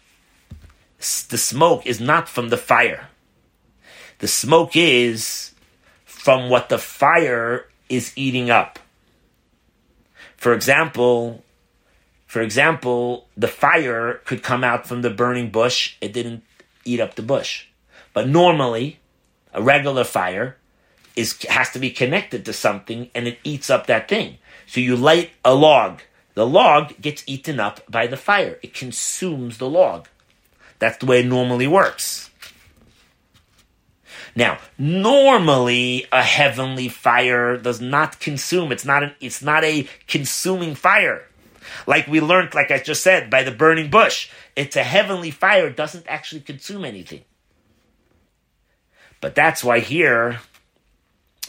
the 0.97 1.37
smoke 1.37 1.85
is 1.85 1.99
not 1.99 2.27
from 2.27 2.49
the 2.49 2.57
fire. 2.57 3.07
The 4.19 4.27
smoke 4.27 4.75
is 4.75 5.51
from 6.05 6.49
what 6.49 6.69
the 6.69 6.77
fire 6.77 7.67
is 7.89 8.13
eating 8.15 8.49
up. 8.49 8.79
For 10.37 10.53
example, 10.53 11.43
for 12.25 12.41
example, 12.41 13.27
the 13.37 13.47
fire 13.47 14.21
could 14.25 14.43
come 14.43 14.63
out 14.63 14.85
from 14.85 15.01
the 15.01 15.09
burning 15.09 15.49
bush. 15.49 15.95
It 16.01 16.13
didn't 16.13 16.43
eat 16.83 16.99
up 16.99 17.15
the 17.15 17.21
bush. 17.21 17.67
But 18.13 18.27
normally, 18.27 18.99
a 19.53 19.61
regular 19.61 20.03
fire 20.03 20.57
is 21.15 21.41
has 21.43 21.71
to 21.71 21.79
be 21.79 21.89
connected 21.89 22.45
to 22.45 22.53
something 22.53 23.09
and 23.15 23.27
it 23.27 23.39
eats 23.43 23.69
up 23.69 23.87
that 23.87 24.07
thing. 24.09 24.37
So 24.67 24.79
you 24.79 24.95
light 24.95 25.31
a 25.43 25.55
log 25.55 26.01
the 26.35 26.45
log 26.45 27.01
gets 27.01 27.23
eaten 27.25 27.59
up 27.59 27.81
by 27.89 28.07
the 28.07 28.17
fire. 28.17 28.59
It 28.61 28.73
consumes 28.73 29.57
the 29.57 29.69
log. 29.69 30.07
That's 30.79 30.97
the 30.97 31.05
way 31.05 31.21
it 31.21 31.25
normally 31.25 31.67
works. 31.67 32.29
Now, 34.35 34.59
normally 34.77 36.05
a 36.11 36.21
heavenly 36.21 36.89
fire 36.89 37.55
does 37.57 37.79
not 37.79 38.19
consume. 38.19 38.73
It's 38.73 38.83
not 38.83 39.03
an, 39.03 39.15
it's 39.21 39.41
not 39.41 39.63
a 39.63 39.87
consuming 40.07 40.75
fire. 40.75 41.23
Like 41.87 42.07
we 42.07 42.19
learned, 42.19 42.53
like 42.53 42.69
I 42.69 42.79
just 42.79 43.01
said, 43.01 43.29
by 43.29 43.43
the 43.43 43.51
burning 43.51 43.89
bush. 43.89 44.29
It's 44.55 44.75
a 44.75 44.83
heavenly 44.83 45.31
fire, 45.31 45.67
it 45.67 45.77
doesn't 45.77 46.05
actually 46.07 46.41
consume 46.41 46.83
anything. 46.85 47.23
But 49.21 49.35
that's 49.35 49.63
why 49.63 49.79
here 49.79 50.41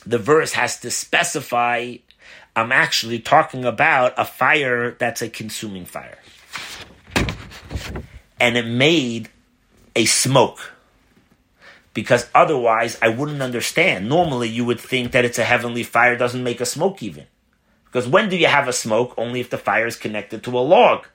the 0.07 0.19
verse 0.19 0.53
has 0.53 0.81
to 0.81 0.91
specify 0.91 1.97
I'm 2.57 2.73
actually 2.73 3.19
talking 3.19 3.67
about 3.67 4.15
a 4.17 4.25
fire 4.25 4.93
that's 4.93 5.21
a 5.21 5.29
consuming 5.29 5.85
fire. 5.85 6.19
And 8.41 8.57
it 8.57 8.67
made 8.67 9.29
a 9.95 10.07
smoke. 10.07 10.73
Because 11.93 12.29
otherwise, 12.35 12.99
I 13.03 13.09
wouldn't 13.09 13.43
understand. 13.43 14.09
Normally, 14.09 14.49
you 14.49 14.65
would 14.65 14.81
think 14.81 15.13
that 15.13 15.25
it's 15.25 15.39
a 15.39 15.45
heavenly 15.45 15.83
fire, 15.83 16.17
doesn't 16.17 16.43
make 16.43 16.63
a 16.63 16.67
smoke 16.67 17.03
even. 17.03 17.27
Because 17.85 18.09
when 18.09 18.31
do 18.31 18.37
you 18.37 18.47
have 18.47 18.69
a 18.69 18.73
smoke? 18.73 19.15
Only 19.19 19.41
if 19.41 19.51
the 19.51 19.59
fire 19.59 19.87
is 19.87 19.97
connected 19.97 20.43
to 20.45 20.59
a 20.59 20.61
log. 20.61 21.07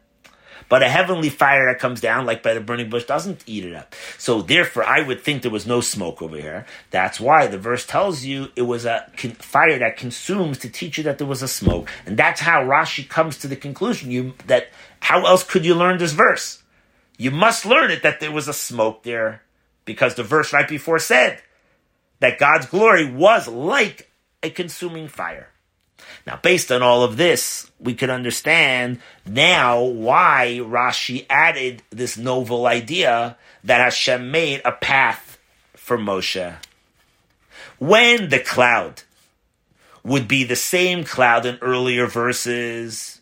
But 0.72 0.84
a 0.84 0.88
heavenly 0.88 1.28
fire 1.28 1.65
that 1.65 1.82
comes 1.82 1.99
down, 1.99 2.26
like 2.26 2.41
by 2.43 2.53
the 2.53 2.61
burning 2.61 2.89
bush, 2.89 3.03
doesn't 3.03 3.43
eat 3.45 3.65
it 3.65 3.76
up. 3.76 3.93
So 4.17 4.41
therefore, 4.41 4.86
I 4.86 5.01
would 5.01 5.19
think 5.19 5.41
there 5.41 5.51
was 5.51 5.67
no 5.67 5.82
smoke 5.82 6.22
over 6.22 6.38
here. 6.38 6.65
That's 6.91 7.19
why 7.19 7.47
the 7.47 7.57
verse 7.57 7.86
tells 7.86 8.24
you 8.24 8.47
it 8.55 8.61
was 8.61 8.86
a 8.86 9.05
fire 9.39 9.78
that 9.80 9.97
consumes 9.97 10.59
to 10.59 10.69
teach 10.69 10.97
you 10.97 11.03
that 11.03 11.17
there 11.17 11.28
was 11.28 11.41
a 11.41 11.47
smoke. 11.49 11.89
And 12.05 12.15
that's 12.15 12.39
how 12.39 12.63
Rashi 12.63 13.05
comes 13.05 13.38
to 13.39 13.49
the 13.49 13.57
conclusion 13.57 14.11
you, 14.11 14.34
that 14.47 14.69
how 15.01 15.26
else 15.26 15.43
could 15.43 15.65
you 15.65 15.76
learn 15.76 15.97
this 15.97 16.13
verse? 16.13 16.63
You 17.17 17.32
must 17.32 17.65
learn 17.65 17.91
it 17.91 18.01
that 18.03 18.22
there 18.22 18.32
was 18.32 18.47
a 18.47 18.53
smoke 18.53 19.03
there 19.03 19.43
because 19.84 20.15
the 20.15 20.24
verse 20.24 20.53
right 20.53 20.69
before 20.69 20.99
said 20.99 21.41
that 22.22 22.39
God's 22.39 22.67
glory 22.67 23.11
was 23.11 23.45
like 23.45 24.09
a 24.41 24.49
consuming 24.49 25.09
fire. 25.09 25.50
Now, 26.28 26.39
based 26.41 26.72
on 26.72 26.84
all 26.84 27.03
of 27.03 27.17
this, 27.17 27.72
we 27.80 27.93
can 27.93 28.09
understand 28.09 28.99
now 29.26 29.82
why 29.82 30.59
Rashi 30.61 31.26
added 31.30 31.82
this 31.89 32.17
novel 32.17 32.67
idea 32.67 33.38
that 33.63 33.82
Hashem 33.82 34.30
made 34.30 34.61
a 34.63 34.72
path 34.72 35.39
for 35.74 35.97
Moshe. 35.97 36.55
When 37.80 38.30
the 38.30 38.39
cloud 38.39 39.03
would 40.03 40.28
be 40.28 40.43
the 40.43 40.55
same 40.55 41.03
cloud 41.03 41.45
in 41.45 41.57
earlier 41.61 42.05
verses, 42.05 43.19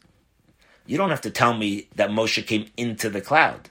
you 0.86 0.97
don't 0.97 1.10
have 1.10 1.22
to 1.22 1.30
tell 1.30 1.54
me 1.54 1.88
that 1.95 2.10
Moshe 2.10 2.45
came 2.45 2.66
into 2.76 3.10
the 3.10 3.22
cloud. 3.22 3.68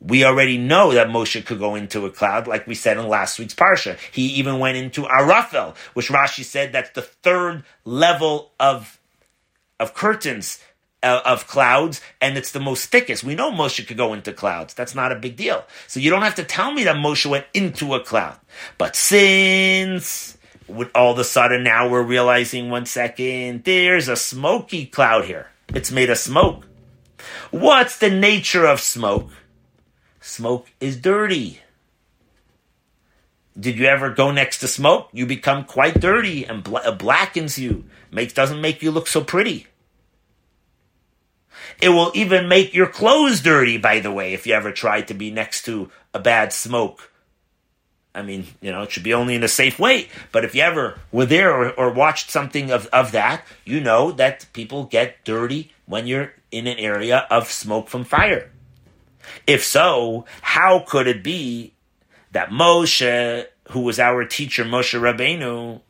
We 0.00 0.24
already 0.24 0.58
know 0.58 0.92
that 0.92 1.08
Moshe 1.08 1.44
could 1.44 1.58
go 1.58 1.74
into 1.74 2.06
a 2.06 2.10
cloud, 2.10 2.46
like 2.46 2.66
we 2.66 2.74
said 2.74 2.98
in 2.98 3.08
last 3.08 3.38
week's 3.38 3.54
parsha. 3.54 3.98
He 4.12 4.26
even 4.34 4.60
went 4.60 4.76
into 4.76 5.02
Arafel, 5.02 5.76
which 5.94 6.08
Rashi 6.08 6.44
said 6.44 6.72
that's 6.72 6.90
the 6.90 7.02
third 7.02 7.64
level 7.84 8.52
of 8.60 9.00
of 9.80 9.94
curtains 9.94 10.60
uh, 11.02 11.20
of 11.24 11.46
clouds, 11.46 12.00
and 12.20 12.36
it's 12.36 12.52
the 12.52 12.60
most 12.60 12.86
thickest. 12.86 13.24
We 13.24 13.34
know 13.34 13.50
Moshe 13.50 13.86
could 13.86 13.96
go 13.96 14.12
into 14.12 14.32
clouds. 14.32 14.74
That's 14.74 14.94
not 14.94 15.12
a 15.12 15.16
big 15.16 15.36
deal. 15.36 15.64
So 15.86 16.00
you 16.00 16.10
don't 16.10 16.22
have 16.22 16.34
to 16.36 16.44
tell 16.44 16.72
me 16.72 16.84
that 16.84 16.96
Moshe 16.96 17.26
went 17.26 17.46
into 17.54 17.94
a 17.94 18.00
cloud. 18.00 18.36
But 18.76 18.96
since 18.96 20.36
all 20.94 21.12
of 21.12 21.18
a 21.18 21.24
sudden 21.24 21.62
now 21.62 21.88
we're 21.88 22.02
realizing 22.02 22.70
one 22.70 22.86
second, 22.86 23.64
there's 23.64 24.08
a 24.08 24.16
smoky 24.16 24.86
cloud 24.86 25.24
here. 25.24 25.48
It's 25.68 25.92
made 25.92 26.10
of 26.10 26.18
smoke. 26.18 26.66
What's 27.50 27.98
the 27.98 28.10
nature 28.10 28.66
of 28.66 28.80
smoke? 28.80 29.30
Smoke 30.28 30.70
is 30.78 30.98
dirty. 30.98 31.60
Did 33.58 33.78
you 33.78 33.86
ever 33.86 34.10
go 34.10 34.30
next 34.30 34.58
to 34.58 34.68
smoke? 34.68 35.08
You 35.10 35.24
become 35.24 35.64
quite 35.64 35.98
dirty 35.98 36.44
and 36.44 36.62
bl- 36.62 36.76
uh, 36.76 36.92
blackens 36.92 37.58
you. 37.58 37.84
Makes 38.12 38.34
doesn't 38.34 38.60
make 38.60 38.82
you 38.82 38.90
look 38.90 39.06
so 39.06 39.24
pretty. 39.24 39.66
It 41.80 41.88
will 41.88 42.12
even 42.14 42.46
make 42.46 42.74
your 42.74 42.86
clothes 42.86 43.40
dirty, 43.40 43.78
by 43.78 44.00
the 44.00 44.12
way, 44.12 44.34
if 44.34 44.46
you 44.46 44.52
ever 44.52 44.70
try 44.70 45.00
to 45.00 45.14
be 45.14 45.30
next 45.30 45.64
to 45.64 45.90
a 46.12 46.18
bad 46.18 46.52
smoke. 46.52 47.10
I 48.14 48.20
mean, 48.20 48.46
you 48.60 48.70
know, 48.70 48.82
it 48.82 48.92
should 48.92 49.04
be 49.04 49.14
only 49.14 49.34
in 49.34 49.42
a 49.42 49.48
safe 49.48 49.78
way. 49.78 50.08
But 50.30 50.44
if 50.44 50.54
you 50.54 50.60
ever 50.60 51.00
were 51.10 51.26
there 51.26 51.50
or, 51.50 51.70
or 51.70 51.90
watched 51.90 52.30
something 52.30 52.70
of, 52.70 52.86
of 52.88 53.12
that, 53.12 53.44
you 53.64 53.80
know 53.80 54.12
that 54.12 54.46
people 54.52 54.84
get 54.84 55.24
dirty 55.24 55.72
when 55.86 56.06
you're 56.06 56.34
in 56.50 56.66
an 56.66 56.78
area 56.78 57.26
of 57.30 57.50
smoke 57.50 57.88
from 57.88 58.04
fire. 58.04 58.52
If 59.46 59.64
so, 59.64 60.24
how 60.42 60.80
could 60.80 61.06
it 61.06 61.22
be 61.22 61.74
that 62.32 62.50
Moshe, 62.50 63.46
who 63.70 63.80
was 63.80 63.98
our 63.98 64.24
teacher, 64.24 64.64
Moshe 64.64 64.98
Rabbeinu, 64.98 65.80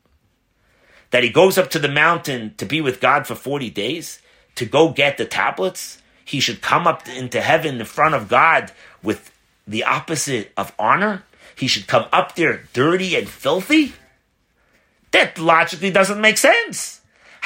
that 1.10 1.22
he 1.22 1.30
goes 1.30 1.58
up 1.58 1.70
to 1.70 1.78
the 1.78 1.88
mountain 1.88 2.54
to 2.58 2.66
be 2.66 2.80
with 2.80 3.00
God 3.00 3.26
for 3.26 3.34
40 3.34 3.70
days, 3.70 4.20
to 4.54 4.64
go 4.64 4.90
get 4.90 5.18
the 5.18 5.24
tablets? 5.24 6.02
He 6.24 6.40
should 6.40 6.60
come 6.60 6.86
up 6.86 7.08
into 7.08 7.40
heaven 7.40 7.80
in 7.80 7.86
front 7.86 8.14
of 8.14 8.28
God 8.28 8.72
with 9.02 9.32
the 9.66 9.84
opposite 9.84 10.52
of 10.56 10.72
honor? 10.78 11.24
He 11.54 11.66
should 11.66 11.86
come 11.86 12.06
up 12.12 12.34
there 12.34 12.64
dirty 12.72 13.16
and 13.16 13.28
filthy? 13.28 13.92
That 15.10 15.38
logically 15.38 15.90
doesn't 15.90 16.20
make 16.20 16.38
sense. 16.38 16.97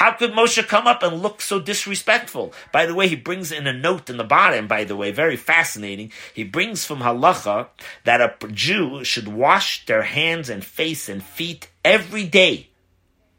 How 0.03 0.11
could 0.11 0.33
Moshe 0.33 0.67
come 0.67 0.89
up 0.89 1.05
and 1.05 1.23
look 1.23 1.41
so 1.41 1.61
disrespectful? 1.61 2.53
By 2.73 2.87
the 2.87 2.95
way, 2.95 3.07
he 3.07 3.15
brings 3.15 3.53
in 3.53 3.69
a 3.69 3.73
note 3.73 4.11
in 4.11 4.17
the 4.17 4.25
bottom, 4.25 4.67
by 4.67 4.83
the 4.83 4.97
way, 4.97 5.13
very 5.13 5.37
fascinating. 5.37 6.11
He 6.35 6.43
brings 6.43 6.85
from 6.85 6.99
halacha 6.99 7.69
that 8.03 8.21
a 8.21 8.49
Jew 8.49 9.05
should 9.05 9.29
wash 9.29 9.87
their 9.87 10.03
hands 10.03 10.51
and 10.51 10.65
face 10.65 11.09
and 11.09 11.23
feet 11.23 11.69
every 11.85 12.25
day. 12.25 12.71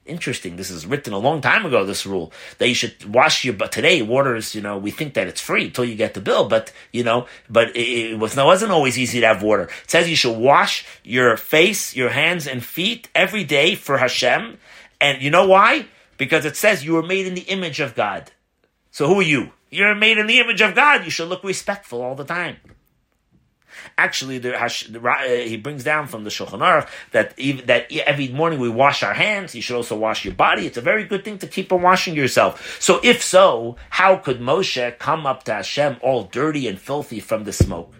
Interesting. 0.05 0.55
This 0.55 0.69
is 0.69 0.85
written 0.85 1.11
a 1.11 1.17
long 1.17 1.41
time 1.41 1.65
ago, 1.65 1.83
this 1.83 2.05
rule. 2.05 2.31
That 2.59 2.69
you 2.69 2.75
should 2.75 3.13
wash 3.13 3.43
your, 3.43 3.55
but 3.55 3.73
today 3.73 4.01
water 4.01 4.33
is, 4.33 4.55
you 4.55 4.61
know, 4.61 4.77
we 4.77 4.91
think 4.91 5.15
that 5.15 5.27
it's 5.27 5.41
free 5.41 5.65
until 5.65 5.83
you 5.83 5.95
get 5.95 6.13
the 6.13 6.21
bill, 6.21 6.47
but, 6.47 6.71
you 6.93 7.03
know, 7.03 7.27
but 7.49 7.75
it, 7.75 8.17
was, 8.17 8.37
it 8.37 8.45
wasn't 8.45 8.71
always 8.71 8.97
easy 8.97 9.19
to 9.19 9.27
have 9.27 9.43
water. 9.43 9.63
It 9.63 9.91
says 9.91 10.09
you 10.09 10.15
should 10.15 10.37
wash 10.37 10.85
your 11.03 11.35
face, 11.35 11.93
your 11.93 12.11
hands 12.11 12.47
and 12.47 12.63
feet 12.63 13.09
every 13.13 13.43
day 13.43 13.75
for 13.75 13.97
Hashem. 13.97 14.59
And 15.01 15.21
you 15.21 15.29
know 15.29 15.45
why? 15.45 15.87
Because 16.23 16.45
it 16.45 16.55
says 16.55 16.85
you 16.85 16.93
were 16.93 17.03
made 17.03 17.27
in 17.27 17.35
the 17.35 17.41
image 17.41 17.81
of 17.81 17.95
God. 17.95 18.31
So 18.91 19.07
who 19.07 19.19
are 19.19 19.23
you? 19.23 19.51
You're 19.69 19.93
made 19.93 20.17
in 20.17 20.25
the 20.25 20.39
image 20.39 20.61
of 20.61 20.73
God. 20.73 21.03
You 21.03 21.11
should 21.11 21.27
look 21.27 21.43
respectful 21.43 22.01
all 22.01 22.15
the 22.15 22.23
time. 22.23 22.55
Actually, 23.97 24.37
the, 24.37 24.55
uh, 24.55 24.69
he 25.27 25.57
brings 25.57 25.83
down 25.83 26.07
from 26.07 26.23
the 26.23 26.29
Shulchan 26.29 26.59
Aruch 26.59 26.87
that 27.11 27.33
even, 27.37 27.65
that 27.65 27.91
every 27.91 28.29
morning 28.29 28.59
we 28.59 28.69
wash 28.69 29.03
our 29.03 29.13
hands. 29.13 29.53
You 29.53 29.61
should 29.61 29.75
also 29.75 29.97
wash 29.97 30.23
your 30.23 30.33
body. 30.33 30.65
It's 30.65 30.77
a 30.77 30.81
very 30.81 31.03
good 31.03 31.25
thing 31.25 31.39
to 31.39 31.47
keep 31.47 31.73
on 31.73 31.81
washing 31.81 32.15
yourself. 32.15 32.79
So, 32.79 33.01
if 33.03 33.21
so, 33.21 33.75
how 33.89 34.15
could 34.15 34.39
Moshe 34.39 34.97
come 34.99 35.25
up 35.25 35.43
to 35.43 35.55
Hashem 35.55 35.97
all 36.01 36.23
dirty 36.23 36.69
and 36.69 36.79
filthy 36.79 37.19
from 37.19 37.43
the 37.43 37.51
smoke? 37.51 37.93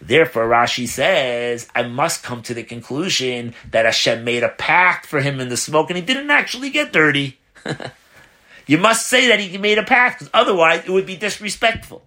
Therefore, 0.00 0.48
Rashi 0.48 0.86
says, 0.86 1.68
I 1.74 1.82
must 1.82 2.22
come 2.22 2.42
to 2.42 2.54
the 2.54 2.62
conclusion 2.62 3.54
that 3.70 3.84
Hashem 3.84 4.24
made 4.24 4.42
a 4.42 4.48
pact 4.48 5.06
for 5.06 5.20
him 5.20 5.40
in 5.40 5.48
the 5.48 5.56
smoke 5.56 5.90
and 5.90 5.96
he 5.96 6.04
didn't 6.04 6.30
actually 6.30 6.70
get 6.70 6.92
dirty. 6.92 7.38
you 8.66 8.78
must 8.78 9.06
say 9.06 9.28
that 9.28 9.40
he 9.40 9.58
made 9.58 9.78
a 9.78 9.82
pact, 9.82 10.18
because 10.18 10.30
otherwise 10.34 10.84
it 10.84 10.90
would 10.90 11.06
be 11.06 11.16
disrespectful. 11.16 12.04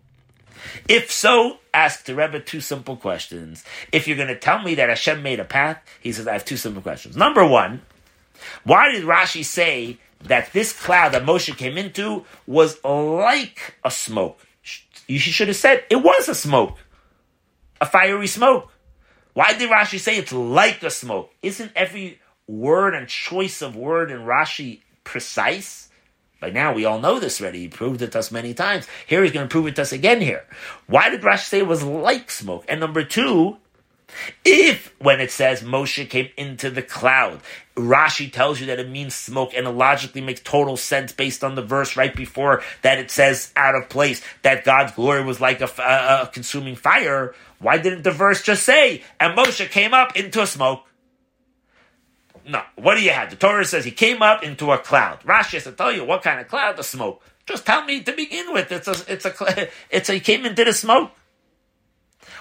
If 0.88 1.12
so, 1.12 1.60
ask 1.74 2.06
the 2.06 2.16
Rebbe 2.16 2.40
two 2.40 2.62
simple 2.62 2.96
questions. 2.96 3.64
If 3.92 4.08
you're 4.08 4.18
going 4.18 4.30
to 4.30 4.40
tell 4.40 4.62
me 4.62 4.76
that 4.76 4.90
Hashem 4.90 5.22
made 5.22 5.40
a 5.40 5.46
pact, 5.46 5.90
he 6.02 6.12
says, 6.12 6.28
I 6.28 6.34
have 6.34 6.46
two 6.46 6.58
simple 6.58 6.82
questions. 6.82 7.16
Number 7.16 7.46
one, 7.46 7.82
why 8.64 8.92
did 8.92 9.04
Rashi 9.04 9.44
say 9.44 9.98
that 10.24 10.52
this 10.54 10.74
cloud 10.74 11.14
that 11.14 11.24
Moshe 11.24 11.56
came 11.58 11.78
into 11.78 12.26
was 12.46 12.84
like 12.84 13.76
a 13.84 13.92
smoke? 13.92 14.40
You 15.08 15.20
should 15.20 15.50
have 15.50 15.58
said 15.58 15.84
it 15.90 15.98
was 15.98 16.30
a 16.30 16.36
smoke 16.36 16.78
a 17.82 17.86
fiery 17.86 18.28
smoke. 18.28 18.72
Why 19.34 19.54
did 19.54 19.70
Rashi 19.70 20.00
say 20.00 20.18
it's 20.18 20.32
like 20.32 20.84
a 20.84 20.90
smoke? 20.90 21.34
Isn't 21.42 21.72
every 21.76 22.20
word 22.48 22.94
and 22.94 23.08
choice 23.08 23.62
of 23.62 23.76
word 23.76 24.12
in 24.12 24.20
Rashi 24.20 24.82
precise? 25.04 25.90
By 26.40 26.52
now 26.52 26.74
we 26.74 26.86
all 26.86 27.00
know 27.00 27.20
this 27.20 27.42
already. 27.42 27.60
He 27.60 27.68
proved 27.68 28.02
it 28.02 28.12
to 28.14 28.20
us 28.20 28.32
many 28.32 28.54
times. 28.54 28.88
Here 29.08 29.24
he's 29.24 29.32
going 29.32 29.48
to 29.48 29.52
prove 29.52 29.68
it 29.68 29.76
to 29.76 29.82
us 29.82 29.92
again 29.92 30.22
here. 30.22 30.46
Why 30.88 31.10
did 31.10 31.22
Rashi 31.22 31.46
say 31.46 31.60
it 31.60 31.68
was 31.68 31.84
like 31.84 32.30
smoke? 32.30 32.66
And 32.68 32.80
number 32.80 33.04
two, 33.04 33.58
if, 34.44 34.94
when 35.00 35.22
it 35.22 35.32
says 35.32 35.62
Moshe 35.62 36.10
came 36.10 36.30
into 36.38 36.70
the 36.70 36.82
cloud, 36.82 37.40
Rashi 37.76 38.32
tells 38.32 38.60
you 38.60 38.66
that 38.68 38.80
it 38.80 38.90
means 38.90 39.16
smoke 39.16 39.54
and 39.56 39.68
it 39.68 39.72
logically 39.72 40.22
makes 40.22 40.42
total 40.42 40.78
sense 40.78 41.12
based 41.14 41.44
on 41.44 41.56
the 41.56 41.62
verse 41.62 41.96
right 41.96 42.14
before 42.14 42.62
that 42.82 43.00
it 43.00 43.10
says 43.12 43.52
out 43.56 43.76
of 43.76 43.90
place 43.90 44.22
that 44.42 44.66
God's 44.66 44.92
glory 44.94 45.24
was 45.24 45.40
like 45.40 45.62
a, 45.62 45.70
a, 45.80 46.24
a 46.24 46.30
consuming 46.34 46.76
fire, 46.76 47.34
why 47.62 47.78
didn't 47.78 48.04
the 48.04 48.12
verse 48.12 48.42
just 48.42 48.64
say, 48.64 49.04
and 49.20 49.38
Moshe 49.38 49.70
came 49.70 49.94
up 49.94 50.16
into 50.16 50.42
a 50.42 50.48
smoke? 50.48 50.84
No, 52.48 52.64
what 52.76 52.96
do 52.96 53.04
you 53.04 53.12
have? 53.12 53.30
The 53.30 53.36
Torah 53.36 53.66
says 53.66 53.86
he 53.86 53.92
came 53.92 54.24
up 54.24 54.44
into 54.44 54.72
a 54.72 54.80
cloud. 54.80 55.22
Rashi 55.22 55.54
has 55.54 55.66
to 55.66 55.72
tell 55.72 55.92
you 55.92 56.04
what 56.04 56.24
kind 56.24 56.40
of 56.40 56.48
cloud, 56.48 56.76
the 56.76 56.84
smoke. 56.84 57.22
Just 57.46 57.66
tell 57.66 57.86
me 57.86 58.02
to 58.02 58.12
begin 58.14 58.52
with. 58.52 58.72
It's 58.72 58.88
a, 58.88 58.96
it's 59.08 59.26
a, 59.26 59.70
it's 59.92 60.10
a, 60.10 60.14
he 60.14 60.20
came 60.20 60.46
into 60.46 60.64
the 60.64 60.74
smoke. 60.74 61.12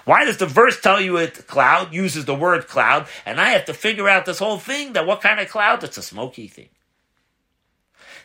Why 0.07 0.25
does 0.25 0.39
the 0.39 0.47
verse 0.47 0.81
tell 0.81 1.01
you 1.01 1.19
it 1.19 1.47
cloud, 1.47 1.93
uses 1.93 2.25
the 2.25 2.35
word 2.35 2.67
cloud, 2.67 3.07
and 3.27 3.39
I 3.39 3.51
have 3.51 3.67
to 3.67 3.75
figure 3.75 4.09
out 4.09 4.25
this 4.25 4.39
whole 4.39 4.59
thing 4.59 4.95
that 4.95 5.07
what 5.07 5.21
kind 5.21 5.39
of 5.39 5.49
cloud? 5.49 5.85
It's 5.85 5.99
a 5.99 6.03
smoky 6.03 6.49
thing. 6.49 6.71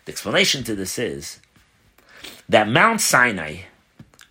The 0.06 0.14
explanation 0.14 0.64
to 0.64 0.76
this 0.76 0.98
is 0.98 1.42
that 2.48 2.70
Mount 2.70 3.02
Sinai 3.02 3.64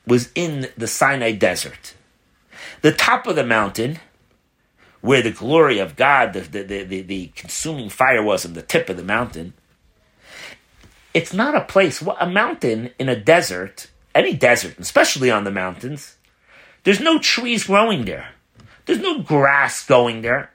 was 0.07 0.31
in 0.35 0.69
the 0.79 0.87
Sinai 0.87 1.33
desert. 1.33 1.95
The 2.85 2.93
top 2.93 3.27
of 3.27 3.35
the 3.35 3.47
mountain, 3.47 3.99
where 5.01 5.23
the 5.23 5.31
glory 5.31 5.79
of 5.79 5.97
God, 5.97 6.35
the, 6.35 6.41
the, 6.41 6.83
the, 6.83 7.01
the 7.01 7.27
consuming 7.29 7.89
fire 7.89 8.23
was 8.23 8.45
on 8.45 8.53
the 8.53 8.61
tip 8.61 8.91
of 8.91 8.99
the 8.99 9.03
mountain, 9.03 9.55
it's 11.15 11.33
not 11.33 11.55
a 11.55 11.63
place, 11.63 12.03
a 12.21 12.29
mountain 12.29 12.91
in 12.99 13.09
a 13.09 13.17
desert, 13.17 13.89
any 14.15 14.35
desert, 14.35 14.79
especially 14.79 15.31
on 15.31 15.45
the 15.45 15.51
mountains, 15.51 16.19
there's 16.83 17.01
no 17.01 17.19
trees 17.19 17.65
growing 17.65 18.05
there. 18.05 18.33
There's 18.85 19.01
no 19.01 19.21
grass 19.21 19.87
going 19.87 20.21
there. 20.21 20.51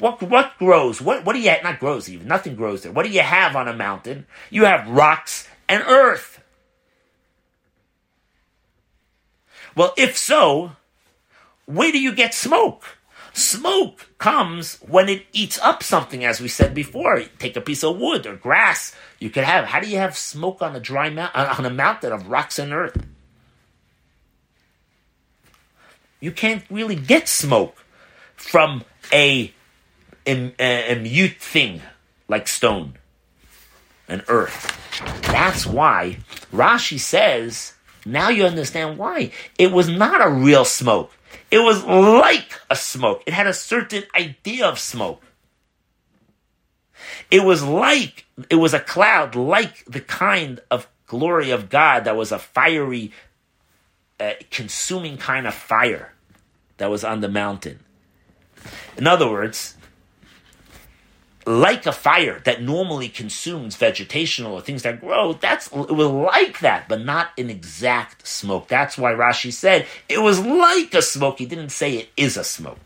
What 0.00 0.20
what 0.24 0.58
grows? 0.58 1.00
What 1.00 1.24
what 1.24 1.34
do 1.34 1.38
you 1.38 1.50
have? 1.50 1.62
Not 1.62 1.78
grows 1.78 2.10
even. 2.10 2.26
Nothing 2.26 2.56
grows 2.56 2.82
there. 2.82 2.90
What 2.90 3.06
do 3.06 3.12
you 3.12 3.20
have 3.20 3.54
on 3.54 3.68
a 3.68 3.76
mountain? 3.76 4.26
You 4.50 4.64
have 4.64 4.88
rocks 4.88 5.46
and 5.68 5.84
earth. 5.86 6.42
Well, 9.76 9.94
if 9.96 10.18
so, 10.18 10.72
where 11.70 11.92
do 11.92 12.00
you 12.00 12.12
get 12.14 12.34
smoke? 12.34 12.84
Smoke 13.32 14.08
comes 14.18 14.76
when 14.86 15.08
it 15.08 15.24
eats 15.32 15.58
up 15.60 15.82
something, 15.82 16.24
as 16.24 16.40
we 16.40 16.48
said 16.48 16.74
before. 16.74 17.22
Take 17.38 17.56
a 17.56 17.60
piece 17.60 17.84
of 17.84 17.96
wood 17.96 18.26
or 18.26 18.34
grass. 18.34 18.94
You 19.20 19.30
could 19.30 19.44
have. 19.44 19.66
How 19.66 19.80
do 19.80 19.88
you 19.88 19.98
have 19.98 20.16
smoke 20.16 20.62
on 20.62 20.74
a 20.74 20.80
dry 20.80 21.10
mountain 21.10 21.40
uh, 21.40 21.54
on 21.56 21.64
a 21.64 21.70
mountain 21.70 22.12
of 22.12 22.26
rocks 22.26 22.58
and 22.58 22.72
earth? 22.72 23.06
You 26.18 26.32
can't 26.32 26.64
really 26.70 26.96
get 26.96 27.28
smoke 27.28 27.76
from 28.36 28.84
a, 29.12 29.52
a, 30.26 30.52
a 30.58 30.96
mute 30.96 31.38
thing 31.38 31.82
like 32.28 32.48
stone 32.48 32.94
and 34.08 34.22
earth. 34.28 34.76
That's 35.22 35.64
why 35.64 36.18
Rashi 36.52 36.98
says, 36.98 37.74
now 38.04 38.28
you 38.28 38.44
understand 38.44 38.98
why. 38.98 39.30
It 39.58 39.72
was 39.72 39.88
not 39.88 40.20
a 40.20 40.28
real 40.28 40.64
smoke. 40.64 41.12
It 41.50 41.58
was 41.58 41.84
like 41.84 42.60
a 42.68 42.76
smoke. 42.76 43.22
It 43.26 43.34
had 43.34 43.46
a 43.46 43.54
certain 43.54 44.04
idea 44.14 44.66
of 44.66 44.78
smoke. 44.78 45.22
It 47.30 47.44
was 47.44 47.62
like, 47.62 48.26
it 48.48 48.56
was 48.56 48.74
a 48.74 48.80
cloud 48.80 49.34
like 49.34 49.84
the 49.86 50.00
kind 50.00 50.60
of 50.70 50.88
glory 51.06 51.50
of 51.50 51.68
God 51.68 52.04
that 52.04 52.16
was 52.16 52.30
a 52.30 52.38
fiery, 52.38 53.12
uh, 54.18 54.34
consuming 54.50 55.16
kind 55.16 55.46
of 55.46 55.54
fire 55.54 56.12
that 56.76 56.90
was 56.90 57.04
on 57.04 57.20
the 57.20 57.28
mountain. 57.28 57.80
In 58.96 59.06
other 59.06 59.28
words, 59.28 59.76
like 61.46 61.86
a 61.86 61.92
fire 61.92 62.40
that 62.44 62.62
normally 62.62 63.08
consumes 63.08 63.76
vegetational 63.76 64.50
or 64.50 64.60
things 64.60 64.82
that 64.82 65.00
grow, 65.00 65.32
that's 65.32 65.68
it 65.68 65.90
was 65.90 66.08
like 66.08 66.60
that, 66.60 66.88
but 66.88 67.04
not 67.04 67.30
an 67.38 67.50
exact 67.50 68.26
smoke. 68.26 68.68
That's 68.68 68.98
why 68.98 69.12
Rashi 69.12 69.52
said 69.52 69.86
it 70.08 70.20
was 70.20 70.38
like 70.40 70.94
a 70.94 71.02
smoke. 71.02 71.38
He 71.38 71.46
didn't 71.46 71.70
say 71.70 71.94
it 71.94 72.10
is 72.16 72.36
a 72.36 72.44
smoke. 72.44 72.78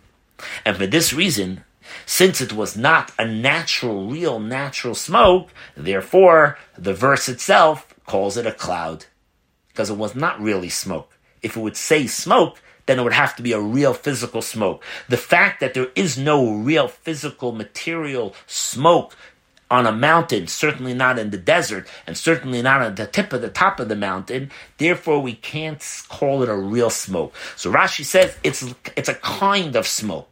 And 0.65 0.77
for 0.77 0.87
this 0.87 1.13
reason, 1.13 1.65
since 2.07 2.41
it 2.41 2.53
was 2.53 2.77
not 2.77 3.13
a 3.19 3.27
natural, 3.27 4.09
real 4.09 4.39
natural 4.39 4.95
smoke, 4.95 5.51
therefore 5.77 6.59
the 6.77 6.95
verse 6.95 7.29
itself 7.29 7.95
calls 8.07 8.37
it 8.37 8.47
a 8.47 8.53
cloud. 8.53 9.07
Because 9.69 9.91
it 9.91 9.97
was 9.97 10.15
not 10.15 10.41
really 10.41 10.69
smoke. 10.69 11.19
If 11.43 11.57
it 11.57 11.61
would 11.61 11.77
say 11.77 12.07
smoke, 12.07 12.61
then 12.87 12.99
it 12.99 13.03
would 13.03 13.13
have 13.13 13.37
to 13.37 13.43
be 13.43 13.53
a 13.53 13.61
real 13.61 13.95
physical 13.95 14.43
smoke. 14.43 14.85
The 15.09 15.17
fact 15.17 15.61
that 15.61 15.75
there 15.75 15.89
is 15.95 16.19
no 16.19 16.53
real 16.53 16.89
physical 16.89 17.53
material 17.53 18.35
smoke 18.47 19.17
on 19.71 19.87
a 19.87 19.93
mountain, 19.93 20.47
certainly 20.47 20.95
not 20.95 21.19
in 21.19 21.31
the 21.31 21.39
desert, 21.39 21.89
and 22.07 22.17
certainly 22.17 22.63
not 22.63 22.83
on 22.83 22.95
the 22.95 23.07
tip 23.07 23.33
of 23.33 23.41
the 23.41 23.49
top 23.49 23.81
of 23.81 23.89
the 23.89 23.97
mountain. 23.97 24.51
Therefore, 24.79 25.21
we 25.21 25.35
can't 25.35 25.83
call 26.09 26.43
it 26.43 26.49
a 26.49 26.57
real 26.57 26.91
smoke. 26.91 27.35
So 27.57 27.73
Rashi 27.73 28.05
says 28.05 28.37
it's 28.45 28.75
it's 28.97 29.09
a 29.09 29.15
kind 29.15 29.75
of 29.75 29.87
smoke. 29.87 30.29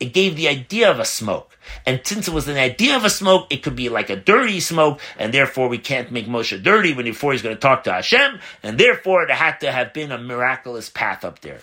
It 0.00 0.12
gave 0.12 0.36
the 0.36 0.48
idea 0.48 0.90
of 0.90 1.00
a 1.00 1.04
smoke. 1.04 1.56
And 1.84 2.00
since 2.04 2.28
it 2.28 2.34
was 2.34 2.48
an 2.48 2.56
idea 2.56 2.96
of 2.96 3.04
a 3.04 3.10
smoke, 3.10 3.46
it 3.50 3.62
could 3.62 3.76
be 3.76 3.88
like 3.88 4.10
a 4.10 4.16
dirty 4.16 4.60
smoke, 4.60 5.00
and 5.18 5.34
therefore 5.34 5.68
we 5.68 5.78
can't 5.78 6.10
make 6.10 6.26
Moshe 6.26 6.62
dirty 6.62 6.94
when 6.94 7.04
before 7.04 7.32
he's 7.32 7.42
going 7.42 7.54
to 7.54 7.60
talk 7.60 7.84
to 7.84 7.92
Hashem, 7.92 8.38
and 8.62 8.78
therefore 8.78 9.24
it 9.24 9.30
had 9.30 9.58
to 9.60 9.72
have 9.72 9.92
been 9.92 10.12
a 10.12 10.18
miraculous 10.18 10.88
path 10.88 11.24
up 11.24 11.40
there. 11.40 11.60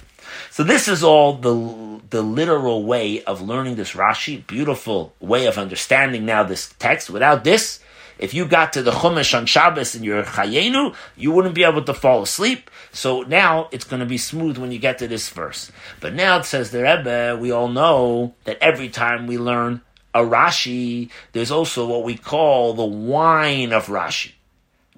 So 0.49 0.63
this 0.63 0.87
is 0.87 1.03
all 1.03 1.33
the 1.33 2.01
the 2.09 2.21
literal 2.21 2.83
way 2.83 3.23
of 3.23 3.41
learning 3.41 3.75
this 3.75 3.93
Rashi, 3.93 4.45
beautiful 4.45 5.13
way 5.19 5.45
of 5.45 5.57
understanding 5.57 6.25
now 6.25 6.43
this 6.43 6.73
text. 6.79 7.09
Without 7.09 7.43
this, 7.43 7.79
if 8.17 8.33
you 8.33 8.45
got 8.45 8.73
to 8.73 8.81
the 8.81 8.91
Chumash 8.91 9.37
on 9.37 9.45
Shabbos 9.45 9.95
in 9.95 10.03
your 10.03 10.23
Chayenu, 10.23 10.95
you 11.15 11.31
wouldn't 11.31 11.55
be 11.55 11.63
able 11.63 11.83
to 11.83 11.93
fall 11.93 12.21
asleep. 12.21 12.69
So 12.91 13.21
now 13.21 13.69
it's 13.71 13.85
going 13.85 13.99
to 13.99 14.05
be 14.05 14.17
smooth 14.17 14.57
when 14.57 14.71
you 14.71 14.79
get 14.79 14.99
to 14.99 15.07
this 15.07 15.29
verse. 15.29 15.71
But 15.99 16.13
now 16.13 16.39
it 16.39 16.45
says 16.45 16.71
the 16.71 16.83
Rebbe, 16.83 17.37
we 17.39 17.51
all 17.51 17.67
know 17.67 18.35
that 18.45 18.57
every 18.61 18.89
time 18.89 19.27
we 19.27 19.37
learn 19.37 19.81
a 20.13 20.19
Rashi, 20.19 21.09
there's 21.33 21.51
also 21.51 21.87
what 21.87 22.03
we 22.03 22.15
call 22.15 22.73
the 22.73 22.85
wine 22.85 23.73
of 23.73 23.87
Rashi. 23.87 24.31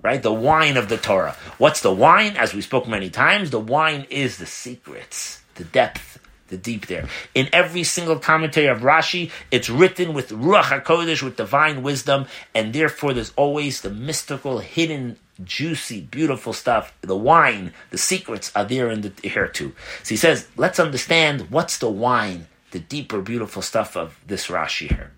Right? 0.04 0.22
The 0.22 0.32
wine 0.32 0.78
of 0.78 0.90
the 0.90 0.98
Torah. 0.98 1.36
What's 1.58 1.82
the 1.82 1.92
wine? 1.92 2.38
As 2.38 2.54
we 2.54 2.62
spoke 2.62 2.88
many 2.88 3.10
times, 3.10 3.50
the 3.50 3.60
wine 3.60 4.06
is 4.12 4.38
the 4.38 4.46
secrets, 4.46 5.42
the 5.56 5.64
depth, 5.64 6.20
the 6.48 6.58
deep 6.58 6.88
there. 6.88 7.08
In 7.34 7.50
every 7.54 7.84
single 7.84 8.20
commentary 8.20 8.68
of 8.68 8.82
Rashi, 8.82 9.32
it's 9.52 9.70
written 9.70 10.14
with 10.14 10.30
Ruach 10.30 10.84
HaKodesh, 10.84 11.22
with 11.24 11.38
divine 11.38 11.84
wisdom, 11.84 12.26
and 12.54 12.74
therefore 12.74 13.14
there's 13.14 13.34
always 13.36 13.82
the 13.82 13.90
mystical, 13.90 14.60
hidden, 14.60 15.18
juicy, 15.44 16.02
beautiful 16.02 16.54
stuff. 16.54 16.94
The 17.02 17.18
wine, 17.18 17.74
the 17.92 17.98
secrets 17.98 18.52
are 18.56 18.66
there 18.66 18.90
in 18.90 19.02
the 19.02 19.12
here 19.24 19.48
too. 19.48 19.74
So 20.04 20.10
he 20.10 20.18
says, 20.18 20.48
let's 20.58 20.80
understand 20.80 21.52
what's 21.52 21.78
the 21.78 21.90
wine 21.90 22.48
the 22.72 22.80
deeper, 22.80 23.22
beautiful 23.22 23.62
stuff 23.62 23.96
of 23.96 24.20
this 24.28 24.48
Rashi 24.48 24.90
here. 24.90 25.12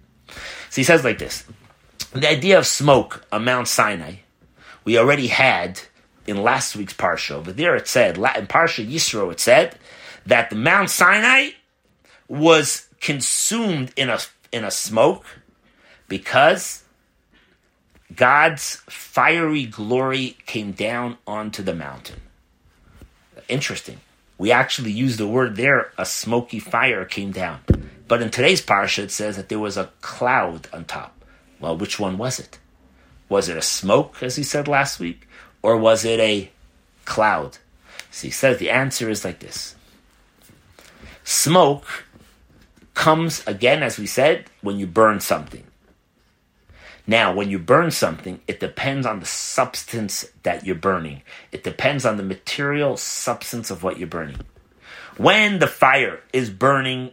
So 0.70 0.76
he 0.76 0.84
says 0.84 1.04
like 1.04 1.20
this 1.20 1.46
the 2.14 2.30
idea 2.30 2.58
of 2.58 2.66
smoke 2.66 3.26
on 3.32 3.46
Mount 3.46 3.68
Sinai, 3.68 4.16
we 4.84 4.98
already 4.98 5.28
had 5.28 5.82
in 6.26 6.42
last 6.42 6.76
week's 6.76 6.94
Parsha. 6.94 7.44
But 7.44 7.58
there 7.58 7.76
it 7.76 7.88
said, 7.88 8.18
in 8.18 8.48
Parsha 8.48 8.88
Yisro, 8.88 9.32
it 9.32 9.40
said 9.40 9.78
that 10.26 10.50
the 10.50 10.56
Mount 10.56 10.90
Sinai 10.90 11.50
was 12.28 12.88
consumed 13.02 13.92
in 13.96 14.10
a, 14.10 14.20
in 14.52 14.64
a 14.64 14.72
smoke 14.72 15.26
because 16.08 16.84
God's 18.16 18.76
fiery 18.88 19.66
glory 19.66 20.38
came 20.46 20.72
down 20.72 21.18
onto 21.26 21.64
the 21.64 21.74
mountain. 21.74 22.22
Interesting 23.48 24.00
we 24.40 24.52
actually 24.54 24.92
use 24.92 25.18
the 25.18 25.28
word 25.28 25.58
there, 25.58 25.92
a 25.98 26.06
smoky 26.06 26.60
fire 26.60 27.04
came 27.04 27.32
down. 27.32 27.60
But 28.08 28.22
in 28.22 28.32
today's 28.32 28.66
parsha, 28.66 29.04
it 29.04 29.12
says 29.12 29.36
that 29.36 29.50
there 29.50 29.60
was 29.60 29.78
a 29.78 29.92
cloud 30.00 30.68
on 30.74 30.86
top. 30.86 31.14
Well, 31.60 31.78
which 31.78 32.00
one 32.00 32.18
was 32.18 32.40
it? 32.40 32.58
Was 33.28 33.50
it 33.50 33.58
a 33.58 33.62
smoke, 33.62 34.24
as 34.24 34.38
he 34.38 34.44
said 34.44 34.68
last 34.68 34.98
week, 34.98 35.28
or 35.62 35.76
was 35.76 36.06
it 36.06 36.22
a 36.22 36.50
cloud? 37.04 37.58
So 38.12 38.28
he 38.28 38.32
says 38.32 38.58
the 38.58 38.70
answer 38.70 39.10
is 39.10 39.26
like 39.26 39.40
this 39.40 39.76
Smoke 41.30 41.86
comes, 42.96 43.46
again, 43.46 43.84
as 43.84 44.00
we 44.00 44.08
said, 44.08 44.46
when 44.62 44.80
you 44.80 44.88
burn 44.88 45.20
something. 45.20 45.64
Now, 47.06 47.36
when 47.36 47.52
you 47.52 47.60
burn 47.60 47.92
something, 47.92 48.42
it 48.48 48.60
depends 48.60 49.06
on 49.06 49.20
the 49.20 49.28
substance 49.28 50.26
that 50.42 50.66
you're 50.66 50.74
burning. 50.74 51.22
It 51.52 51.64
depends 51.64 52.04
on 52.04 52.18
the 52.18 52.24
material 52.24 52.98
substance 52.98 53.70
of 53.70 53.84
what 53.84 54.00
you're 54.00 54.08
burning. 54.08 54.40
When 55.18 55.60
the 55.60 55.68
fire 55.68 56.20
is 56.34 56.50
burning 56.50 57.12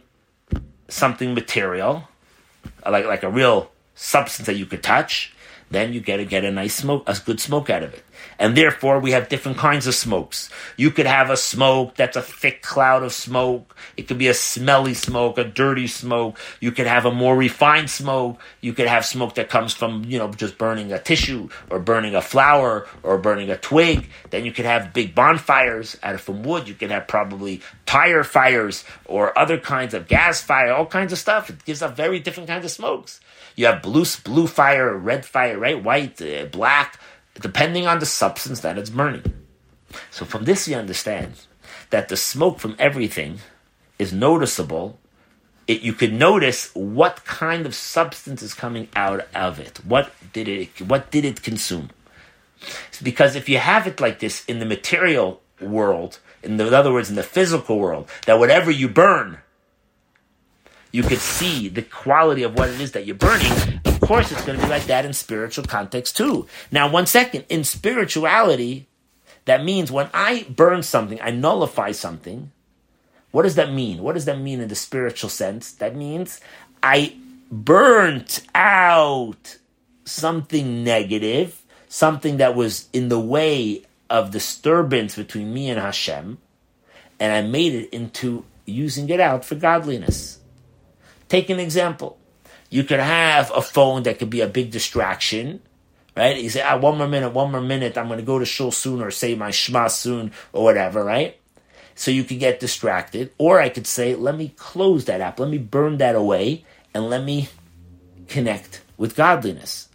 something 0.87 1.35
material, 1.35 2.07
like, 2.89 3.05
like 3.05 3.21
a 3.21 3.29
real 3.29 3.69
substance 3.93 4.47
that 4.47 4.57
you 4.57 4.65
could 4.65 4.81
touch, 4.81 5.31
then 5.69 5.93
you 5.93 5.99
get 5.99 6.17
to 6.17 6.25
get 6.25 6.45
a 6.45 6.51
nice 6.51 6.75
smoke, 6.75 7.03
a 7.07 7.17
good 7.25 7.39
smoke 7.39 7.69
out 7.69 7.83
of 7.83 7.93
it. 7.93 8.03
And 8.39 8.55
therefore, 8.55 8.99
we 8.99 9.11
have 9.11 9.29
different 9.29 9.57
kinds 9.57 9.87
of 9.87 9.95
smokes. 9.95 10.49
You 10.75 10.91
could 10.91 11.05
have 11.05 11.29
a 11.29 11.37
smoke 11.37 11.95
that's 11.95 12.15
a 12.15 12.21
thick 12.21 12.61
cloud 12.61 13.03
of 13.03 13.13
smoke. 13.13 13.75
It 13.95 14.07
could 14.07 14.17
be 14.17 14.27
a 14.27 14.33
smelly 14.33 14.93
smoke, 14.93 15.37
a 15.37 15.43
dirty 15.43 15.87
smoke. 15.87 16.39
You 16.59 16.71
could 16.71 16.87
have 16.87 17.05
a 17.05 17.11
more 17.11 17.35
refined 17.35 17.89
smoke. 17.89 18.39
You 18.61 18.73
could 18.73 18.87
have 18.87 19.05
smoke 19.05 19.35
that 19.35 19.49
comes 19.49 19.73
from, 19.73 20.03
you 20.05 20.17
know, 20.17 20.31
just 20.31 20.57
burning 20.57 20.93
a 20.93 20.99
tissue 20.99 21.49
or 21.69 21.79
burning 21.79 22.15
a 22.15 22.21
flower 22.21 22.87
or 23.03 23.17
burning 23.17 23.49
a 23.49 23.57
twig. 23.57 24.09
Then 24.29 24.45
you 24.45 24.51
could 24.51 24.65
have 24.65 24.93
big 24.93 25.13
bonfires 25.13 25.97
out 26.01 26.15
of 26.15 26.21
from 26.21 26.43
wood. 26.43 26.67
You 26.67 26.75
could 26.75 26.91
have 26.91 27.07
probably 27.07 27.61
tire 27.87 28.23
fires 28.23 28.83
or 29.05 29.37
other 29.39 29.57
kinds 29.57 29.95
of 29.95 30.07
gas 30.07 30.41
fire, 30.41 30.73
all 30.73 30.85
kinds 30.85 31.11
of 31.11 31.17
stuff. 31.17 31.49
It 31.49 31.65
gives 31.65 31.81
off 31.81 31.95
very 31.95 32.19
different 32.19 32.47
kinds 32.47 32.65
of 32.65 32.69
smokes. 32.69 33.19
You 33.55 33.65
have 33.65 33.81
blue, 33.81 34.05
blue 34.23 34.45
fire, 34.45 34.95
red 34.95 35.25
fire, 35.25 35.57
right? 35.57 35.83
White, 35.83 36.21
uh, 36.21 36.45
black, 36.45 36.99
depending 37.33 37.87
on 37.87 37.97
the 37.97 38.05
substance 38.05 38.59
that 38.59 38.77
it's 38.77 38.91
burning. 38.91 39.33
So 40.11 40.25
from 40.25 40.43
this, 40.43 40.67
you 40.67 40.75
understand 40.75 41.33
that 41.89 42.09
the 42.09 42.17
smoke 42.17 42.59
from 42.59 42.75
everything 42.77 43.39
is 43.97 44.13
noticeable. 44.13 44.99
It, 45.67 45.81
you 45.81 45.93
could 45.93 46.13
notice 46.13 46.71
what 46.75 47.25
kind 47.25 47.65
of 47.65 47.73
substance 47.73 48.43
is 48.43 48.53
coming 48.53 48.89
out 48.95 49.27
of 49.33 49.59
it. 49.59 49.79
What 49.85 50.11
did 50.33 50.47
it? 50.47 50.81
What 50.81 51.09
did 51.09 51.25
it 51.25 51.41
consume? 51.41 51.89
Because 53.01 53.35
if 53.35 53.47
you 53.47 53.59
have 53.59 53.87
it 53.87 53.99
like 53.99 54.19
this 54.19 54.43
in 54.45 54.59
the 54.59 54.65
material 54.65 55.41
world, 55.61 56.19
in, 56.43 56.57
the, 56.57 56.67
in 56.67 56.73
other 56.73 56.91
words, 56.91 57.09
in 57.09 57.15
the 57.15 57.23
physical 57.23 57.79
world, 57.79 58.09
that 58.25 58.39
whatever 58.39 58.71
you 58.71 58.87
burn 58.87 59.39
you 60.91 61.03
could 61.03 61.19
see 61.19 61.67
the 61.67 61.81
quality 61.81 62.43
of 62.43 62.57
what 62.57 62.69
it 62.69 62.79
is 62.79 62.93
that 62.93 63.05
you're 63.05 63.15
burning 63.15 63.51
Of 63.85 63.99
course, 63.99 64.31
it's 64.31 64.43
going 64.45 64.57
to 64.57 64.65
be 64.65 64.69
like 64.69 64.85
that 64.85 65.05
in 65.05 65.13
spiritual 65.13 65.65
context 65.65 66.15
too. 66.15 66.47
Now, 66.71 66.89
one 66.89 67.05
second. 67.05 67.45
In 67.49 67.63
spirituality, 67.63 68.87
that 69.45 69.63
means 69.63 69.91
when 69.91 70.09
I 70.13 70.45
burn 70.49 70.83
something, 70.83 71.19
I 71.21 71.31
nullify 71.31 71.91
something. 71.91 72.51
What 73.31 73.43
does 73.43 73.55
that 73.55 73.73
mean? 73.73 74.01
What 74.01 74.13
does 74.13 74.25
that 74.25 74.39
mean 74.39 74.61
in 74.61 74.69
the 74.69 74.75
spiritual 74.75 75.29
sense? 75.29 75.71
That 75.73 75.95
means 75.95 76.39
I 76.81 77.15
burnt 77.51 78.41
out 78.55 79.57
something 80.05 80.83
negative, 80.83 81.61
something 81.89 82.37
that 82.37 82.55
was 82.55 82.87
in 82.93 83.09
the 83.09 83.19
way 83.19 83.83
of 84.09 84.31
disturbance 84.31 85.15
between 85.15 85.53
me 85.53 85.69
and 85.69 85.79
Hashem, 85.79 86.37
and 87.19 87.33
I 87.33 87.41
made 87.41 87.73
it 87.73 87.89
into 87.93 88.45
using 88.65 89.09
it 89.09 89.19
out 89.19 89.45
for 89.45 89.55
godliness. 89.55 90.39
Take 91.29 91.49
an 91.49 91.59
example. 91.59 92.17
You 92.69 92.83
could 92.83 92.99
have 92.99 93.51
a 93.55 93.61
phone 93.61 94.03
that 94.03 94.19
could 94.19 94.29
be 94.29 94.41
a 94.41 94.47
big 94.47 94.71
distraction, 94.71 95.61
right? 96.15 96.37
You 96.37 96.49
say, 96.49 96.61
ah, 96.61 96.77
one 96.77 96.97
more 96.97 97.07
minute, 97.07 97.29
one 97.29 97.51
more 97.51 97.61
minute, 97.61 97.97
I'm 97.97 98.07
going 98.07 98.19
to 98.19 98.25
go 98.25 98.39
to 98.39 98.45
shul 98.45 98.71
soon 98.71 99.01
or 99.01 99.11
say 99.11 99.35
my 99.35 99.51
shema 99.51 99.87
soon 99.87 100.31
or 100.51 100.63
whatever, 100.63 101.03
right? 101.03 101.37
So 101.95 102.11
you 102.11 102.23
could 102.23 102.39
get 102.39 102.59
distracted. 102.59 103.31
Or 103.37 103.59
I 103.59 103.69
could 103.69 103.87
say, 103.87 104.15
let 104.15 104.37
me 104.37 104.53
close 104.57 105.05
that 105.05 105.21
app, 105.21 105.39
let 105.39 105.49
me 105.49 105.57
burn 105.57 105.97
that 105.97 106.15
away, 106.15 106.65
and 106.93 107.09
let 107.09 107.23
me 107.23 107.49
connect 108.27 108.81
with 108.97 109.15
godliness. 109.15 109.86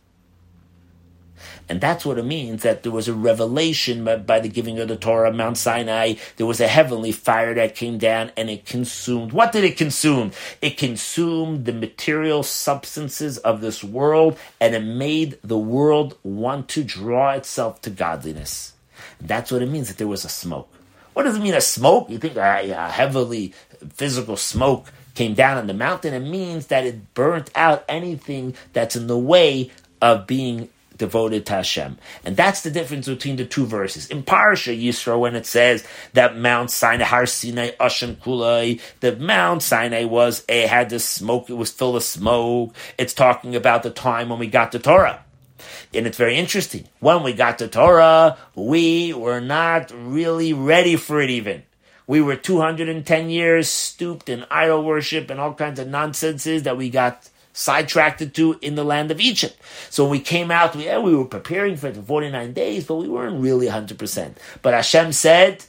And 1.69 1.81
that's 1.81 2.05
what 2.05 2.19
it 2.19 2.25
means 2.25 2.63
that 2.63 2.83
there 2.83 2.93
was 2.93 3.09
a 3.09 3.15
revelation 3.15 4.05
by, 4.05 4.17
by, 4.17 4.41
the 4.41 4.49
giving 4.49 4.79
of 4.79 4.89
the 4.89 4.97
Torah, 4.97 5.33
Mount 5.33 5.57
Sinai. 5.57 6.15
There 6.37 6.47
was 6.47 6.61
a 6.61 6.69
heavenly 6.69 7.13
fire 7.13 7.55
that 7.55 7.75
came 7.75 7.99
down 7.99 8.33
and 8.37 8.51
it 8.51 8.67
consumed. 8.67 9.33
What 9.33 9.53
did 9.53 9.65
it 9.65 9.77
consume? 9.77 10.33
It 10.61 10.77
consumed 10.77 11.65
the 11.65 11.73
material 11.73 12.43
substances 12.43 13.39
of 13.39 13.61
this 13.61 13.83
world 13.83 14.39
and 14.61 14.75
it 14.75 14.83
made 14.83 15.39
the 15.43 15.59
world 15.59 16.19
want 16.23 16.69
to 16.71 16.85
draw 16.85 17.33
itself 17.33 17.81
to 17.83 17.91
godliness. 17.91 18.73
That's 19.21 19.53
what 19.53 19.63
it 19.63 19.71
means 19.71 19.89
that 19.89 19.99
there 19.99 20.09
was 20.09 20.25
a 20.25 20.29
smoke. 20.29 20.69
What 21.13 21.25
does 21.25 21.37
it 21.37 21.43
mean, 21.43 21.55
a 21.55 21.61
smoke? 21.61 22.09
You 22.11 22.19
think 22.19 22.37
a, 22.37 22.71
a 22.71 22.89
heavily 22.89 23.53
physical 23.95 24.37
smoke 24.37 24.91
came 25.15 25.35
down 25.35 25.59
on 25.59 25.67
the 25.67 25.75
mountain? 25.75 26.15
It 26.15 26.21
means 26.21 26.69
that 26.69 26.87
it 26.87 27.15
burnt 27.15 27.51
out 27.55 27.85
anything 27.89 28.55
that's 28.73 28.97
in 28.97 29.07
the 29.07 29.19
way 29.19 29.71
of 30.01 30.27
being 30.27 30.71
devoted 31.03 31.45
to 31.45 31.55
Hashem. 31.55 31.99
And 32.25 32.37
that's 32.37 32.61
the 32.61 32.71
difference 32.71 33.09
between 33.09 33.35
the 33.35 33.45
two 33.45 33.67
verses. 33.67 34.07
In 34.07 34.23
Parsha 34.23 34.73
Yisro, 34.81 35.19
when 35.19 35.35
it 35.35 35.47
says 35.47 35.85
that 36.13 36.37
Mount 36.37 36.71
Sinai, 36.71 37.03
Har 37.03 37.27
Sinai, 37.27 37.71
Ashan 37.81 38.15
Kulo, 38.19 38.81
the 39.01 39.17
Mount 39.17 39.65
Sinai 39.65 40.05
was, 40.05 40.45
it 40.49 40.69
had 40.69 40.91
this 40.91 41.05
smoke, 41.05 41.51
it 41.51 41.55
was 41.55 41.73
full 41.73 41.97
of 41.97 42.05
smoke. 42.05 42.73
It's 42.99 43.15
talking 43.15 43.57
about 43.57 43.83
the 43.83 43.91
time 43.91 44.29
when 44.29 44.39
we 44.39 44.47
got 44.47 44.71
the 44.71 44.79
Torah. 44.79 45.25
And 45.93 46.07
it's 46.07 46.17
very 46.17 46.37
interesting. 46.37 46.87
When 47.01 47.25
we 47.25 47.33
got 47.33 47.59
the 47.59 47.67
Torah, 47.67 48.39
we 48.55 49.13
were 49.13 49.41
not 49.41 49.91
really 49.93 50.53
ready 50.53 50.95
for 50.95 51.21
it 51.21 51.31
even. 51.31 51.65
We 52.07 52.21
were 52.21 52.37
210 52.37 53.29
years 53.29 53.69
stooped 53.69 54.29
in 54.29 54.45
idol 54.53 54.85
worship 54.85 55.31
and 55.31 55.41
all 55.41 55.55
kinds 55.55 55.81
of 55.81 55.89
nonsenses 55.89 56.63
that 56.63 56.77
we 56.77 56.91
got 56.91 57.29
sidetracked 57.53 58.35
to 58.35 58.59
in 58.61 58.75
the 58.75 58.85
land 58.85 59.11
of 59.11 59.21
Egypt. 59.21 59.57
So 59.91 60.05
when 60.05 60.13
we 60.13 60.21
came 60.21 60.51
out, 60.51 60.75
we, 60.75 60.87
yeah, 60.87 60.99
we 60.99 61.15
were 61.15 61.25
preparing 61.25 61.77
for 61.77 61.89
it 61.89 61.97
for 61.97 62.03
49 62.03 62.53
days, 62.53 62.87
but 62.87 62.97
we 62.97 63.09
weren't 63.09 63.43
really 63.43 63.67
100%. 63.67 64.35
But 64.63 64.75
Hashem 64.75 65.13
said, 65.13 65.65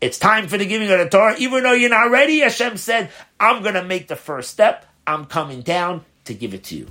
it's 0.00 0.18
time 0.18 0.48
for 0.48 0.58
the 0.58 0.66
giving 0.66 0.90
of 0.90 0.98
the 0.98 1.08
Torah. 1.08 1.36
Even 1.38 1.62
though 1.62 1.72
you're 1.72 1.90
not 1.90 2.10
ready, 2.10 2.40
Hashem 2.40 2.76
said, 2.76 3.10
I'm 3.40 3.62
going 3.62 3.74
to 3.74 3.84
make 3.84 4.08
the 4.08 4.16
first 4.16 4.50
step. 4.50 4.86
I'm 5.06 5.26
coming 5.26 5.62
down 5.62 6.04
to 6.24 6.34
give 6.34 6.54
it 6.54 6.64
to 6.64 6.76
you. 6.76 6.88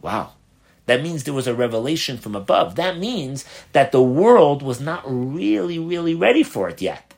Wow. 0.00 0.32
That 0.86 1.02
means 1.02 1.24
there 1.24 1.32
was 1.32 1.46
a 1.46 1.54
revelation 1.54 2.18
from 2.18 2.34
above. 2.34 2.74
That 2.74 2.98
means 2.98 3.44
that 3.72 3.92
the 3.92 4.02
world 4.02 4.62
was 4.62 4.80
not 4.80 5.02
really, 5.06 5.78
really 5.78 6.14
ready 6.14 6.42
for 6.42 6.68
it 6.68 6.82
yet. 6.82 7.14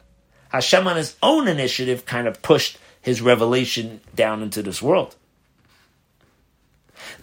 Hashem, 0.50 0.86
on 0.86 0.96
his 0.96 1.16
own 1.22 1.48
initiative, 1.48 2.04
kind 2.04 2.28
of 2.28 2.42
pushed 2.42 2.78
his 3.00 3.20
revelation 3.20 4.00
down 4.14 4.42
into 4.42 4.62
this 4.62 4.80
world. 4.80 5.16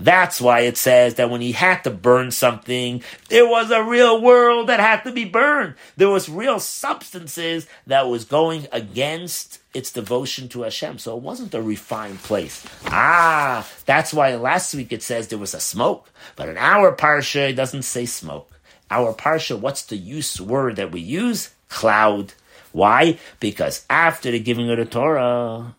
That's 0.01 0.41
why 0.41 0.61
it 0.61 0.77
says 0.77 1.15
that 1.15 1.29
when 1.29 1.41
he 1.41 1.51
had 1.51 1.83
to 1.83 1.91
burn 1.91 2.31
something, 2.31 3.03
there 3.29 3.47
was 3.47 3.69
a 3.69 3.83
real 3.83 4.19
world 4.19 4.69
that 4.69 4.79
had 4.79 5.03
to 5.03 5.11
be 5.11 5.25
burned. 5.25 5.75
There 5.95 6.09
was 6.09 6.27
real 6.27 6.59
substances 6.59 7.67
that 7.85 8.07
was 8.07 8.25
going 8.25 8.67
against 8.71 9.59
its 9.75 9.91
devotion 9.91 10.49
to 10.49 10.63
Hashem. 10.63 10.97
So 10.97 11.15
it 11.15 11.21
wasn't 11.21 11.53
a 11.53 11.61
refined 11.61 12.17
place. 12.19 12.65
Ah, 12.87 13.67
that's 13.85 14.11
why 14.11 14.35
last 14.35 14.73
week 14.73 14.91
it 14.91 15.03
says 15.03 15.27
there 15.27 15.37
was 15.37 15.53
a 15.53 15.59
smoke. 15.59 16.09
But 16.35 16.49
in 16.49 16.57
our 16.57 16.95
parsha, 16.95 17.51
it 17.51 17.53
doesn't 17.53 17.83
say 17.83 18.07
smoke. 18.07 18.59
Our 18.89 19.13
parsha, 19.13 19.57
what's 19.57 19.83
the 19.83 19.97
use 19.97 20.41
word 20.41 20.77
that 20.77 20.91
we 20.91 21.01
use? 21.01 21.51
Cloud. 21.69 22.33
Why? 22.71 23.19
Because 23.39 23.85
after 23.87 24.31
the 24.31 24.39
giving 24.39 24.71
of 24.71 24.77
the 24.77 24.85
Torah, 24.85 25.75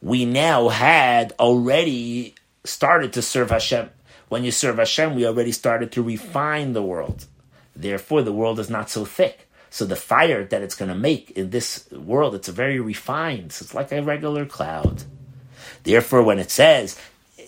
we 0.00 0.26
now 0.26 0.68
had 0.68 1.32
already 1.40 2.33
started 2.64 3.12
to 3.12 3.22
serve 3.22 3.50
Hashem. 3.50 3.90
When 4.28 4.44
you 4.44 4.50
serve 4.50 4.78
Hashem, 4.78 5.14
we 5.14 5.26
already 5.26 5.52
started 5.52 5.92
to 5.92 6.02
refine 6.02 6.72
the 6.72 6.82
world. 6.82 7.26
Therefore, 7.76 8.22
the 8.22 8.32
world 8.32 8.58
is 8.58 8.70
not 8.70 8.90
so 8.90 9.04
thick. 9.04 9.48
So 9.70 9.84
the 9.84 9.96
fire 9.96 10.44
that 10.44 10.62
it's 10.62 10.76
going 10.76 10.88
to 10.88 10.94
make 10.94 11.32
in 11.32 11.50
this 11.50 11.90
world, 11.90 12.34
it's 12.34 12.48
very 12.48 12.78
refined. 12.78 13.52
So 13.52 13.64
it's 13.64 13.74
like 13.74 13.92
a 13.92 14.02
regular 14.02 14.46
cloud. 14.46 15.02
Therefore, 15.82 16.22
when 16.22 16.38
it 16.38 16.50
says 16.50 16.98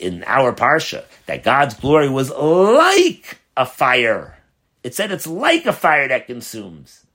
in 0.01 0.25
our 0.27 0.53
parsha 0.53 1.05
that 1.27 1.45
God's 1.45 1.75
glory 1.75 2.09
was 2.09 2.31
like 2.31 3.39
a 3.57 3.65
fire, 3.65 4.39
it 4.83 4.95
said 4.95 5.13
it's 5.13 5.27
like 5.27 5.67
a 5.67 5.73
fire 5.73 6.09
that 6.09 6.27
consumes. 6.27 7.07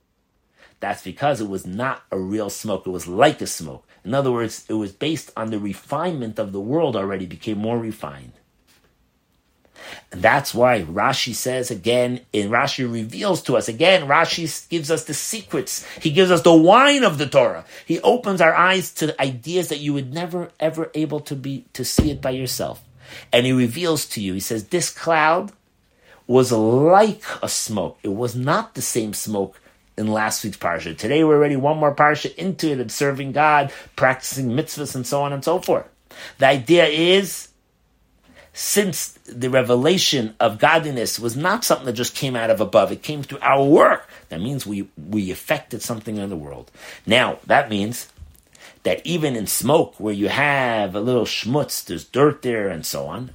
That's 0.80 1.04
because 1.04 1.40
it 1.40 1.48
was 1.48 1.66
not 1.66 2.02
a 2.10 2.18
real 2.18 2.50
smoke. 2.50 2.86
It 2.86 2.90
was 2.90 3.06
like 3.06 3.40
a 3.40 3.46
smoke. 3.46 3.86
In 4.04 4.14
other 4.14 4.32
words, 4.32 4.64
it 4.68 4.74
was 4.74 4.92
based 4.92 5.30
on 5.36 5.50
the 5.50 5.58
refinement 5.58 6.38
of 6.38 6.52
the 6.52 6.60
world 6.60 6.96
already, 6.96 7.26
became 7.26 7.58
more 7.58 7.78
refined. 7.78 8.32
And 10.10 10.22
that's 10.22 10.54
why 10.54 10.82
Rashi 10.82 11.34
says 11.34 11.70
again, 11.70 12.20
and 12.32 12.50
Rashi 12.50 12.90
reveals 12.90 13.42
to 13.42 13.56
us 13.56 13.68
again, 13.68 14.06
Rashi 14.06 14.68
gives 14.68 14.90
us 14.90 15.04
the 15.04 15.14
secrets. 15.14 15.86
He 16.00 16.10
gives 16.10 16.30
us 16.30 16.42
the 16.42 16.54
wine 16.54 17.04
of 17.04 17.18
the 17.18 17.26
Torah. 17.26 17.64
He 17.86 18.00
opens 18.00 18.40
our 18.40 18.54
eyes 18.54 18.92
to 18.94 19.20
ideas 19.20 19.68
that 19.68 19.80
you 19.80 19.92
would 19.92 20.12
never 20.12 20.50
ever 20.60 20.90
able 20.94 21.20
to 21.20 21.34
be 21.34 21.64
to 21.72 21.84
see 21.84 22.10
it 22.10 22.20
by 22.20 22.30
yourself. 22.30 22.82
And 23.32 23.44
he 23.46 23.52
reveals 23.52 24.06
to 24.10 24.20
you, 24.20 24.34
he 24.34 24.40
says, 24.40 24.68
this 24.68 24.90
cloud 24.90 25.52
was 26.26 26.52
like 26.52 27.24
a 27.42 27.48
smoke. 27.48 27.98
It 28.02 28.14
was 28.14 28.34
not 28.34 28.74
the 28.74 28.82
same 28.82 29.12
smoke 29.12 29.60
in 29.96 30.06
last 30.06 30.44
week's 30.44 30.56
parsha. 30.56 30.96
Today 30.96 31.24
we're 31.24 31.36
already 31.36 31.56
one 31.56 31.78
more 31.78 31.94
parsha 31.94 32.34
into 32.36 32.70
it, 32.70 32.80
of 32.80 32.90
serving 32.90 33.32
God, 33.32 33.72
practicing 33.96 34.50
mitzvahs, 34.50 34.94
and 34.94 35.06
so 35.06 35.22
on 35.22 35.32
and 35.32 35.44
so 35.44 35.60
forth. 35.60 35.86
The 36.38 36.46
idea 36.46 36.86
is, 36.86 37.48
since 38.52 39.08
the 39.24 39.48
revelation 39.48 40.34
of 40.38 40.58
godliness 40.58 41.18
was 41.18 41.36
not 41.36 41.64
something 41.64 41.86
that 41.86 41.94
just 41.94 42.14
came 42.14 42.36
out 42.36 42.50
of 42.50 42.60
above, 42.60 42.92
it 42.92 43.02
came 43.02 43.22
through 43.22 43.38
our 43.40 43.64
work. 43.64 44.08
That 44.28 44.40
means 44.40 44.66
we 44.66 44.88
we 44.96 45.30
affected 45.30 45.82
something 45.82 46.16
in 46.16 46.28
the 46.28 46.36
world. 46.36 46.70
Now 47.06 47.38
that 47.46 47.70
means 47.70 48.08
that 48.82 49.00
even 49.06 49.36
in 49.36 49.46
smoke, 49.46 49.98
where 49.98 50.14
you 50.14 50.28
have 50.28 50.94
a 50.94 51.00
little 51.00 51.24
schmutz, 51.24 51.84
there's 51.84 52.04
dirt 52.04 52.42
there, 52.42 52.68
and 52.68 52.84
so 52.84 53.06
on. 53.06 53.30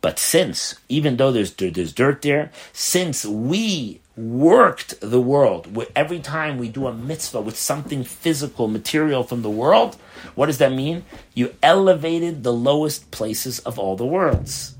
But 0.00 0.18
since, 0.18 0.76
even 0.88 1.16
though 1.16 1.32
there's 1.32 1.52
there's 1.54 1.92
dirt 1.92 2.22
there, 2.22 2.50
since 2.72 3.24
we 3.24 4.00
worked 4.18 5.00
the 5.00 5.20
world. 5.20 5.68
Every 5.94 6.18
time 6.18 6.58
we 6.58 6.68
do 6.68 6.88
a 6.88 6.92
mitzvah 6.92 7.40
with 7.40 7.56
something 7.56 8.02
physical, 8.02 8.66
material 8.66 9.22
from 9.22 9.42
the 9.42 9.50
world, 9.50 9.96
what 10.34 10.46
does 10.46 10.58
that 10.58 10.72
mean? 10.72 11.04
You 11.34 11.54
elevated 11.62 12.42
the 12.42 12.52
lowest 12.52 13.12
places 13.12 13.60
of 13.60 13.78
all 13.78 13.94
the 13.94 14.04
worlds. 14.04 14.74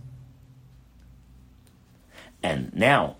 And 2.42 2.74
now, 2.74 3.16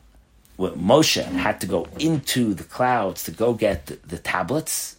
Moshe 0.58 1.22
had 1.22 1.60
to 1.60 1.66
go 1.66 1.86
into 2.00 2.52
the 2.52 2.64
clouds 2.64 3.22
to 3.24 3.30
go 3.30 3.54
get 3.54 3.86
the, 3.86 3.98
the 4.04 4.18
tablets 4.18 4.96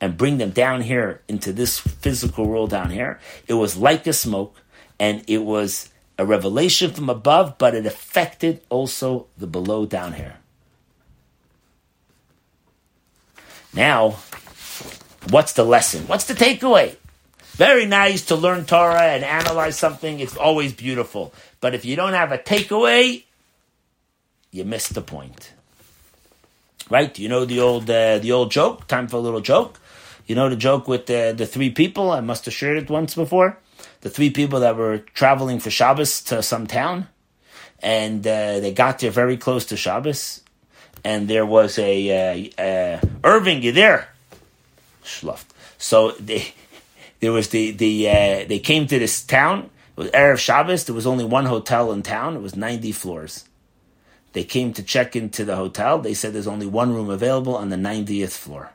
and 0.00 0.18
bring 0.18 0.36
them 0.36 0.50
down 0.50 0.82
here 0.82 1.22
into 1.28 1.52
this 1.52 1.78
physical 1.78 2.46
world 2.46 2.70
down 2.70 2.90
here. 2.90 3.18
It 3.46 3.54
was 3.54 3.76
like 3.76 4.06
a 4.06 4.12
smoke, 4.12 4.54
and 5.00 5.24
it 5.26 5.44
was 5.44 5.88
a 6.18 6.26
revelation 6.26 6.92
from 6.92 7.08
above, 7.08 7.56
but 7.56 7.74
it 7.74 7.86
affected 7.86 8.60
also 8.68 9.28
the 9.38 9.46
below 9.46 9.86
down 9.86 10.12
here. 10.12 10.36
Now, 13.74 14.18
what's 15.30 15.52
the 15.52 15.64
lesson? 15.64 16.06
What's 16.06 16.24
the 16.24 16.34
takeaway? 16.34 16.96
Very 17.52 17.86
nice 17.86 18.24
to 18.26 18.36
learn 18.36 18.64
Torah 18.64 19.02
and 19.02 19.24
analyze 19.24 19.76
something. 19.76 20.20
It's 20.20 20.36
always 20.36 20.72
beautiful. 20.72 21.34
But 21.60 21.74
if 21.74 21.84
you 21.84 21.96
don't 21.96 22.12
have 22.12 22.32
a 22.32 22.38
takeaway, 22.38 23.24
you 24.52 24.64
missed 24.64 24.94
the 24.94 25.02
point. 25.02 25.52
Right? 26.88 27.18
You 27.18 27.28
know 27.28 27.44
the 27.44 27.60
old 27.60 27.90
uh, 27.90 28.18
the 28.18 28.32
old 28.32 28.50
joke. 28.50 28.86
Time 28.86 29.08
for 29.08 29.16
a 29.16 29.20
little 29.20 29.40
joke. 29.40 29.78
You 30.26 30.34
know 30.34 30.48
the 30.48 30.56
joke 30.56 30.88
with 30.88 31.06
the 31.06 31.34
the 31.36 31.46
three 31.46 31.70
people. 31.70 32.10
I 32.10 32.20
must 32.20 32.44
have 32.46 32.54
shared 32.54 32.78
it 32.78 32.88
once 32.88 33.14
before. 33.14 33.58
the 34.00 34.10
three 34.10 34.30
people 34.30 34.60
that 34.60 34.76
were 34.76 34.98
traveling 34.98 35.58
for 35.58 35.70
Shabbos 35.70 36.22
to 36.22 36.42
some 36.42 36.66
town, 36.66 37.08
and 37.80 38.26
uh, 38.26 38.60
they 38.60 38.72
got 38.72 38.98
there 39.00 39.10
very 39.10 39.36
close 39.36 39.64
to 39.66 39.76
Shabbos, 39.76 40.42
and 41.04 41.28
there 41.28 41.46
was 41.46 41.78
a 41.78 42.52
uh, 42.58 42.62
uh, 42.62 43.00
Irving, 43.24 43.62
you 43.62 43.72
there? 43.72 44.08
Schluft. 45.04 45.46
So 45.78 46.12
they, 46.12 46.52
there 47.20 47.32
was 47.32 47.48
the 47.48 47.70
the 47.72 48.08
uh, 48.08 48.44
they 48.46 48.58
came 48.58 48.86
to 48.86 48.98
this 48.98 49.22
town. 49.22 49.70
It 49.96 50.00
was 50.00 50.10
erev 50.10 50.38
Shabbos. 50.38 50.84
There 50.84 50.94
was 50.94 51.06
only 51.06 51.24
one 51.24 51.46
hotel 51.46 51.92
in 51.92 52.02
town. 52.02 52.36
It 52.36 52.42
was 52.42 52.56
ninety 52.56 52.92
floors. 52.92 53.48
They 54.32 54.44
came 54.44 54.72
to 54.74 54.82
check 54.82 55.16
into 55.16 55.44
the 55.44 55.56
hotel. 55.56 55.98
They 55.98 56.14
said 56.14 56.32
there's 56.32 56.46
only 56.46 56.66
one 56.66 56.94
room 56.94 57.10
available 57.10 57.56
on 57.56 57.70
the 57.70 57.76
90th 57.76 58.32
floor. 58.32 58.70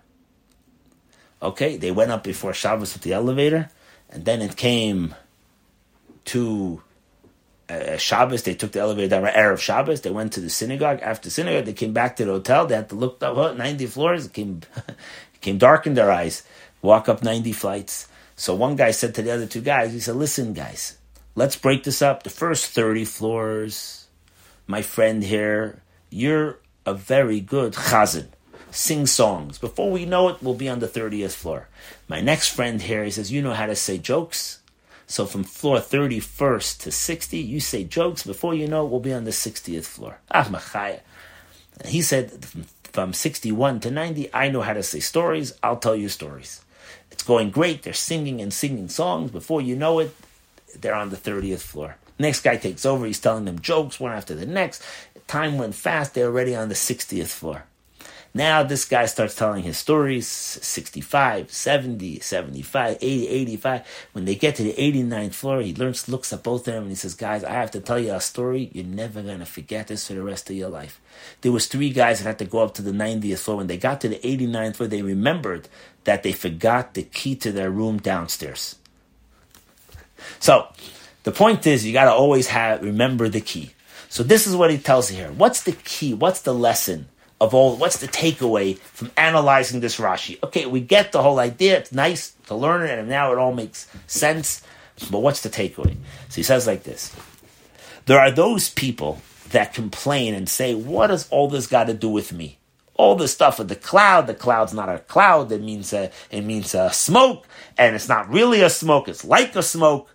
Okay, 1.41 1.77
they 1.77 1.91
went 1.91 2.11
up 2.11 2.23
before 2.23 2.53
Shabbos 2.53 2.93
with 2.93 3.03
the 3.03 3.13
elevator, 3.13 3.69
and 4.09 4.25
then 4.25 4.41
it 4.41 4.55
came 4.55 5.15
to 6.25 6.81
uh, 7.79 7.97
Shabbos. 7.97 8.43
They 8.43 8.55
took 8.55 8.71
the 8.71 8.79
elevator 8.79 9.09
down 9.09 9.23
right 9.23 9.35
Erev 9.35 9.59
Shabbos. 9.59 10.01
They 10.01 10.09
went 10.09 10.33
to 10.33 10.41
the 10.41 10.49
synagogue. 10.49 10.99
After 11.01 11.29
synagogue, 11.29 11.65
they 11.65 11.73
came 11.73 11.93
back 11.93 12.15
to 12.17 12.25
the 12.25 12.31
hotel. 12.31 12.65
They 12.65 12.75
had 12.75 12.89
to 12.89 12.95
look 12.95 13.21
up 13.23 13.37
oh, 13.37 13.53
90 13.53 13.85
floors. 13.87 14.25
It 14.25 14.33
came, 14.33 14.61
it 14.87 15.41
came 15.41 15.57
dark 15.57 15.87
in 15.87 15.93
their 15.93 16.11
eyes. 16.11 16.43
Walk 16.81 17.07
up 17.07 17.23
90 17.23 17.51
flights. 17.53 18.07
So 18.35 18.55
one 18.55 18.75
guy 18.75 18.91
said 18.91 19.15
to 19.15 19.21
the 19.21 19.31
other 19.31 19.45
two 19.45 19.61
guys, 19.61 19.93
he 19.93 19.99
said, 19.99 20.15
listen, 20.15 20.53
guys, 20.53 20.97
let's 21.35 21.55
break 21.55 21.83
this 21.83 22.01
up. 22.01 22.23
The 22.23 22.29
first 22.29 22.67
30 22.67 23.05
floors, 23.05 24.07
my 24.67 24.81
friend 24.81 25.23
here, 25.23 25.81
you're 26.09 26.59
a 26.85 26.93
very 26.93 27.39
good 27.39 27.73
chazan. 27.73 28.27
Sing 28.71 29.05
songs. 29.05 29.59
Before 29.59 29.91
we 29.91 30.05
know 30.05 30.29
it, 30.29 30.41
we'll 30.41 30.55
be 30.55 30.67
on 30.67 30.79
the 30.79 30.87
30th 30.87 31.33
floor. 31.33 31.67
My 32.07 32.21
next 32.21 32.49
friend 32.49 32.81
here, 32.81 33.03
he 33.03 33.11
says, 33.11 33.31
you 33.31 33.41
know 33.41 33.53
how 33.53 33.67
to 33.67 33.75
say 33.75 33.99
jokes? 33.99 34.62
So 35.07 35.25
from 35.25 35.43
floor 35.43 35.77
31st 35.77 36.79
to 36.83 36.91
60, 36.91 37.37
you 37.37 37.59
say 37.59 37.83
jokes. 37.83 38.23
Before 38.23 38.53
you 38.53 38.67
know 38.67 38.85
it, 38.85 38.89
we'll 38.89 38.99
be 38.99 39.13
on 39.13 39.25
the 39.25 39.31
60th 39.31 39.85
floor. 39.85 40.19
Ah, 40.31 40.45
machaya. 40.45 41.01
He 41.85 42.01
said, 42.01 42.45
from 42.93 43.13
61 43.13 43.81
to 43.81 43.91
90, 43.91 44.29
I 44.33 44.49
know 44.49 44.61
how 44.61 44.73
to 44.73 44.83
say 44.83 44.99
stories. 44.99 45.53
I'll 45.61 45.77
tell 45.77 45.95
you 45.95 46.09
stories. 46.09 46.63
It's 47.11 47.23
going 47.23 47.51
great. 47.51 47.83
They're 47.83 47.93
singing 47.93 48.41
and 48.41 48.53
singing 48.53 48.89
songs. 48.89 49.31
Before 49.31 49.61
you 49.61 49.75
know 49.75 49.99
it, 49.99 50.15
they're 50.79 50.95
on 50.95 51.09
the 51.09 51.17
30th 51.17 51.61
floor. 51.61 51.97
Next 52.19 52.41
guy 52.41 52.57
takes 52.57 52.85
over. 52.85 53.05
He's 53.05 53.19
telling 53.19 53.45
them 53.45 53.59
jokes 53.59 53.99
one 53.99 54.11
after 54.11 54.35
the 54.35 54.45
next. 54.45 54.83
Time 55.27 55.57
went 55.57 55.75
fast. 55.75 56.13
They're 56.13 56.27
already 56.27 56.55
on 56.55 56.69
the 56.69 56.75
60th 56.75 57.27
floor. 57.27 57.65
Now 58.35 58.63
this 58.63 58.85
guy 58.85 59.05
starts 59.05 59.35
telling 59.35 59.61
his 59.61 59.77
stories 59.77 60.27
65, 60.27 61.51
70, 61.51 62.19
75, 62.19 62.97
80, 62.99 63.27
85. 63.27 64.07
When 64.13 64.25
they 64.25 64.33
get 64.33 64.55
to 64.55 64.63
the 64.63 64.73
89th 64.73 65.33
floor, 65.35 65.61
he 65.61 65.75
learns, 65.75 66.09
looks 66.09 66.33
at 66.33 66.41
both 66.41 66.67
of 66.67 66.73
them 66.73 66.83
and 66.83 66.91
he 66.91 66.95
says, 66.95 67.13
Guys, 67.13 67.43
I 67.43 67.51
have 67.51 67.69
to 67.71 67.79
tell 67.79 67.99
you 67.99 68.13
a 68.13 68.19
story. 68.19 68.71
You're 68.73 68.85
never 68.85 69.21
going 69.21 69.39
to 69.39 69.45
forget 69.45 69.87
this 69.87 70.07
for 70.07 70.13
the 70.13 70.23
rest 70.23 70.49
of 70.49 70.55
your 70.55 70.69
life. 70.69 70.99
There 71.41 71.51
was 71.51 71.67
three 71.67 71.91
guys 71.91 72.19
that 72.19 72.25
had 72.25 72.39
to 72.39 72.45
go 72.45 72.59
up 72.59 72.73
to 72.75 72.81
the 72.81 72.91
90th 72.91 73.39
floor. 73.39 73.57
When 73.57 73.67
they 73.67 73.77
got 73.77 74.01
to 74.01 74.09
the 74.09 74.19
89th 74.19 74.77
floor, 74.77 74.87
they 74.87 75.03
remembered 75.03 75.69
that 76.05 76.23
they 76.23 76.31
forgot 76.31 76.95
the 76.95 77.03
key 77.03 77.35
to 77.35 77.51
their 77.51 77.69
room 77.69 77.99
downstairs. 77.99 78.77
So 80.39 80.69
the 81.21 81.31
point 81.31 81.67
is, 81.67 81.85
you 81.85 81.93
got 81.93 82.05
to 82.05 82.11
always 82.11 82.47
have 82.47 82.81
remember 82.81 83.29
the 83.29 83.41
key. 83.41 83.73
So 84.09 84.23
this 84.23 84.47
is 84.47 84.55
what 84.55 84.71
he 84.71 84.77
tells 84.79 85.11
you 85.11 85.17
here. 85.17 85.31
What's 85.31 85.63
the 85.63 85.71
key? 85.71 86.13
What's 86.13 86.41
the 86.41 86.53
lesson? 86.53 87.09
Of 87.43 87.53
all, 87.53 87.75
what's 87.75 87.97
the 87.97 88.07
takeaway 88.07 88.77
from 88.77 89.11
analyzing 89.17 89.81
this 89.81 89.99
Rashi? 89.99 90.41
Okay, 90.41 90.65
we 90.65 90.79
get 90.79 91.11
the 91.11 91.21
whole 91.21 91.39
idea. 91.39 91.77
It's 91.77 91.91
nice 91.91 92.31
to 92.47 92.55
learn 92.55 92.83
it, 92.83 92.97
and 92.97 93.09
now 93.09 93.33
it 93.33 93.37
all 93.37 93.53
makes 93.53 93.85
sense. 94.07 94.63
But 95.11 95.19
what's 95.19 95.41
the 95.41 95.49
takeaway? 95.49 95.97
So 96.29 96.35
he 96.35 96.43
says 96.43 96.65
like 96.65 96.83
this: 96.83 97.13
There 98.05 98.17
are 98.17 98.31
those 98.31 98.69
people 98.69 99.21
that 99.49 99.73
complain 99.73 100.33
and 100.33 100.47
say, 100.47 100.73
"What 100.73 101.07
does 101.07 101.27
all 101.29 101.49
this 101.49 101.67
got 101.67 101.87
to 101.87 101.93
do 101.93 102.07
with 102.07 102.31
me?" 102.31 102.59
All 102.95 103.15
this 103.15 103.33
stuff 103.33 103.59
with 103.59 103.67
the 103.67 103.75
cloud. 103.75 104.27
The 104.27 104.35
cloud's 104.35 104.73
not 104.73 104.87
a 104.87 104.99
cloud. 104.99 105.51
It 105.51 105.61
means 105.61 105.91
a, 105.91 106.11
it 106.31 106.43
means 106.43 106.73
a 106.73 106.93
smoke, 106.93 107.45
and 107.77 107.93
it's 107.93 108.07
not 108.07 108.29
really 108.29 108.61
a 108.61 108.69
smoke. 108.69 109.09
It's 109.09 109.25
like 109.25 109.53
a 109.57 109.63
smoke, 109.63 110.07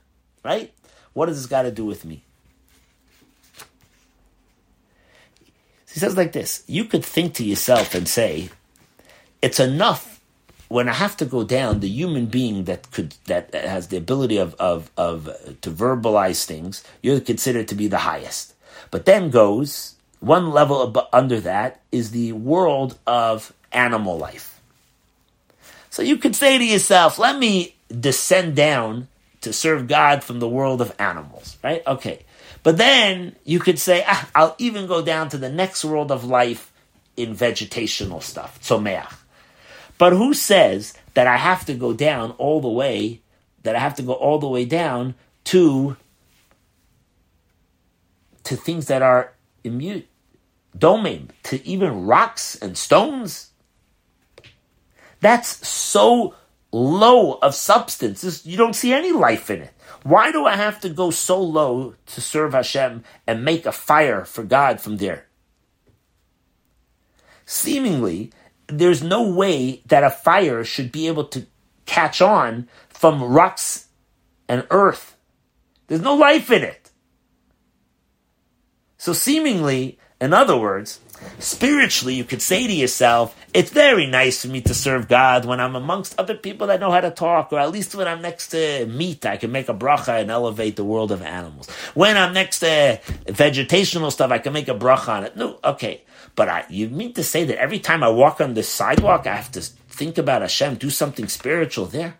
right? 0.42 0.72
What 1.12 1.26
does 1.26 1.36
this 1.36 1.46
got 1.46 1.62
to 1.62 1.70
do 1.70 1.84
with 1.84 2.06
me? 2.06 2.24
He 5.98 6.00
says 6.00 6.16
like 6.16 6.30
this 6.30 6.62
You 6.68 6.84
could 6.84 7.04
think 7.04 7.34
to 7.34 7.44
yourself 7.44 7.92
and 7.92 8.06
say, 8.06 8.50
it's 9.42 9.58
enough 9.58 10.20
when 10.68 10.88
I 10.88 10.92
have 10.92 11.16
to 11.16 11.24
go 11.24 11.42
down, 11.42 11.80
the 11.80 11.88
human 11.88 12.26
being 12.26 12.64
that 12.64 12.88
could 12.92 13.16
that 13.24 13.52
has 13.52 13.88
the 13.88 13.96
ability 13.96 14.36
of 14.36 14.54
of 14.60 14.92
of 14.96 15.24
to 15.60 15.70
verbalize 15.72 16.44
things, 16.44 16.84
you're 17.02 17.18
considered 17.18 17.66
to 17.66 17.74
be 17.74 17.88
the 17.88 17.98
highest. 17.98 18.54
But 18.92 19.06
then 19.06 19.30
goes 19.30 19.96
one 20.20 20.52
level 20.52 20.86
ab- 20.86 21.08
under 21.12 21.40
that 21.40 21.80
is 21.90 22.12
the 22.12 22.30
world 22.30 22.96
of 23.04 23.52
animal 23.72 24.16
life. 24.16 24.60
So 25.90 26.02
you 26.02 26.16
could 26.16 26.36
say 26.36 26.58
to 26.58 26.64
yourself, 26.64 27.18
let 27.18 27.40
me 27.40 27.74
descend 27.88 28.54
down 28.54 29.08
to 29.40 29.52
serve 29.52 29.88
God 29.88 30.22
from 30.22 30.38
the 30.38 30.48
world 30.48 30.80
of 30.80 30.94
animals, 31.00 31.56
right? 31.64 31.84
Okay. 31.88 32.20
But 32.68 32.76
then 32.76 33.34
you 33.44 33.60
could 33.60 33.78
say, 33.78 34.04
ah, 34.06 34.28
I'll 34.34 34.54
even 34.58 34.86
go 34.86 35.00
down 35.00 35.30
to 35.30 35.38
the 35.38 35.48
next 35.48 35.86
world 35.86 36.12
of 36.12 36.26
life 36.26 36.70
in 37.16 37.34
vegetational 37.34 38.22
stuff, 38.22 38.60
tzomeach. 38.60 39.10
But 39.96 40.12
who 40.12 40.34
says 40.34 40.92
that 41.14 41.26
I 41.26 41.38
have 41.38 41.64
to 41.64 41.72
go 41.72 41.94
down 41.94 42.32
all 42.32 42.60
the 42.60 42.68
way, 42.68 43.22
that 43.62 43.74
I 43.74 43.78
have 43.78 43.94
to 43.94 44.02
go 44.02 44.12
all 44.12 44.38
the 44.38 44.48
way 44.48 44.66
down 44.66 45.14
to, 45.44 45.96
to 48.44 48.54
things 48.54 48.88
that 48.88 49.00
are 49.00 49.32
immune, 49.64 50.04
domem, 50.76 51.30
to 51.44 51.66
even 51.66 52.04
rocks 52.04 52.54
and 52.54 52.76
stones? 52.76 53.50
That's 55.20 55.66
so 55.66 56.34
low 56.70 57.38
of 57.40 57.54
substance. 57.54 58.44
You 58.44 58.58
don't 58.58 58.76
see 58.76 58.92
any 58.92 59.12
life 59.12 59.48
in 59.48 59.62
it. 59.62 59.72
Why 60.08 60.32
do 60.32 60.46
I 60.46 60.56
have 60.56 60.80
to 60.80 60.88
go 60.88 61.10
so 61.10 61.38
low 61.38 61.94
to 62.06 62.20
serve 62.22 62.54
Hashem 62.54 63.04
and 63.26 63.44
make 63.44 63.66
a 63.66 63.72
fire 63.72 64.24
for 64.24 64.42
God 64.42 64.80
from 64.80 64.96
there? 64.96 65.26
Seemingly, 67.44 68.32
there's 68.68 69.02
no 69.02 69.30
way 69.30 69.82
that 69.84 70.04
a 70.04 70.08
fire 70.08 70.64
should 70.64 70.90
be 70.92 71.08
able 71.08 71.24
to 71.24 71.44
catch 71.84 72.22
on 72.22 72.68
from 72.88 73.22
rocks 73.22 73.88
and 74.48 74.66
earth. 74.70 75.14
There's 75.88 76.00
no 76.00 76.14
life 76.14 76.50
in 76.50 76.62
it. 76.62 76.90
So, 78.96 79.12
seemingly, 79.12 79.98
in 80.22 80.32
other 80.32 80.56
words, 80.56 81.00
spiritually, 81.38 82.14
you 82.14 82.24
could 82.24 82.42
say 82.42 82.66
to 82.66 82.72
yourself, 82.72 83.34
it's 83.54 83.70
very 83.70 84.06
nice 84.06 84.42
for 84.42 84.48
me 84.48 84.60
to 84.62 84.74
serve 84.74 85.08
God 85.08 85.44
when 85.44 85.60
I'm 85.60 85.74
amongst 85.74 86.18
other 86.18 86.34
people 86.34 86.66
that 86.66 86.80
know 86.80 86.90
how 86.90 87.00
to 87.00 87.10
talk, 87.10 87.52
or 87.52 87.58
at 87.58 87.70
least 87.70 87.94
when 87.94 88.06
I'm 88.06 88.22
next 88.22 88.48
to 88.48 88.86
meat, 88.86 89.24
I 89.24 89.36
can 89.36 89.52
make 89.52 89.68
a 89.68 89.74
bracha 89.74 90.20
and 90.20 90.30
elevate 90.30 90.76
the 90.76 90.84
world 90.84 91.12
of 91.12 91.22
animals. 91.22 91.68
When 91.94 92.16
I'm 92.16 92.34
next 92.34 92.60
to 92.60 93.00
vegetational 93.26 94.12
stuff, 94.12 94.30
I 94.30 94.38
can 94.38 94.52
make 94.52 94.68
a 94.68 94.74
bracha 94.74 95.08
on 95.08 95.24
it. 95.24 95.36
No, 95.36 95.58
okay. 95.64 96.02
But 96.34 96.48
I, 96.48 96.64
you 96.68 96.88
mean 96.88 97.14
to 97.14 97.24
say 97.24 97.44
that 97.44 97.58
every 97.58 97.78
time 97.78 98.02
I 98.02 98.08
walk 98.10 98.40
on 98.40 98.54
the 98.54 98.62
sidewalk, 98.62 99.26
I 99.26 99.34
have 99.34 99.50
to 99.52 99.60
think 99.60 100.18
about 100.18 100.42
Hashem, 100.42 100.76
do 100.76 100.90
something 100.90 101.26
spiritual 101.26 101.86
there? 101.86 102.18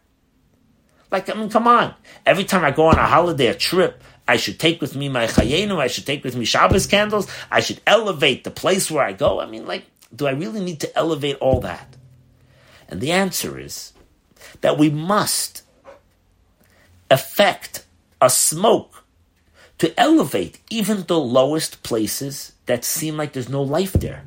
Like, 1.11 1.31
I 1.31 1.35
mean, 1.35 1.49
come 1.49 1.67
on. 1.69 1.95
Every 2.27 2.45
time 2.45 2.65
I 2.65 2.71
go 2.71 2.87
on 2.87 2.99
a 2.99 3.07
holiday, 3.07 3.47
a 3.47 3.55
trip, 3.55 4.03
I 4.29 4.37
should 4.37 4.61
take 4.61 4.83
with 4.83 4.95
me 4.95 5.09
my 5.09 5.27
chayenu. 5.27 5.79
I 5.79 5.87
should 5.87 6.07
take 6.07 6.23
with 6.23 6.37
me 6.37 6.45
Shabbos 6.45 6.87
candles. 6.87 7.27
I 7.51 7.61
should 7.61 7.81
elevate 7.87 8.45
the 8.45 8.51
place 8.51 8.91
where 8.91 9.03
I 9.03 9.15
go. 9.15 9.41
I 9.41 9.47
mean, 9.47 9.67
like, 9.67 9.87
do 10.15 10.27
I 10.27 10.33
really 10.33 10.61
need 10.61 10.81
to 10.81 10.97
elevate 10.97 11.39
all 11.41 11.61
that? 11.63 11.97
And 12.89 13.01
the 13.01 13.13
answer 13.13 13.59
is 13.59 13.95
that 14.61 14.79
we 14.79 14.91
must 14.91 15.63
affect 17.11 17.87
a 18.21 18.29
smoke 18.29 19.05
to 19.79 19.99
elevate 19.99 20.61
even 20.71 21.05
the 21.05 21.19
lowest 21.19 21.83
places 21.83 22.53
that 22.67 22.85
seem 22.85 23.17
like 23.17 23.33
there's 23.33 23.49
no 23.49 23.63
life 23.63 23.95
there. 23.95 24.25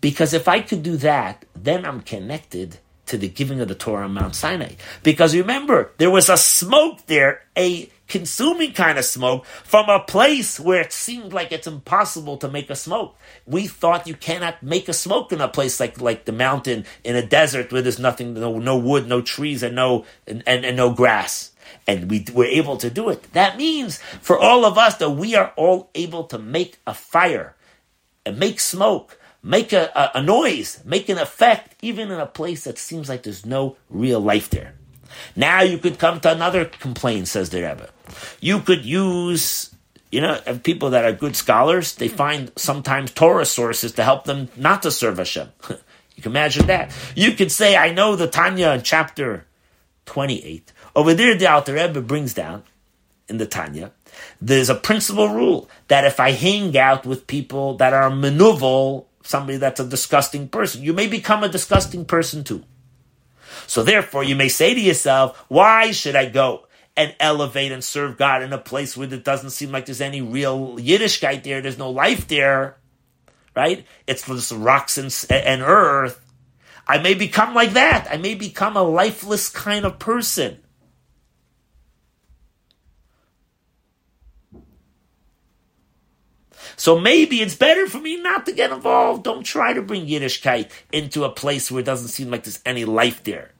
Because 0.00 0.34
if 0.34 0.48
I 0.48 0.60
could 0.60 0.82
do 0.82 0.96
that, 0.98 1.44
then 1.54 1.84
I'm 1.84 2.00
connected 2.00 2.78
to 3.06 3.16
the 3.16 3.28
giving 3.28 3.60
of 3.60 3.68
the 3.68 3.74
Torah 3.74 4.04
on 4.04 4.14
Mount 4.14 4.34
Sinai. 4.34 4.74
Because 5.02 5.34
remember, 5.34 5.92
there 5.98 6.10
was 6.10 6.28
a 6.28 6.36
smoke 6.36 7.06
there, 7.06 7.42
a 7.56 7.90
consuming 8.12 8.74
kind 8.74 8.98
of 8.98 9.06
smoke 9.06 9.46
from 9.46 9.88
a 9.88 9.98
place 9.98 10.60
where 10.60 10.82
it 10.82 10.92
seemed 10.92 11.32
like 11.32 11.50
it's 11.50 11.66
impossible 11.66 12.36
to 12.36 12.48
make 12.48 12.68
a 12.68 12.76
smoke. 12.76 13.16
We 13.46 13.66
thought 13.66 14.06
you 14.06 14.14
cannot 14.14 14.62
make 14.62 14.86
a 14.86 14.92
smoke 14.92 15.32
in 15.32 15.40
a 15.40 15.48
place 15.48 15.80
like, 15.80 15.98
like 15.98 16.26
the 16.26 16.32
mountain 16.32 16.84
in 17.04 17.16
a 17.16 17.26
desert 17.26 17.72
where 17.72 17.80
there's 17.80 17.98
nothing, 17.98 18.34
no, 18.34 18.58
no 18.58 18.76
wood, 18.76 19.08
no 19.08 19.22
trees, 19.22 19.62
and 19.62 19.74
no, 19.74 20.04
and, 20.26 20.42
and, 20.46 20.62
and 20.66 20.76
no 20.76 20.92
grass. 20.92 21.52
And 21.86 22.10
we 22.10 22.26
were 22.34 22.44
able 22.44 22.76
to 22.76 22.90
do 22.90 23.08
it. 23.08 23.32
That 23.32 23.56
means 23.56 23.98
for 24.20 24.38
all 24.38 24.66
of 24.66 24.76
us 24.76 24.98
that 24.98 25.10
we 25.10 25.34
are 25.34 25.54
all 25.56 25.88
able 25.94 26.24
to 26.24 26.38
make 26.38 26.78
a 26.86 26.92
fire 26.92 27.56
and 28.26 28.38
make 28.38 28.60
smoke 28.60 29.18
make 29.42 29.72
a, 29.72 29.90
a, 29.96 30.18
a, 30.18 30.22
noise, 30.22 30.80
make 30.84 31.08
an 31.08 31.18
effect, 31.18 31.74
even 31.82 32.12
in 32.12 32.20
a 32.20 32.26
place 32.26 32.62
that 32.62 32.78
seems 32.78 33.08
like 33.08 33.24
there's 33.24 33.44
no 33.44 33.76
real 33.90 34.20
life 34.20 34.50
there. 34.50 34.74
Now 35.36 35.62
you 35.62 35.78
could 35.78 35.98
come 35.98 36.20
to 36.20 36.32
another 36.32 36.64
complaint, 36.64 37.28
says 37.28 37.50
the 37.50 37.62
Rebbe. 37.62 37.90
You 38.40 38.60
could 38.60 38.84
use, 38.84 39.74
you 40.10 40.20
know, 40.20 40.40
people 40.62 40.90
that 40.90 41.04
are 41.04 41.12
good 41.12 41.36
scholars, 41.36 41.94
they 41.94 42.08
find 42.08 42.52
sometimes 42.56 43.12
Torah 43.12 43.46
sources 43.46 43.92
to 43.92 44.04
help 44.04 44.24
them 44.24 44.48
not 44.56 44.82
to 44.82 44.90
serve 44.90 45.18
Hashem. 45.18 45.48
you 46.16 46.22
can 46.22 46.32
imagine 46.32 46.66
that. 46.66 46.92
You 47.14 47.32
could 47.32 47.52
say, 47.52 47.76
I 47.76 47.92
know 47.92 48.16
the 48.16 48.26
Tanya 48.26 48.70
in 48.70 48.82
chapter 48.82 49.46
28. 50.06 50.72
Over 50.94 51.14
there, 51.14 51.34
the 51.36 51.50
Alter 51.50 51.74
Rebbe 51.74 52.00
brings 52.02 52.34
down 52.34 52.64
in 53.28 53.38
the 53.38 53.46
Tanya, 53.46 53.92
there's 54.40 54.68
a 54.68 54.74
principal 54.74 55.28
rule 55.28 55.68
that 55.88 56.04
if 56.04 56.20
I 56.20 56.32
hang 56.32 56.76
out 56.76 57.06
with 57.06 57.26
people 57.26 57.76
that 57.78 57.92
are 57.92 58.10
menuval, 58.10 59.06
somebody 59.22 59.58
that's 59.58 59.80
a 59.80 59.86
disgusting 59.86 60.48
person, 60.48 60.82
you 60.82 60.92
may 60.92 61.06
become 61.06 61.42
a 61.42 61.48
disgusting 61.48 62.04
person 62.04 62.44
too. 62.44 62.62
So 63.66 63.82
therefore, 63.82 64.24
you 64.24 64.36
may 64.36 64.48
say 64.48 64.74
to 64.74 64.80
yourself, 64.80 65.44
why 65.48 65.92
should 65.92 66.16
I 66.16 66.28
go 66.28 66.66
and 66.96 67.14
elevate 67.18 67.72
and 67.72 67.82
serve 67.82 68.18
God 68.18 68.42
in 68.42 68.52
a 68.52 68.58
place 68.58 68.96
where 68.96 69.12
it 69.12 69.24
doesn't 69.24 69.50
seem 69.50 69.72
like 69.72 69.86
there's 69.86 70.00
any 70.00 70.20
real 70.20 70.76
Yiddishkeit 70.76 71.42
there, 71.42 71.60
there's 71.60 71.78
no 71.78 71.90
life 71.90 72.28
there, 72.28 72.76
right? 73.56 73.86
It's 74.06 74.26
just 74.26 74.52
rocks 74.52 74.98
and, 74.98 75.14
and 75.30 75.62
earth. 75.62 76.20
I 76.86 76.98
may 76.98 77.14
become 77.14 77.54
like 77.54 77.72
that. 77.72 78.08
I 78.10 78.16
may 78.16 78.34
become 78.34 78.76
a 78.76 78.82
lifeless 78.82 79.48
kind 79.48 79.84
of 79.84 79.98
person. 79.98 80.61
So 86.76 86.98
maybe 86.98 87.40
it's 87.40 87.54
better 87.54 87.86
for 87.86 87.98
me 87.98 88.20
not 88.20 88.46
to 88.46 88.52
get 88.52 88.72
involved. 88.72 89.24
Don't 89.24 89.44
try 89.44 89.72
to 89.72 89.82
bring 89.82 90.06
Yiddishkeit 90.06 90.70
into 90.92 91.24
a 91.24 91.30
place 91.30 91.70
where 91.70 91.80
it 91.80 91.86
doesn't 91.86 92.08
seem 92.08 92.30
like 92.30 92.44
there's 92.44 92.60
any 92.64 92.84
life 92.84 93.22
there. 93.24 93.50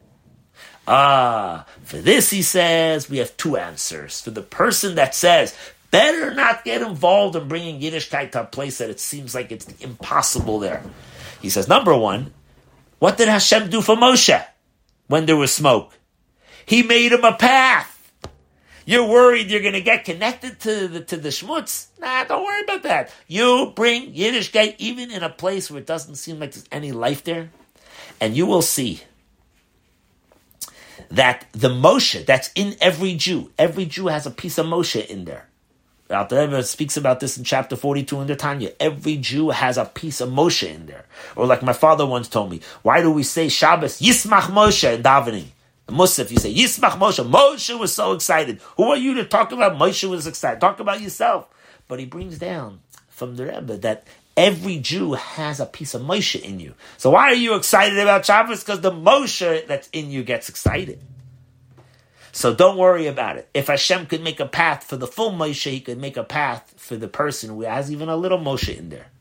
Ah, 0.86 1.66
for 1.84 1.98
this, 1.98 2.30
he 2.30 2.42
says, 2.42 3.08
we 3.08 3.18
have 3.18 3.36
two 3.36 3.56
answers. 3.56 4.20
For 4.20 4.30
the 4.30 4.42
person 4.42 4.96
that 4.96 5.14
says, 5.14 5.56
better 5.90 6.34
not 6.34 6.64
get 6.64 6.82
involved 6.82 7.36
in 7.36 7.48
bringing 7.48 7.80
Yiddishkeit 7.80 8.32
to 8.32 8.42
a 8.42 8.46
place 8.46 8.78
that 8.78 8.90
it 8.90 8.98
seems 8.98 9.34
like 9.34 9.52
it's 9.52 9.68
impossible 9.80 10.58
there. 10.58 10.82
He 11.40 11.50
says, 11.50 11.68
number 11.68 11.96
one, 11.96 12.32
what 12.98 13.16
did 13.16 13.28
Hashem 13.28 13.70
do 13.70 13.80
for 13.80 13.96
Moshe 13.96 14.44
when 15.06 15.26
there 15.26 15.36
was 15.36 15.52
smoke? 15.52 15.92
He 16.66 16.82
made 16.82 17.12
him 17.12 17.24
a 17.24 17.34
path. 17.34 17.91
You're 18.84 19.06
worried 19.06 19.50
you're 19.50 19.62
going 19.62 19.74
to 19.74 19.80
get 19.80 20.04
connected 20.04 20.60
to 20.60 20.88
the, 20.88 21.00
to 21.00 21.16
the 21.16 21.28
schmutz? 21.28 21.86
Nah, 22.00 22.24
don't 22.24 22.44
worry 22.44 22.62
about 22.64 22.82
that. 22.82 23.12
You 23.28 23.72
bring 23.74 24.12
Yiddishkeit 24.12 24.76
even 24.78 25.10
in 25.10 25.22
a 25.22 25.30
place 25.30 25.70
where 25.70 25.80
it 25.80 25.86
doesn't 25.86 26.16
seem 26.16 26.40
like 26.40 26.52
there's 26.52 26.66
any 26.72 26.92
life 26.92 27.24
there, 27.24 27.50
and 28.20 28.36
you 28.36 28.46
will 28.46 28.62
see 28.62 29.02
that 31.10 31.46
the 31.52 31.68
Moshe 31.68 32.24
that's 32.24 32.50
in 32.54 32.76
every 32.80 33.14
Jew, 33.14 33.50
every 33.58 33.84
Jew 33.86 34.06
has 34.06 34.26
a 34.26 34.30
piece 34.30 34.58
of 34.58 34.66
Moshe 34.66 35.04
in 35.06 35.24
there. 35.24 35.46
Alter 36.10 36.40
Rebbe 36.40 36.62
speaks 36.62 36.96
about 36.96 37.20
this 37.20 37.38
in 37.38 37.44
chapter 37.44 37.74
42 37.74 38.20
in 38.20 38.26
the 38.26 38.36
Tanya. 38.36 38.72
Every 38.78 39.16
Jew 39.16 39.50
has 39.50 39.78
a 39.78 39.86
piece 39.86 40.20
of 40.20 40.28
Moshe 40.28 40.68
in 40.68 40.86
there. 40.86 41.06
Or 41.36 41.46
like 41.46 41.62
my 41.62 41.72
father 41.72 42.04
once 42.04 42.28
told 42.28 42.50
me, 42.50 42.60
why 42.82 43.00
do 43.00 43.10
we 43.10 43.22
say 43.22 43.48
Shabbos, 43.48 44.00
Yismach 44.00 44.42
Moshe 44.42 44.94
in 44.94 45.02
davening? 45.02 45.46
Musaf, 45.88 46.30
you 46.30 46.36
say, 46.38 46.54
Yismach 46.54 46.98
Moshe. 46.98 47.28
Moshe 47.28 47.78
was 47.78 47.94
so 47.94 48.12
excited. 48.12 48.60
Who 48.76 48.84
are 48.90 48.96
you 48.96 49.14
to 49.14 49.24
talk 49.24 49.52
about 49.52 49.78
Moshe 49.78 50.08
was 50.08 50.26
excited? 50.26 50.60
Talk 50.60 50.80
about 50.80 51.00
yourself. 51.00 51.48
But 51.88 51.98
he 51.98 52.06
brings 52.06 52.38
down 52.38 52.80
from 53.08 53.36
the 53.36 53.46
Rebbe 53.46 53.76
that 53.78 54.06
every 54.36 54.78
Jew 54.78 55.12
has 55.12 55.60
a 55.60 55.66
piece 55.66 55.94
of 55.94 56.02
Moshe 56.02 56.40
in 56.40 56.60
you. 56.60 56.74
So 56.96 57.10
why 57.10 57.24
are 57.24 57.34
you 57.34 57.54
excited 57.54 57.98
about 57.98 58.24
Shabbos? 58.24 58.62
Because 58.62 58.80
the 58.80 58.92
Moshe 58.92 59.66
that's 59.66 59.88
in 59.92 60.10
you 60.10 60.22
gets 60.22 60.48
excited. 60.48 61.00
So 62.30 62.54
don't 62.54 62.78
worry 62.78 63.08
about 63.08 63.36
it. 63.36 63.50
If 63.52 63.66
Hashem 63.66 64.06
could 64.06 64.22
make 64.22 64.40
a 64.40 64.46
path 64.46 64.84
for 64.84 64.96
the 64.96 65.06
full 65.06 65.32
Moshe, 65.32 65.70
he 65.70 65.80
could 65.80 65.98
make 65.98 66.16
a 66.16 66.24
path 66.24 66.72
for 66.78 66.96
the 66.96 67.08
person 67.08 67.50
who 67.50 67.62
has 67.62 67.92
even 67.92 68.08
a 68.08 68.16
little 68.16 68.38
Moshe 68.38 68.74
in 68.74 68.88
there 68.88 69.11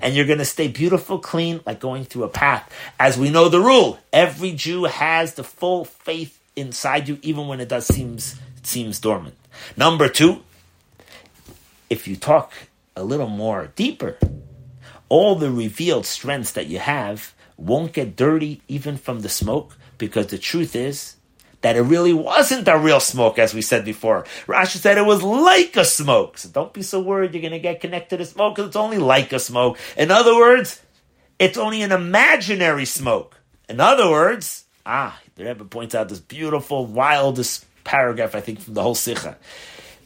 and 0.00 0.14
you're 0.14 0.26
going 0.26 0.38
to 0.38 0.44
stay 0.44 0.68
beautiful, 0.68 1.18
clean, 1.18 1.60
like 1.66 1.80
going 1.80 2.04
through 2.04 2.24
a 2.24 2.28
path. 2.28 2.70
As 2.98 3.18
we 3.18 3.30
know 3.30 3.48
the 3.48 3.60
rule, 3.60 3.98
every 4.12 4.52
Jew 4.52 4.84
has 4.84 5.34
the 5.34 5.44
full 5.44 5.84
faith 5.84 6.38
inside 6.56 7.08
you, 7.08 7.18
even 7.22 7.48
when 7.48 7.60
it 7.60 7.68
does 7.68 7.86
seems 7.86 8.40
seems 8.62 9.00
dormant. 9.00 9.36
Number 9.76 10.08
two, 10.08 10.42
if 11.90 12.06
you 12.06 12.16
talk 12.16 12.52
a 12.96 13.02
little 13.02 13.28
more 13.28 13.70
deeper, 13.74 14.18
all 15.08 15.34
the 15.34 15.50
revealed 15.50 16.06
strengths 16.06 16.52
that 16.52 16.66
you 16.66 16.78
have 16.78 17.34
won't 17.56 17.92
get 17.92 18.16
dirty 18.16 18.62
even 18.68 18.96
from 18.96 19.20
the 19.20 19.28
smoke, 19.28 19.76
because 19.98 20.28
the 20.28 20.38
truth 20.38 20.74
is 20.74 21.16
that 21.62 21.76
it 21.76 21.82
really 21.82 22.12
wasn't 22.12 22.68
a 22.68 22.76
real 22.76 23.00
smoke, 23.00 23.38
as 23.38 23.54
we 23.54 23.62
said 23.62 23.84
before. 23.84 24.24
Rashi 24.46 24.76
said 24.76 24.98
it 24.98 25.06
was 25.06 25.22
like 25.22 25.76
a 25.76 25.84
smoke. 25.84 26.38
So 26.38 26.48
don't 26.48 26.72
be 26.72 26.82
so 26.82 27.00
worried 27.00 27.32
you're 27.32 27.40
going 27.40 27.52
to 27.52 27.58
get 27.58 27.80
connected 27.80 28.18
to 28.18 28.26
smoke 28.26 28.56
because 28.56 28.68
it's 28.68 28.76
only 28.76 28.98
like 28.98 29.32
a 29.32 29.38
smoke. 29.38 29.78
In 29.96 30.10
other 30.10 30.34
words, 30.34 30.82
it's 31.38 31.56
only 31.56 31.82
an 31.82 31.92
imaginary 31.92 32.84
smoke. 32.84 33.40
In 33.68 33.80
other 33.80 34.10
words, 34.10 34.64
ah, 34.84 35.18
the 35.36 35.44
Rebbe 35.44 35.64
points 35.64 35.94
out 35.94 36.08
this 36.08 36.20
beautiful, 36.20 36.84
wildest 36.84 37.64
paragraph, 37.84 38.34
I 38.34 38.40
think, 38.40 38.60
from 38.60 38.74
the 38.74 38.82
whole 38.82 38.96
Sikha. 38.96 39.38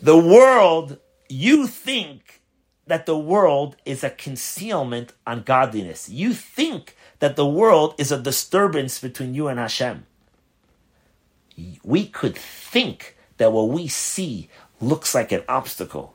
The 0.00 0.16
world, 0.16 0.98
you 1.28 1.66
think 1.66 2.42
that 2.86 3.07
the 3.07 3.18
world 3.18 3.76
is 3.86 4.04
a 4.04 4.11
concealment 4.11 5.14
on 5.26 5.42
godliness. 5.42 6.09
You 6.09 6.34
think 6.34 6.96
that 7.18 7.34
the 7.34 7.46
world 7.46 7.94
is 7.96 8.12
a 8.12 8.20
disturbance 8.20 9.00
between 9.00 9.34
you 9.34 9.48
and 9.48 9.59
Hashem 9.59 10.07
we 11.82 12.07
could 12.07 12.36
think 12.36 13.16
that 13.38 13.52
what 13.52 13.68
we 13.68 13.88
see 13.88 14.48
looks 14.80 15.14
like 15.14 15.32
an 15.32 15.42
obstacle, 15.48 16.14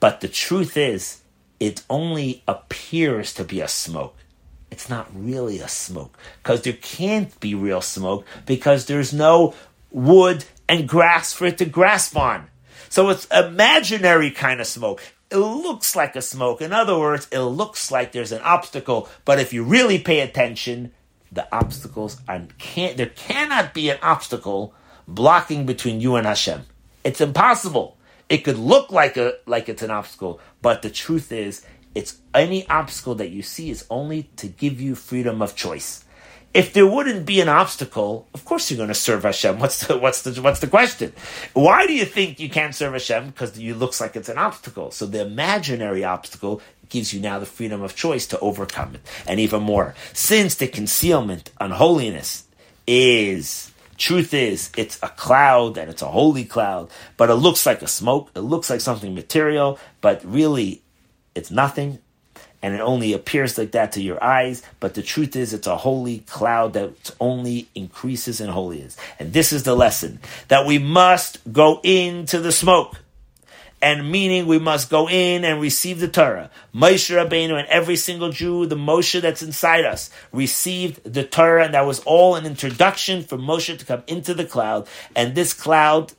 but 0.00 0.20
the 0.20 0.28
truth 0.28 0.76
is, 0.76 1.22
it 1.60 1.82
only 1.90 2.42
appears 2.46 3.34
to 3.34 3.44
be 3.44 3.60
a 3.60 3.68
smoke. 3.68 4.16
It's 4.70 4.88
not 4.88 5.08
really 5.14 5.60
a 5.60 5.68
smoke 5.68 6.16
because 6.42 6.62
there 6.62 6.74
can't 6.74 7.38
be 7.40 7.54
real 7.54 7.80
smoke 7.80 8.26
because 8.46 8.86
there's 8.86 9.12
no 9.12 9.54
wood 9.90 10.44
and 10.68 10.88
grass 10.88 11.32
for 11.32 11.46
it 11.46 11.58
to 11.58 11.64
grasp 11.64 12.16
on. 12.16 12.48
So 12.90 13.08
it's 13.08 13.26
imaginary 13.26 14.30
kind 14.30 14.60
of 14.60 14.66
smoke. 14.66 15.02
It 15.30 15.36
looks 15.36 15.96
like 15.96 16.16
a 16.16 16.22
smoke. 16.22 16.60
In 16.62 16.72
other 16.72 16.98
words, 16.98 17.28
it 17.30 17.40
looks 17.40 17.90
like 17.90 18.12
there's 18.12 18.32
an 18.32 18.42
obstacle, 18.42 19.08
but 19.24 19.38
if 19.38 19.52
you 19.52 19.64
really 19.64 19.98
pay 19.98 20.20
attention, 20.20 20.92
the 21.30 21.46
obstacles 21.54 22.20
are 22.26 22.46
can't 22.58 22.96
there 22.96 23.06
cannot 23.06 23.74
be 23.74 23.90
an 23.90 23.98
obstacle 24.02 24.74
blocking 25.08 25.64
between 25.66 26.00
you 26.00 26.14
and 26.14 26.26
Hashem. 26.26 26.62
It's 27.02 27.20
impossible. 27.20 27.96
It 28.28 28.38
could 28.38 28.58
look 28.58 28.92
like 28.92 29.16
a 29.16 29.38
like 29.46 29.68
it's 29.68 29.82
an 29.82 29.90
obstacle, 29.90 30.38
but 30.60 30.82
the 30.82 30.90
truth 30.90 31.32
is, 31.32 31.64
it's 31.94 32.18
any 32.34 32.68
obstacle 32.68 33.14
that 33.16 33.30
you 33.30 33.42
see 33.42 33.70
is 33.70 33.86
only 33.88 34.24
to 34.36 34.46
give 34.46 34.80
you 34.80 34.94
freedom 34.94 35.40
of 35.40 35.56
choice. 35.56 36.04
If 36.52 36.72
there 36.72 36.86
wouldn't 36.86 37.24
be 37.24 37.40
an 37.40 37.48
obstacle, 37.48 38.28
of 38.34 38.44
course 38.44 38.70
you're 38.70 38.76
going 38.76 38.88
to 38.88 38.94
serve 38.94 39.22
Hashem. 39.22 39.58
What's 39.60 39.86
the 39.86 39.96
what's 39.96 40.22
the 40.22 40.42
what's 40.42 40.60
the 40.60 40.66
question? 40.66 41.14
Why 41.54 41.86
do 41.86 41.94
you 41.94 42.04
think 42.04 42.38
you 42.38 42.50
can't 42.50 42.74
serve 42.74 42.92
Hashem? 42.92 43.28
Because 43.28 43.58
it 43.58 43.74
looks 43.74 44.00
like 44.00 44.14
it's 44.14 44.28
an 44.28 44.38
obstacle. 44.38 44.90
So 44.90 45.06
the 45.06 45.22
imaginary 45.22 46.04
obstacle 46.04 46.60
gives 46.90 47.14
you 47.14 47.20
now 47.20 47.38
the 47.38 47.46
freedom 47.46 47.82
of 47.82 47.96
choice 47.96 48.26
to 48.26 48.38
overcome 48.40 48.94
it, 48.94 49.00
and 49.26 49.40
even 49.40 49.62
more, 49.62 49.94
since 50.12 50.54
the 50.54 50.68
concealment 50.68 51.50
on 51.58 51.70
holiness 51.70 52.44
is 52.86 53.70
Truth 53.98 54.32
is, 54.32 54.70
it's 54.76 54.98
a 55.02 55.08
cloud 55.08 55.76
and 55.76 55.90
it's 55.90 56.02
a 56.02 56.08
holy 56.08 56.44
cloud, 56.44 56.88
but 57.16 57.30
it 57.30 57.34
looks 57.34 57.66
like 57.66 57.82
a 57.82 57.88
smoke. 57.88 58.30
It 58.36 58.40
looks 58.40 58.70
like 58.70 58.80
something 58.80 59.12
material, 59.12 59.78
but 60.00 60.24
really 60.24 60.82
it's 61.34 61.50
nothing. 61.50 61.98
And 62.62 62.74
it 62.74 62.80
only 62.80 63.12
appears 63.12 63.58
like 63.58 63.72
that 63.72 63.92
to 63.92 64.02
your 64.02 64.22
eyes, 64.22 64.62
but 64.80 64.94
the 64.94 65.02
truth 65.02 65.36
is, 65.36 65.52
it's 65.52 65.66
a 65.66 65.76
holy 65.76 66.20
cloud 66.20 66.72
that 66.72 67.10
only 67.20 67.68
increases 67.74 68.40
in 68.40 68.48
holiness. 68.48 68.96
And 69.18 69.32
this 69.32 69.52
is 69.52 69.62
the 69.62 69.76
lesson 69.76 70.20
that 70.48 70.66
we 70.66 70.78
must 70.78 71.38
go 71.52 71.80
into 71.82 72.40
the 72.40 72.50
smoke 72.50 72.96
and 73.80 74.10
meaning 74.10 74.46
we 74.46 74.58
must 74.58 74.90
go 74.90 75.08
in 75.08 75.44
and 75.44 75.60
receive 75.60 76.00
the 76.00 76.08
Torah. 76.08 76.50
Moshe 76.74 77.14
Rabbeinu 77.14 77.58
and 77.58 77.68
every 77.68 77.96
single 77.96 78.30
Jew, 78.30 78.66
the 78.66 78.76
Moshe 78.76 79.20
that's 79.20 79.42
inside 79.42 79.84
us, 79.84 80.10
received 80.32 81.04
the 81.04 81.24
Torah, 81.24 81.64
and 81.66 81.74
that 81.74 81.86
was 81.86 82.00
all 82.00 82.34
an 82.34 82.44
introduction 82.44 83.22
for 83.22 83.38
Moshe 83.38 83.78
to 83.78 83.84
come 83.84 84.02
into 84.06 84.34
the 84.34 84.44
cloud. 84.44 84.88
And 85.14 85.34
this 85.34 85.54
cloud 85.54 86.12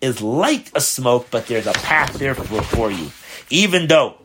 is 0.00 0.20
like 0.20 0.70
a 0.74 0.80
smoke, 0.80 1.28
but 1.30 1.46
there's 1.46 1.66
a 1.66 1.72
path 1.72 2.14
there 2.14 2.34
for, 2.34 2.90
you. 2.90 3.10
Even 3.50 3.88
though 3.88 4.16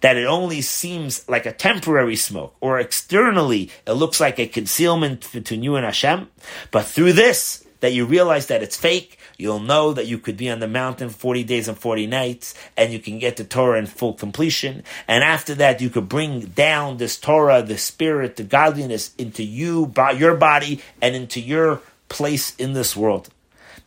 that 0.00 0.16
it 0.16 0.26
only 0.26 0.60
seems 0.60 1.26
like 1.28 1.46
a 1.46 1.52
temporary 1.52 2.16
smoke, 2.16 2.54
or 2.60 2.78
externally 2.78 3.70
it 3.86 3.92
looks 3.92 4.20
like 4.20 4.38
a 4.38 4.46
concealment 4.46 5.32
between 5.32 5.62
you 5.62 5.76
and 5.76 5.84
Hashem, 5.84 6.28
but 6.70 6.84
through 6.84 7.14
this, 7.14 7.64
that 7.80 7.92
you 7.92 8.06
realize 8.06 8.46
that 8.46 8.62
it's 8.62 8.76
fake, 8.76 9.18
you'll 9.36 9.60
know 9.60 9.92
that 9.92 10.06
you 10.06 10.18
could 10.18 10.36
be 10.36 10.50
on 10.50 10.60
the 10.60 10.68
mountain 10.68 11.08
40 11.08 11.44
days 11.44 11.68
and 11.68 11.78
40 11.78 12.06
nights 12.06 12.54
and 12.76 12.92
you 12.92 12.98
can 12.98 13.18
get 13.18 13.36
the 13.36 13.44
Torah 13.44 13.78
in 13.78 13.86
full 13.86 14.14
completion. 14.14 14.82
And 15.08 15.24
after 15.24 15.54
that, 15.56 15.80
you 15.80 15.90
could 15.90 16.08
bring 16.08 16.40
down 16.40 16.96
this 16.96 17.18
Torah, 17.18 17.62
the 17.62 17.78
spirit, 17.78 18.36
the 18.36 18.44
godliness 18.44 19.14
into 19.16 19.42
you, 19.42 19.92
your 20.16 20.36
body 20.36 20.82
and 21.00 21.14
into 21.14 21.40
your 21.40 21.80
place 22.08 22.54
in 22.56 22.72
this 22.72 22.96
world. 22.96 23.28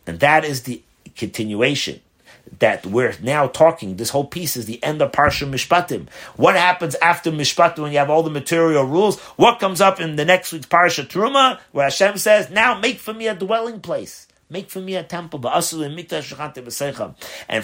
And 0.06 0.20
that 0.20 0.44
is 0.44 0.62
the 0.62 0.82
continuation 1.16 2.00
that 2.60 2.86
we're 2.86 3.14
now 3.22 3.46
talking. 3.46 3.96
This 3.96 4.10
whole 4.10 4.24
piece 4.24 4.56
is 4.56 4.66
the 4.66 4.82
end 4.82 5.02
of 5.02 5.12
Parsha 5.12 5.48
Mishpatim. 5.48 6.08
What 6.36 6.56
happens 6.56 6.94
after 6.96 7.30
Mishpatim 7.30 7.80
when 7.80 7.92
you 7.92 7.98
have 7.98 8.10
all 8.10 8.22
the 8.22 8.30
material 8.30 8.84
rules? 8.84 9.18
What 9.36 9.60
comes 9.60 9.80
up 9.80 10.00
in 10.00 10.16
the 10.16 10.24
next 10.24 10.52
week's 10.52 10.66
Parsha 10.66 11.06
Truma, 11.06 11.58
where 11.72 11.84
Hashem 11.84 12.18
says, 12.18 12.50
"Now 12.50 12.78
make 12.78 12.98
for 12.98 13.12
me 13.12 13.28
a 13.28 13.34
dwelling 13.34 13.80
place." 13.80 14.27
Make 14.50 14.70
for 14.70 14.80
me 14.80 14.94
a 14.94 15.02
temple, 15.02 15.40
and 15.48 15.64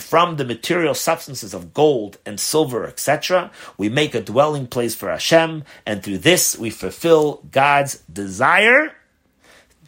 from 0.00 0.36
the 0.36 0.44
material 0.44 0.94
substances 0.94 1.54
of 1.54 1.72
gold 1.72 2.18
and 2.26 2.38
silver, 2.38 2.86
etc., 2.86 3.50
we 3.78 3.88
make 3.88 4.14
a 4.14 4.20
dwelling 4.20 4.66
place 4.66 4.94
for 4.94 5.08
Hashem, 5.08 5.64
and 5.86 6.02
through 6.02 6.18
this 6.18 6.58
we 6.58 6.68
fulfill 6.68 7.42
God's 7.50 7.98
desire 8.12 8.94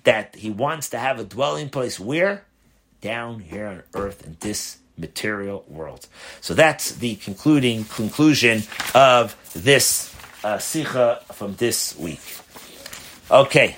that 0.04 0.36
He 0.36 0.50
wants 0.50 0.88
to 0.90 0.98
have 0.98 1.18
a 1.18 1.24
dwelling 1.24 1.68
place 1.68 2.00
where? 2.00 2.44
Down 3.02 3.40
here 3.40 3.66
on 3.66 3.82
earth 3.94 4.24
in 4.24 4.38
this 4.40 4.78
material 4.96 5.64
world. 5.68 6.06
So 6.40 6.54
that's 6.54 6.92
the 6.92 7.16
concluding 7.16 7.84
conclusion 7.84 8.62
of 8.94 9.36
this 9.52 10.14
uh, 10.42 10.58
sikha 10.58 11.20
from 11.32 11.56
this 11.56 11.94
week. 11.98 12.20
Okay. 13.30 13.76